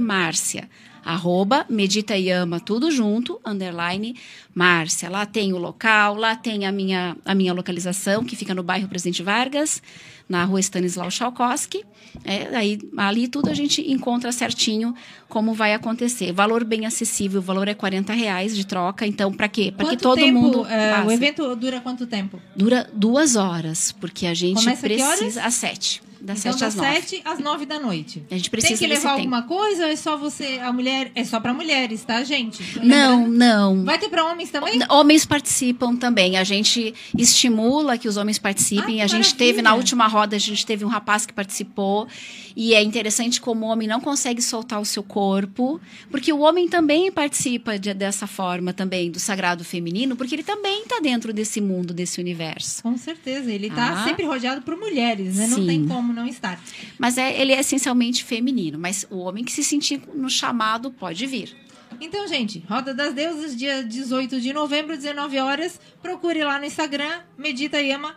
Márcia 0.02 0.68
arroba 1.08 1.66
Medita 1.70 2.18
e 2.18 2.30
Ama, 2.30 2.60
tudo 2.60 2.92
junto, 2.92 3.40
underline 3.46 4.14
Márcia. 4.54 5.10
Lá 5.10 5.26
tem 5.26 5.54
o 5.54 5.58
local, 5.58 6.16
lá 6.16 6.36
tem 6.36 6.66
a 6.66 6.72
minha, 6.72 7.16
a 7.24 7.34
minha 7.34 7.54
localização, 7.54 8.26
que 8.26 8.36
fica 8.36 8.54
no 8.54 8.62
bairro 8.62 8.90
Presidente 8.90 9.24
Vargas, 9.24 9.82
na 10.28 10.44
rua 10.44 10.60
Stanislau 10.60 11.10
Chalkowski. 11.10 11.86
É, 12.26 12.54
aí, 12.56 12.80
ali 12.98 13.28
tudo 13.28 13.50
a 13.50 13.54
gente 13.54 13.82
encontra 13.90 14.32
certinho 14.32 14.94
como 15.30 15.54
vai 15.54 15.74
acontecer. 15.74 16.34
Valor 16.34 16.66
bem 16.66 16.86
acessível, 16.86 17.40
o 17.40 17.44
valor 17.44 17.70
é 17.70 17.74
40 17.74 18.12
reais 18.12 18.56
de 18.56 18.66
troca. 18.66 19.08
Então, 19.08 19.32
para 19.32 19.48
quê? 19.48 19.74
Para 19.76 19.90
que 19.90 19.98
todo 19.98 20.18
tempo, 20.18 20.40
mundo. 20.40 20.68
é, 20.68 21.04
o 21.06 21.12
evento 21.12 21.56
dura 21.56 21.80
quanto 21.80 22.06
tempo? 22.06 22.42
Dura 22.56 22.90
duas 22.94 23.36
horas, 23.38 23.94
porque 23.94 24.26
a 24.26 24.34
gente 24.34 24.58
Começa 24.58 24.82
precisa. 24.82 25.44
Às 25.44 25.54
sete. 25.54 26.02
Das 26.22 26.40
então, 26.40 26.52
sete 26.54 26.60
das 26.62 26.70
às 26.70 26.76
nove. 26.76 26.96
7 27.02 27.22
às 27.26 27.40
9 27.40 27.66
da 27.66 27.80
noite. 27.80 28.24
A 28.32 28.36
gente 28.36 28.50
precisa 28.50 28.78
Tem 28.78 28.88
que 28.90 28.94
levar 28.96 29.16
tempo. 29.16 29.36
alguma 29.36 29.44
coisa 29.44 29.86
ou 29.86 29.90
é 29.92 29.96
só 29.96 30.18
você, 30.18 30.60
a 30.62 30.72
mulher? 30.74 31.12
É 31.16 31.24
só 31.24 31.40
para 31.40 31.54
mulheres, 31.54 32.04
tá, 32.04 32.24
gente? 32.24 32.62
Não, 32.84 33.20
Lembrando- 33.26 33.38
não. 33.38 33.84
Vai 33.86 33.98
ter 34.00 34.10
para 34.10 34.26
homens 34.26 34.50
também? 34.50 34.80
Homens 34.90 35.26
participam 35.26 35.96
também. 35.96 36.38
A 36.38 36.44
gente 36.44 36.94
estimula 37.18 37.98
que 37.98 38.08
os 38.08 38.18
homens 38.18 38.40
participem. 38.40 39.02
Ah, 39.02 39.06
a 39.06 39.08
gente 39.08 39.28
maravilha. 39.28 39.38
teve 39.38 39.62
na 39.62 39.74
última 39.76 40.08
roda, 40.08 40.36
a 40.36 40.40
gente 40.40 40.66
teve 40.66 40.84
um 40.86 40.88
rapaz 40.88 41.26
que 41.26 41.34
participou. 41.34 42.08
E 42.56 42.74
é 42.74 42.82
interessante 42.82 43.40
como 43.40 43.68
o 43.68 43.70
homem 43.70 43.88
não 43.88 44.02
consegue 44.02 44.42
soltar 44.42 44.82
o 44.82 44.86
seu 44.86 45.04
corpo, 45.04 45.80
porque 46.10 46.34
o 46.34 46.40
homem 46.40 46.68
também 46.68 47.12
participa 47.12 47.78
de- 47.78 47.94
dessa 47.94 48.26
forma 48.26 48.74
também 48.74 49.12
do 49.12 49.20
sagrado 49.20 49.64
feminino, 49.64 50.16
porque 50.16 50.34
ele 50.34 50.44
também 50.44 50.82
está 50.82 51.00
dentro 51.00 51.32
desse 51.32 51.62
mundo, 51.62 51.94
desse 51.94 52.20
universo. 52.20 52.82
Com 52.82 52.98
certeza, 52.98 53.52
ele 53.52 53.70
tá 53.70 54.02
Ah. 54.02 54.04
sempre 54.06 54.26
rodeado 54.26 54.64
por 54.64 54.76
mulheres, 54.76 55.36
né? 55.36 55.46
Não 55.48 55.58
Sim. 55.58 55.68
tem 55.68 55.88
como 55.88 56.07
não 56.14 56.28
estar. 56.28 56.60
Mas 56.98 57.18
é, 57.18 57.40
ele 57.40 57.54
é 57.54 57.60
essencialmente 57.60 58.24
feminino. 58.24 58.78
Mas 58.78 59.06
o 59.10 59.18
homem 59.18 59.44
que 59.44 59.52
se 59.52 59.64
sentir 59.64 60.02
no 60.14 60.30
chamado 60.30 60.92
pode 60.92 61.26
vir. 61.26 61.56
Então, 62.00 62.28
gente, 62.28 62.64
Roda 62.70 62.94
das 62.94 63.14
Deusas, 63.14 63.56
dia 63.56 63.84
18 63.84 64.40
de 64.40 64.54
novembro, 64.54 64.96
19 64.96 65.40
horas. 65.40 65.80
Procure 66.02 66.44
lá 66.44 66.60
no 66.60 66.66
Instagram, 66.66 67.22
Medita 67.38 67.82
Yama, 67.82 68.16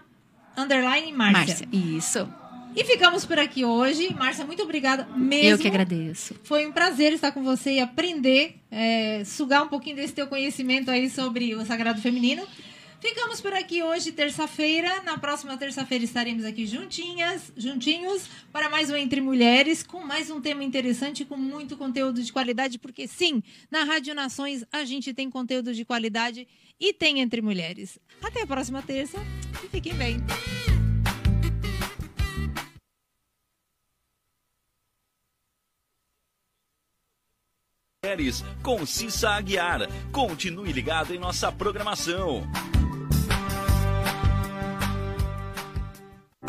underline 0.57 1.13
Márcia. 1.13 1.67
Márcia, 1.67 1.69
isso. 1.73 2.29
E 2.77 2.85
ficamos 2.85 3.25
por 3.25 3.39
aqui 3.39 3.65
hoje. 3.65 4.15
Márcia, 4.15 4.45
muito 4.45 4.63
obrigada 4.63 5.09
mesmo. 5.17 5.51
Eu 5.51 5.59
que 5.59 5.67
agradeço. 5.67 6.37
Foi 6.45 6.67
um 6.67 6.73
prazer 6.73 7.13
estar 7.13 7.33
com 7.33 7.43
você 7.43 7.73
e 7.75 7.81
aprender, 7.81 8.57
é, 8.71 9.23
sugar 9.25 9.63
um 9.63 9.69
pouquinho 9.69 9.97
desse 9.97 10.13
teu 10.13 10.27
conhecimento 10.27 10.91
aí 10.91 11.11
sobre 11.11 11.55
o 11.55 11.65
Sagrado 11.65 12.01
Feminino. 12.01 12.47
Ficamos 13.01 13.41
por 13.41 13.55
aqui 13.55 13.83
hoje, 13.83 14.13
terça-feira. 14.13 15.03
Na 15.03 15.17
próxima 15.17 15.57
terça-feira 15.57 16.05
estaremos 16.05 16.45
aqui 16.45 16.67
juntinhas, 16.67 17.51
juntinhos, 17.57 18.29
para 18.53 18.69
mais 18.69 18.91
um 18.91 18.97
Entre 18.97 19.23
Mulheres, 19.23 19.83
com 19.83 20.05
mais 20.05 20.31
um 20.31 20.39
tema 20.39 20.63
interessante, 20.63 21.25
com 21.25 21.37
muito 21.37 21.79
conteúdo 21.79 22.23
de 22.23 22.31
qualidade, 22.31 22.79
porque 22.79 23.09
sim, 23.09 23.43
na 23.71 23.85
Rádio 23.85 24.15
Nações 24.15 24.67
a 24.71 24.85
gente 24.85 25.15
tem 25.15 25.31
conteúdo 25.31 25.73
de 25.73 25.83
qualidade 25.83 26.47
e 26.79 26.93
tem 26.93 27.21
Entre 27.21 27.41
Mulheres. 27.41 27.99
Até 28.23 28.43
a 28.43 28.47
próxima 28.47 28.83
terça 28.83 29.17
e 29.65 29.69
fiquem 29.69 29.95
bem. 29.95 30.19
Mulheres 38.05 38.45
com 38.63 38.85
Cissa 38.85 39.31
Aguiar. 39.31 39.81
Continue 40.13 40.73
ligado 40.73 41.15
em 41.15 41.19
nossa 41.19 41.51
programação. 41.51 42.43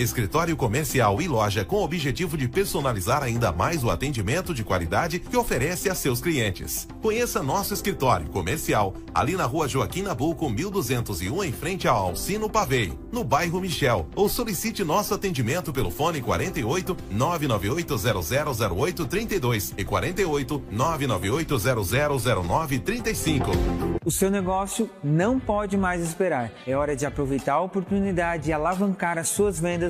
Escritório 0.00 0.56
comercial 0.56 1.20
e 1.20 1.28
loja 1.28 1.62
com 1.62 1.76
o 1.76 1.84
objetivo 1.84 2.34
de 2.34 2.48
personalizar 2.48 3.22
ainda 3.22 3.52
mais 3.52 3.84
o 3.84 3.90
atendimento 3.90 4.54
de 4.54 4.64
qualidade 4.64 5.18
que 5.18 5.36
oferece 5.36 5.90
a 5.90 5.94
seus 5.94 6.22
clientes. 6.22 6.88
Conheça 7.02 7.42
nosso 7.42 7.74
escritório 7.74 8.26
comercial 8.28 8.94
ali 9.12 9.36
na 9.36 9.44
rua 9.44 9.68
Joaquim 9.68 10.00
Nabuco, 10.00 10.48
1201, 10.48 11.44
em 11.44 11.52
frente 11.52 11.86
ao 11.86 11.96
Alcino 11.96 12.48
Pavei, 12.48 12.98
no 13.12 13.22
bairro 13.22 13.60
Michel. 13.60 14.08
Ou 14.16 14.26
solicite 14.26 14.82
nosso 14.82 15.12
atendimento 15.12 15.70
pelo 15.70 15.90
fone 15.90 16.22
48 16.22 16.96
998 17.10 18.74
0008 18.74 19.06
32 19.06 19.74
e 19.76 19.84
48 19.84 20.62
998 20.70 21.58
0009 22.42 22.78
35. 22.78 23.50
O 24.02 24.10
seu 24.10 24.30
negócio 24.30 24.88
não 25.04 25.38
pode 25.38 25.76
mais 25.76 26.00
esperar. 26.00 26.50
É 26.66 26.74
hora 26.74 26.96
de 26.96 27.04
aproveitar 27.04 27.54
a 27.54 27.60
oportunidade 27.60 28.48
e 28.48 28.52
alavancar 28.52 29.18
as 29.18 29.28
suas 29.28 29.60
vendas 29.60 29.89